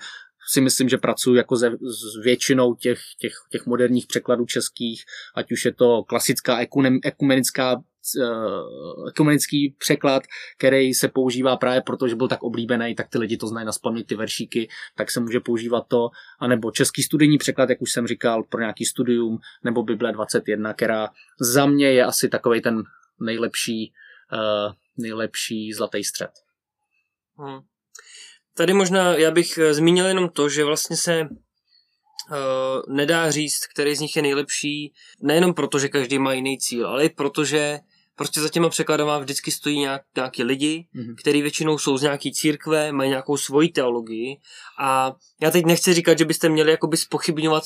si 0.47 0.61
myslím, 0.61 0.89
že 0.89 0.97
pracuji 0.97 1.35
jako 1.35 1.55
ze, 1.55 1.71
s 1.71 2.23
většinou 2.23 2.75
těch, 2.75 2.99
těch, 3.19 3.33
těch 3.49 3.65
moderních 3.65 4.07
překladů 4.07 4.45
českých, 4.45 5.03
ať 5.35 5.51
už 5.51 5.65
je 5.65 5.73
to 5.73 6.03
klasická 6.03 6.57
ekumenická 7.03 7.75
uh, 7.75 9.09
ekumenický 9.09 9.75
překlad, 9.77 10.23
který 10.57 10.93
se 10.93 11.07
používá 11.07 11.57
právě 11.57 11.81
proto, 11.81 12.07
že 12.07 12.15
byl 12.15 12.27
tak 12.27 12.43
oblíbený, 12.43 12.95
tak 12.95 13.09
ty 13.09 13.17
lidi 13.17 13.37
to 13.37 13.47
znají 13.47 13.65
na 13.65 13.71
ty 14.05 14.15
veršíky, 14.15 14.69
tak 14.95 15.11
se 15.11 15.19
může 15.19 15.39
používat 15.39 15.87
to, 15.87 16.09
anebo 16.39 16.71
český 16.71 17.03
studijní 17.03 17.37
překlad, 17.37 17.69
jak 17.69 17.81
už 17.81 17.91
jsem 17.91 18.07
říkal, 18.07 18.43
pro 18.43 18.59
nějaký 18.59 18.85
studium, 18.85 19.37
nebo 19.63 19.83
Bible 19.83 20.11
21, 20.11 20.73
která 20.73 21.09
za 21.39 21.65
mě 21.65 21.91
je 21.91 22.05
asi 22.05 22.29
takový 22.29 22.61
ten 22.61 22.83
nejlepší, 23.19 23.93
uh, 24.33 24.73
nejlepší 24.97 25.73
zlatý 25.73 26.03
střed. 26.03 26.31
Hmm. 27.37 27.59
Tady 28.57 28.73
možná 28.73 29.15
já 29.15 29.31
bych 29.31 29.57
eh, 29.57 29.73
zmínil 29.73 30.05
jenom 30.05 30.29
to, 30.29 30.49
že 30.49 30.63
vlastně 30.63 30.97
se 30.97 31.27
Uh, 32.31 32.95
nedá 32.95 33.31
říct, 33.31 33.67
který 33.73 33.95
z 33.95 33.99
nich 33.99 34.15
je 34.15 34.21
nejlepší, 34.21 34.93
nejenom 35.21 35.53
proto, 35.53 35.79
že 35.79 35.89
každý 35.89 36.19
má 36.19 36.33
jiný 36.33 36.57
cíl, 36.57 36.87
ale 36.87 37.05
i 37.05 37.09
proto, 37.09 37.45
že 37.45 37.79
prostě 38.15 38.41
za 38.41 38.49
těma 38.49 38.69
překladama 38.69 39.19
vždycky 39.19 39.51
stojí 39.51 39.79
nějak, 39.79 40.01
nějaký 40.15 40.43
lidi, 40.43 40.87
mm-hmm. 40.95 41.15
který 41.15 41.41
většinou 41.41 41.77
jsou 41.77 41.97
z 41.97 42.01
nějaký 42.01 42.33
církve, 42.33 42.91
mají 42.91 43.09
nějakou 43.09 43.37
svoji 43.37 43.69
teologii 43.69 44.37
a 44.79 45.15
já 45.41 45.51
teď 45.51 45.65
nechci 45.65 45.93
říkat, 45.93 46.17
že 46.17 46.25
byste 46.25 46.49
měli 46.49 46.71
jakoby 46.71 46.97
spochybňovat 46.97 47.63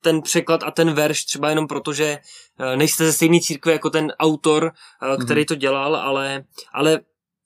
ten 0.00 0.22
překlad 0.22 0.62
a 0.62 0.70
ten 0.70 0.92
verš 0.92 1.24
třeba 1.24 1.50
jenom 1.50 1.66
proto, 1.66 1.92
že 1.92 2.18
eh, 2.58 2.76
nejste 2.76 3.06
ze 3.06 3.12
stejné 3.12 3.40
církve 3.40 3.72
jako 3.72 3.90
ten 3.90 4.12
autor, 4.18 4.72
mm-hmm. 5.02 5.24
který 5.24 5.46
to 5.46 5.54
dělal, 5.54 5.96
ale, 5.96 6.44
ale 6.72 7.00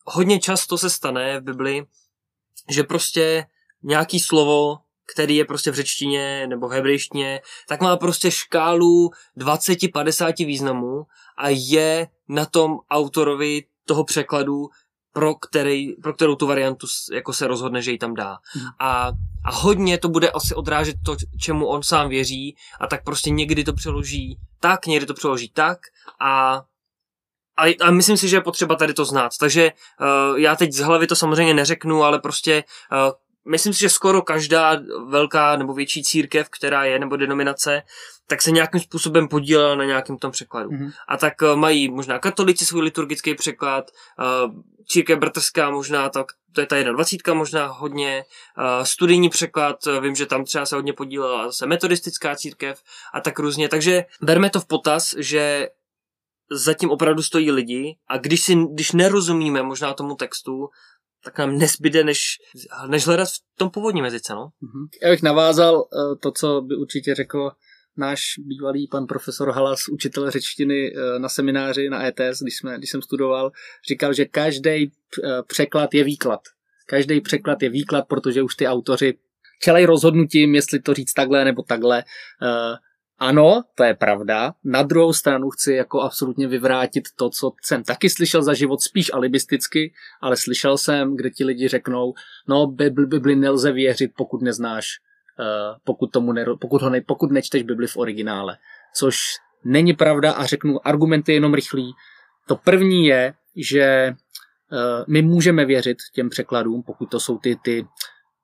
hodně 0.04 0.40
často 0.40 0.78
se 0.78 0.90
stane 0.90 1.40
v 1.40 1.42
Bibli, 1.42 1.86
že 2.68 2.82
prostě 2.84 3.46
nějaký 3.82 4.20
slovo 4.20 4.78
který 5.12 5.36
je 5.36 5.44
prostě 5.44 5.70
v 5.70 5.74
řečtině 5.74 6.46
nebo 6.46 6.68
v 6.68 6.72
hebrejštině, 6.72 7.40
tak 7.68 7.80
má 7.80 7.96
prostě 7.96 8.30
škálu 8.30 9.10
20-50 9.38 10.46
významů 10.46 11.02
a 11.38 11.48
je 11.48 12.08
na 12.28 12.46
tom 12.46 12.78
autorovi 12.90 13.64
toho 13.84 14.04
překladu, 14.04 14.68
pro, 15.12 15.34
který, 15.34 15.92
pro 15.92 16.14
kterou 16.14 16.34
tu 16.34 16.46
variantu 16.46 16.86
jako 17.12 17.32
se 17.32 17.46
rozhodne, 17.46 17.82
že 17.82 17.90
ji 17.90 17.98
tam 17.98 18.14
dá. 18.14 18.38
Hmm. 18.52 18.66
A, 18.78 19.12
a 19.44 19.52
hodně 19.52 19.98
to 19.98 20.08
bude 20.08 20.30
asi 20.30 20.54
odrážet 20.54 20.96
to, 21.04 21.16
čemu 21.40 21.66
on 21.66 21.82
sám 21.82 22.08
věří 22.08 22.56
a 22.80 22.86
tak 22.86 23.04
prostě 23.04 23.30
někdy 23.30 23.64
to 23.64 23.72
přeloží 23.72 24.38
tak, 24.60 24.86
někdy 24.86 25.06
to 25.06 25.14
přeloží 25.14 25.48
tak 25.48 25.78
a 26.20 26.62
a, 27.60 27.74
a 27.80 27.90
myslím 27.90 28.16
si, 28.16 28.28
že 28.28 28.36
je 28.36 28.40
potřeba 28.40 28.76
tady 28.76 28.94
to 28.94 29.04
znát. 29.04 29.32
Takže 29.40 29.72
uh, 30.00 30.38
já 30.38 30.56
teď 30.56 30.72
z 30.72 30.80
hlavy 30.80 31.06
to 31.06 31.16
samozřejmě 31.16 31.54
neřeknu, 31.54 32.02
ale 32.02 32.18
prostě 32.18 32.64
uh, 32.92 33.12
myslím 33.48 33.72
si, 33.72 33.80
že 33.80 33.88
skoro 33.88 34.22
každá 34.22 34.80
velká 35.08 35.56
nebo 35.56 35.74
větší 35.74 36.02
církev, 36.02 36.48
která 36.48 36.84
je, 36.84 36.98
nebo 36.98 37.16
denominace, 37.16 37.82
tak 38.26 38.42
se 38.42 38.50
nějakým 38.50 38.80
způsobem 38.80 39.28
podílela 39.28 39.74
na 39.74 39.84
nějakém 39.84 40.18
tom 40.18 40.30
překladu. 40.30 40.70
Mm-hmm. 40.70 40.92
A 41.08 41.16
tak 41.16 41.42
uh, 41.42 41.56
mají 41.56 41.88
možná 41.88 42.18
katolici 42.18 42.64
svůj 42.64 42.82
liturgický 42.82 43.34
překlad, 43.34 43.84
uh, 44.18 44.54
církev 44.86 45.18
bratrská 45.18 45.70
možná, 45.70 46.08
tak 46.08 46.26
to 46.52 46.60
je 46.60 46.66
ta 46.66 46.82
21 46.82 47.34
možná 47.34 47.66
hodně, 47.66 48.24
uh, 48.58 48.84
studijní 48.84 49.28
překlad, 49.28 49.76
vím, 50.00 50.14
že 50.14 50.26
tam 50.26 50.44
třeba 50.44 50.66
se 50.66 50.76
hodně 50.76 50.92
podílela 50.92 51.46
zase 51.46 51.66
metodistická 51.66 52.36
církev 52.36 52.82
a 53.14 53.20
tak 53.20 53.38
různě. 53.38 53.68
Takže 53.68 54.04
berme 54.22 54.50
to 54.50 54.60
v 54.60 54.66
potaz, 54.66 55.14
že 55.18 55.68
zatím 56.52 56.90
opravdu 56.90 57.22
stojí 57.22 57.50
lidi 57.50 57.96
a 58.08 58.18
když, 58.18 58.40
si, 58.40 58.56
když 58.72 58.92
nerozumíme 58.92 59.62
možná 59.62 59.94
tomu 59.94 60.14
textu, 60.14 60.68
tak 61.24 61.38
nám 61.38 61.58
nezbyde, 61.58 62.04
než, 62.04 62.38
než 62.86 63.06
hledat 63.06 63.28
v 63.28 63.58
tom 63.58 63.70
původním 63.70 64.04
jazyce. 64.04 64.34
No? 64.34 64.48
Mhm. 64.60 64.86
Já 65.02 65.10
bych 65.10 65.22
navázal 65.22 65.76
uh, 65.76 66.14
to, 66.22 66.32
co 66.32 66.60
by 66.60 66.76
určitě 66.76 67.14
řekl 67.14 67.50
náš 67.96 68.22
bývalý 68.38 68.88
pan 68.88 69.06
profesor 69.06 69.50
Halas, 69.50 69.80
učitel 69.92 70.30
řečtiny 70.30 70.92
uh, 70.92 71.18
na 71.18 71.28
semináři 71.28 71.90
na 71.90 72.06
ETS, 72.06 72.42
když, 72.42 72.56
jsme, 72.56 72.78
když 72.78 72.90
jsem 72.90 73.02
studoval, 73.02 73.50
říkal, 73.88 74.12
že 74.12 74.24
každý 74.24 74.86
uh, 74.86 75.30
překlad 75.46 75.94
je 75.94 76.04
výklad. 76.04 76.40
Každý 76.86 77.20
překlad 77.20 77.62
je 77.62 77.68
výklad, 77.68 78.08
protože 78.08 78.42
už 78.42 78.54
ty 78.54 78.66
autoři 78.66 79.18
čelej 79.62 79.84
rozhodnutím, 79.84 80.54
jestli 80.54 80.80
to 80.80 80.94
říct 80.94 81.12
takhle 81.12 81.44
nebo 81.44 81.62
takhle. 81.62 82.04
Ano, 83.20 83.62
to 83.74 83.84
je 83.84 83.94
pravda. 83.94 84.54
Na 84.64 84.82
druhou 84.82 85.12
stranu 85.12 85.50
chci 85.50 85.72
jako 85.72 86.00
absolutně 86.00 86.48
vyvrátit 86.48 87.04
to, 87.16 87.30
co 87.30 87.52
jsem 87.62 87.84
taky 87.84 88.10
slyšel 88.10 88.42
za 88.42 88.54
život, 88.54 88.80
spíš 88.80 89.12
alibisticky, 89.12 89.92
ale 90.20 90.36
slyšel 90.36 90.78
jsem, 90.78 91.16
kde 91.16 91.30
ti 91.30 91.44
lidi 91.44 91.68
řeknou, 91.68 92.14
no 92.48 92.66
Bibli, 92.66 93.06
Bibli 93.06 93.36
nelze 93.36 93.72
věřit, 93.72 94.10
pokud 94.16 94.42
neznáš, 94.42 94.86
uh, 95.38 95.78
pokud, 95.84 96.06
tomu 96.12 96.32
ne, 96.32 96.44
pokud, 96.60 96.82
ho 96.82 96.90
ne, 96.90 97.00
pokud 97.00 97.30
nečteš 97.30 97.62
Bibli 97.62 97.86
v 97.86 97.96
originále. 97.96 98.58
Což 98.94 99.16
není 99.64 99.92
pravda 99.92 100.32
a 100.32 100.46
řeknu 100.46 100.86
argumenty 100.86 101.32
jenom 101.32 101.54
rychlý. 101.54 101.92
To 102.48 102.56
první 102.56 103.06
je, 103.06 103.34
že 103.56 104.14
uh, 104.72 105.04
my 105.08 105.22
můžeme 105.22 105.64
věřit 105.64 105.98
těm 106.14 106.30
překladům, 106.30 106.82
pokud 106.82 107.10
to 107.10 107.20
jsou 107.20 107.38
ty, 107.38 107.56
ty, 107.56 107.86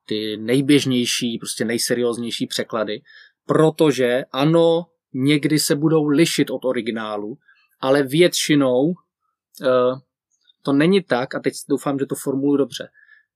ty 0.05 0.37
nejběžnější, 0.37 1.37
prostě 1.37 1.65
nejserióznější 1.65 2.47
překlady, 2.47 3.01
protože 3.47 4.25
ano, 4.31 4.85
někdy 5.13 5.59
se 5.59 5.75
budou 5.75 6.07
lišit 6.07 6.49
od 6.49 6.65
originálu, 6.65 7.37
ale 7.79 8.03
většinou 8.03 8.81
uh, 8.81 9.99
to 10.61 10.73
není 10.73 11.03
tak, 11.03 11.35
a 11.35 11.39
teď 11.39 11.53
doufám, 11.69 11.99
že 11.99 12.05
to 12.05 12.15
formuluji 12.15 12.57
dobře, 12.57 12.89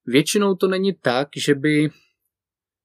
většinou 0.06 0.56
to 0.56 0.68
není 0.68 0.94
tak, 0.94 1.28
že 1.38 1.56
by, 1.56 1.90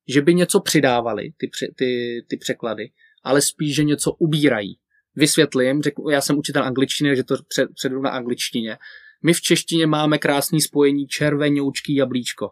že 0.09 0.23
by 0.23 0.35
něco 0.35 0.61
přidávali, 0.61 1.33
ty, 1.37 1.51
ty, 1.77 2.25
ty 2.29 2.37
překlady, 2.37 2.91
ale 3.25 3.43
spíš, 3.43 3.75
že 3.75 3.85
něco 3.85 4.13
ubírají. 4.13 4.79
Vysvětlím, 5.17 5.83
řeknu, 5.83 6.09
já 6.09 6.21
jsem 6.21 6.39
učitel 6.39 6.63
angličtiny, 6.63 7.17
že 7.17 7.25
to 7.25 7.37
před, 7.49 7.69
předu 7.75 8.01
na 8.01 8.11
angličtině. 8.11 8.79
My 9.23 9.33
v 9.33 9.41
češtině 9.41 9.87
máme 9.87 10.19
krásný 10.19 10.61
spojení 10.61 11.07
červenoučký 11.07 11.95
jablíčko. 11.95 12.51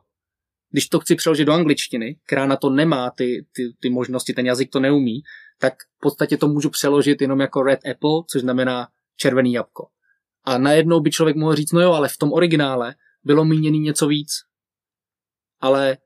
Když 0.74 0.88
to 0.88 1.00
chci 1.00 1.14
přeložit 1.14 1.44
do 1.44 1.52
angličtiny, 1.52 2.16
která 2.26 2.46
na 2.46 2.56
to 2.56 2.70
nemá 2.70 3.10
ty, 3.10 3.46
ty, 3.52 3.74
ty 3.80 3.90
možnosti, 3.90 4.32
ten 4.32 4.46
jazyk 4.46 4.70
to 4.70 4.80
neumí, 4.80 5.22
tak 5.58 5.74
v 5.82 6.00
podstatě 6.00 6.36
to 6.36 6.48
můžu 6.48 6.70
přeložit 6.70 7.22
jenom 7.22 7.40
jako 7.40 7.62
red 7.62 7.80
apple, 7.90 8.22
což 8.30 8.40
znamená 8.42 8.88
červený 9.16 9.52
jabko. 9.52 9.88
A 10.44 10.58
najednou 10.58 11.00
by 11.00 11.10
člověk 11.10 11.36
mohl 11.36 11.54
říct, 11.54 11.72
no 11.72 11.80
jo, 11.80 11.92
ale 11.92 12.08
v 12.08 12.16
tom 12.16 12.32
originále 12.32 12.94
bylo 13.24 13.44
míněný 13.44 13.78
něco 13.78 14.06
víc. 14.06 14.30
Ale 15.60 15.96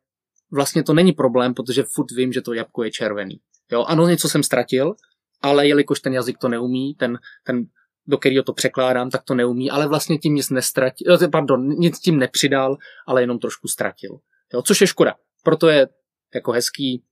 vlastně 0.50 0.82
to 0.82 0.94
není 0.94 1.12
problém, 1.12 1.54
protože 1.54 1.82
furt 1.94 2.10
vím, 2.10 2.32
že 2.32 2.40
to 2.40 2.52
jabko 2.52 2.84
je 2.84 2.90
červený. 2.90 3.40
Jo, 3.72 3.84
ano, 3.84 4.08
něco 4.08 4.28
jsem 4.28 4.42
ztratil, 4.42 4.94
ale 5.42 5.68
jelikož 5.68 6.00
ten 6.00 6.12
jazyk 6.12 6.38
to 6.38 6.48
neumí, 6.48 6.94
ten, 6.94 7.18
ten 7.44 7.66
do 8.06 8.18
kterého 8.18 8.42
to 8.42 8.52
překládám, 8.52 9.10
tak 9.10 9.22
to 9.22 9.34
neumí, 9.34 9.70
ale 9.70 9.88
vlastně 9.88 10.18
tím 10.18 10.34
nic 10.34 10.50
nestratil, 10.50 11.18
eh, 11.22 11.28
pardon, 11.28 11.68
nic 11.68 11.98
tím 11.98 12.18
nepřidal, 12.18 12.76
ale 13.06 13.22
jenom 13.22 13.38
trošku 13.38 13.68
ztratil. 13.68 14.18
Jo, 14.54 14.62
což 14.62 14.80
je 14.80 14.86
škoda. 14.86 15.14
Proto 15.44 15.68
je 15.68 15.88
jako 16.34 16.52
hezký 16.52 17.02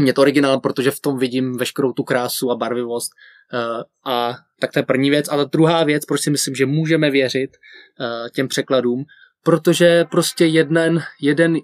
mě 0.00 0.12
to 0.12 0.20
originál, 0.20 0.60
protože 0.60 0.90
v 0.90 1.00
tom 1.00 1.18
vidím 1.18 1.56
veškerou 1.56 1.92
tu 1.92 2.02
krásu 2.02 2.50
a 2.50 2.56
barvivost. 2.56 3.12
Uh, 3.52 3.82
a 4.12 4.34
tak 4.60 4.72
to 4.72 4.78
je 4.78 4.82
první 4.82 5.10
věc. 5.10 5.28
A 5.28 5.36
ta 5.36 5.44
druhá 5.44 5.84
věc, 5.84 6.04
proč 6.04 6.20
si 6.20 6.30
myslím, 6.30 6.54
že 6.54 6.66
můžeme 6.66 7.10
věřit 7.10 7.50
uh, 8.00 8.28
těm 8.28 8.48
překladům, 8.48 9.04
protože 9.42 10.04
prostě 10.04 10.46
jeden, 10.46 11.02
jeden 11.20 11.56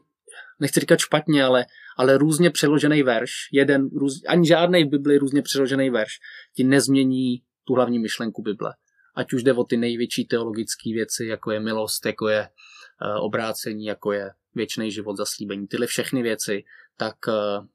nechci 0.60 0.80
říkat 0.80 0.98
špatně, 0.98 1.44
ale, 1.44 1.66
ale 1.96 2.18
různě 2.18 2.50
přeložený 2.50 3.02
verš, 3.02 3.32
jeden, 3.52 3.88
růz, 3.88 4.20
ani 4.28 4.46
žádný 4.46 4.84
v 4.84 4.88
Bibli 4.88 5.18
různě 5.18 5.42
přeložený 5.42 5.90
verš 5.90 6.12
ti 6.56 6.64
nezmění 6.64 7.42
tu 7.64 7.74
hlavní 7.74 7.98
myšlenku 7.98 8.42
Bible. 8.42 8.74
Ať 9.14 9.32
už 9.32 9.42
jde 9.42 9.52
o 9.52 9.64
ty 9.64 9.76
největší 9.76 10.24
teologické 10.24 10.90
věci, 10.94 11.26
jako 11.26 11.50
je 11.50 11.60
milost, 11.60 12.06
jako 12.06 12.28
je 12.28 12.40
uh, 12.40 13.24
obrácení, 13.24 13.84
jako 13.84 14.12
je 14.12 14.30
věčný 14.54 14.90
život, 14.90 15.16
zaslíbení, 15.16 15.66
tyhle 15.66 15.86
všechny 15.86 16.22
věci, 16.22 16.64
tak 16.96 17.14
uh, 17.28 17.66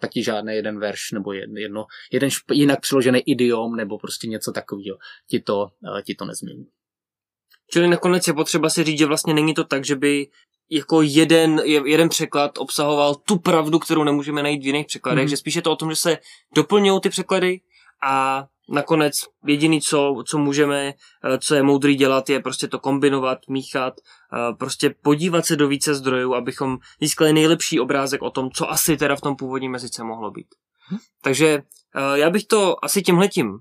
taky 0.00 0.22
žádný 0.22 0.54
jeden 0.54 0.78
verš 0.78 1.12
nebo 1.12 1.32
jedno, 1.32 1.86
jeden 2.12 2.28
šp- 2.28 2.54
jinak 2.54 2.80
přiložený 2.80 3.20
idiom 3.20 3.76
nebo 3.76 3.98
prostě 3.98 4.26
něco 4.26 4.52
takového 4.52 4.96
ti 5.30 5.40
to, 5.40 5.58
uh, 5.58 6.00
ti 6.02 6.14
to 6.14 6.24
nezmění. 6.24 6.66
Čili 7.70 7.88
nakonec 7.88 8.26
je 8.26 8.34
potřeba 8.34 8.70
si 8.70 8.84
říct, 8.84 8.98
že 8.98 9.06
vlastně 9.06 9.34
není 9.34 9.54
to 9.54 9.64
tak, 9.64 9.84
že 9.84 9.96
by 9.96 10.28
jako 10.70 11.02
jeden, 11.02 11.60
jeden 11.64 12.08
překlad 12.08 12.58
obsahoval 12.58 13.14
tu 13.14 13.38
pravdu, 13.38 13.78
kterou 13.78 14.04
nemůžeme 14.04 14.42
najít 14.42 14.62
v 14.62 14.66
jiných 14.66 14.86
překladech, 14.86 15.24
mm. 15.24 15.28
že 15.28 15.36
spíš 15.36 15.56
je 15.56 15.62
to 15.62 15.72
o 15.72 15.76
tom, 15.76 15.90
že 15.90 15.96
se 15.96 16.18
doplňují 16.54 17.00
ty 17.00 17.08
překlady 17.08 17.60
a 18.06 18.46
nakonec 18.68 19.12
jediný, 19.46 19.80
co, 19.80 20.22
co 20.26 20.38
můžeme, 20.38 20.88
eh, 20.88 21.38
co 21.38 21.54
je 21.54 21.62
moudrý 21.62 21.94
dělat, 21.94 22.30
je 22.30 22.40
prostě 22.40 22.68
to 22.68 22.78
kombinovat, 22.78 23.38
míchat, 23.48 23.94
eh, 24.00 24.54
prostě 24.54 24.94
podívat 25.02 25.46
se 25.46 25.56
do 25.56 25.68
více 25.68 25.94
zdrojů, 25.94 26.34
abychom 26.34 26.78
získali 27.00 27.32
nejlepší 27.32 27.80
obrázek 27.80 28.22
o 28.22 28.30
tom, 28.30 28.50
co 28.50 28.70
asi 28.70 28.96
teda 28.96 29.16
v 29.16 29.20
tom 29.20 29.36
původním 29.36 29.72
jazyce 29.72 30.04
mohlo 30.04 30.30
být. 30.30 30.46
Takže 31.22 31.62
Eh, 31.98 32.18
já 32.18 32.30
bych 32.30 32.44
to 32.44 32.84
asi 32.84 33.02
tímhletím 33.02 33.50
uh, 33.50 33.58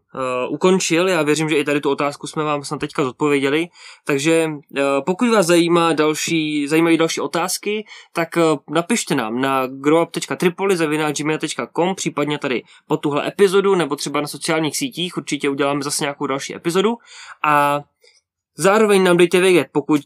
ukončil. 0.50 1.08
Já 1.08 1.22
věřím, 1.22 1.50
že 1.50 1.58
i 1.58 1.64
tady 1.64 1.82
tu 1.82 1.90
otázku 1.90 2.28
jsme 2.28 2.44
vám 2.44 2.64
snad 2.64 2.80
teďka 2.80 3.04
zodpověděli. 3.04 3.68
Takže 4.06 4.48
uh, 4.48 4.54
pokud 5.06 5.30
vás 5.30 5.46
zajímá 5.46 5.94
další, 5.94 6.68
zajímají 6.68 6.98
další 6.98 7.22
otázky, 7.22 7.86
tak 8.14 8.30
napište 8.70 9.16
nám 9.16 9.42
na 9.42 9.68
growup.tripoli.gmail.com 9.68 11.96
případně 11.96 12.38
tady 12.38 12.64
pod 12.88 12.98
tuhle 12.98 13.28
epizodu 13.28 13.76
nebo 13.76 13.96
třeba 13.96 14.22
na 14.22 14.28
sociálních 14.28 14.78
sítích. 14.78 15.18
Určitě 15.18 15.50
uděláme 15.50 15.84
zase 15.84 16.04
nějakou 16.04 16.28
další 16.28 16.56
epizodu. 16.56 16.98
A 17.44 17.82
zároveň 18.58 19.04
nám 19.04 19.18
dejte 19.18 19.40
vědět, 19.40 19.68
pokud 19.72 20.02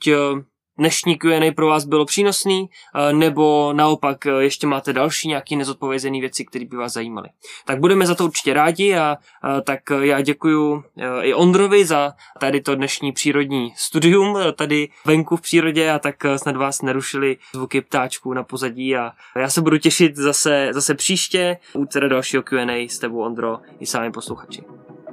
dnešní 0.80 1.16
Q&A 1.16 1.52
pro 1.52 1.68
vás 1.68 1.86
bylo 1.86 2.06
přínosný, 2.06 2.70
eh, 2.96 3.14
nebo 3.14 3.74
naopak 3.74 4.26
eh, 4.26 4.32
ještě 4.40 4.68
máte 4.68 4.94
další 4.94 5.28
nějaké 5.28 5.56
nezodpovězené 5.56 6.20
věci, 6.20 6.46
které 6.46 6.66
by 6.66 6.78
vás 6.78 6.94
zajímaly. 6.94 7.30
Tak 7.66 7.80
budeme 7.80 8.06
za 8.06 8.16
to 8.16 8.26
určitě 8.26 8.54
rádi 8.54 8.96
a, 8.96 9.18
a 9.42 9.62
tak 9.62 9.80
já 10.02 10.22
děkuji 10.22 10.84
eh, 10.98 11.22
i 11.22 11.34
Ondrovi 11.34 11.86
za 11.86 12.14
tady 12.40 12.62
to 12.62 12.76
dnešní 12.76 13.12
přírodní 13.12 13.74
studium, 13.76 14.38
tady 14.56 14.90
venku 15.06 15.36
v 15.36 15.42
přírodě 15.42 15.92
a 15.92 16.00
tak 16.00 16.16
snad 16.36 16.56
vás 16.56 16.82
nerušili 16.82 17.38
zvuky 17.54 17.82
ptáčků 17.82 18.34
na 18.34 18.44
pozadí 18.44 18.96
a 18.96 19.12
já 19.36 19.50
se 19.50 19.62
budu 19.62 19.78
těšit 19.78 20.16
zase, 20.16 20.70
zase 20.72 20.96
příště 20.96 21.58
u 21.74 21.86
teda 21.86 22.08
dalšího 22.08 22.44
Q&A 22.44 22.88
s 22.90 23.00
tebou 23.00 23.20
Ondro 23.20 23.60
i 23.80 23.86
sami 23.86 24.12
posluchači. 24.12 24.64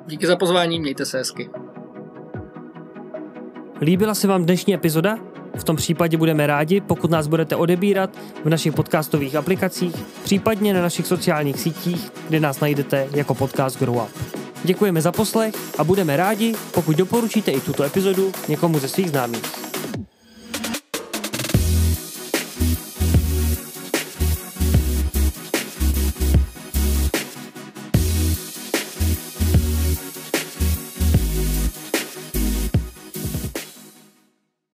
Díky 0.07 0.27
za 0.27 0.37
pozvání, 0.37 0.81
mějte 0.81 1.05
se 1.05 1.19
hezky. 1.19 1.51
Líbila 3.81 4.15
se 4.15 4.29
vám 4.29 4.45
dnešní 4.45 4.75
epizoda? 4.75 5.36
V 5.57 5.65
tom 5.65 5.77
případě 5.77 6.17
budeme 6.17 6.47
rádi, 6.47 6.81
pokud 6.81 7.11
nás 7.11 7.27
budete 7.27 7.57
odebírat 7.57 8.11
v 8.45 8.49
našich 8.49 8.73
podcastových 8.73 9.35
aplikacích, 9.35 9.95
případně 10.25 10.75
na 10.75 10.83
našich 10.83 11.07
sociálních 11.07 11.61
sítích, 11.61 12.13
kde 12.29 12.41
nás 12.41 12.61
najdete 12.61 13.09
jako 13.13 13.35
podcast 13.35 13.79
Grow 13.79 13.97
Up. 13.97 14.37
Děkujeme 14.65 15.03
za 15.03 15.13
poslech 15.13 15.55
a 15.79 15.85
budeme 15.85 16.17
rádi, 16.17 16.55
pokud 16.75 16.97
doporučíte 16.97 17.51
i 17.51 17.61
tuto 17.61 17.85
epizodu 17.85 18.33
někomu 18.49 18.79
ze 18.79 18.89
svých 18.89 19.11
známých. 19.11 19.76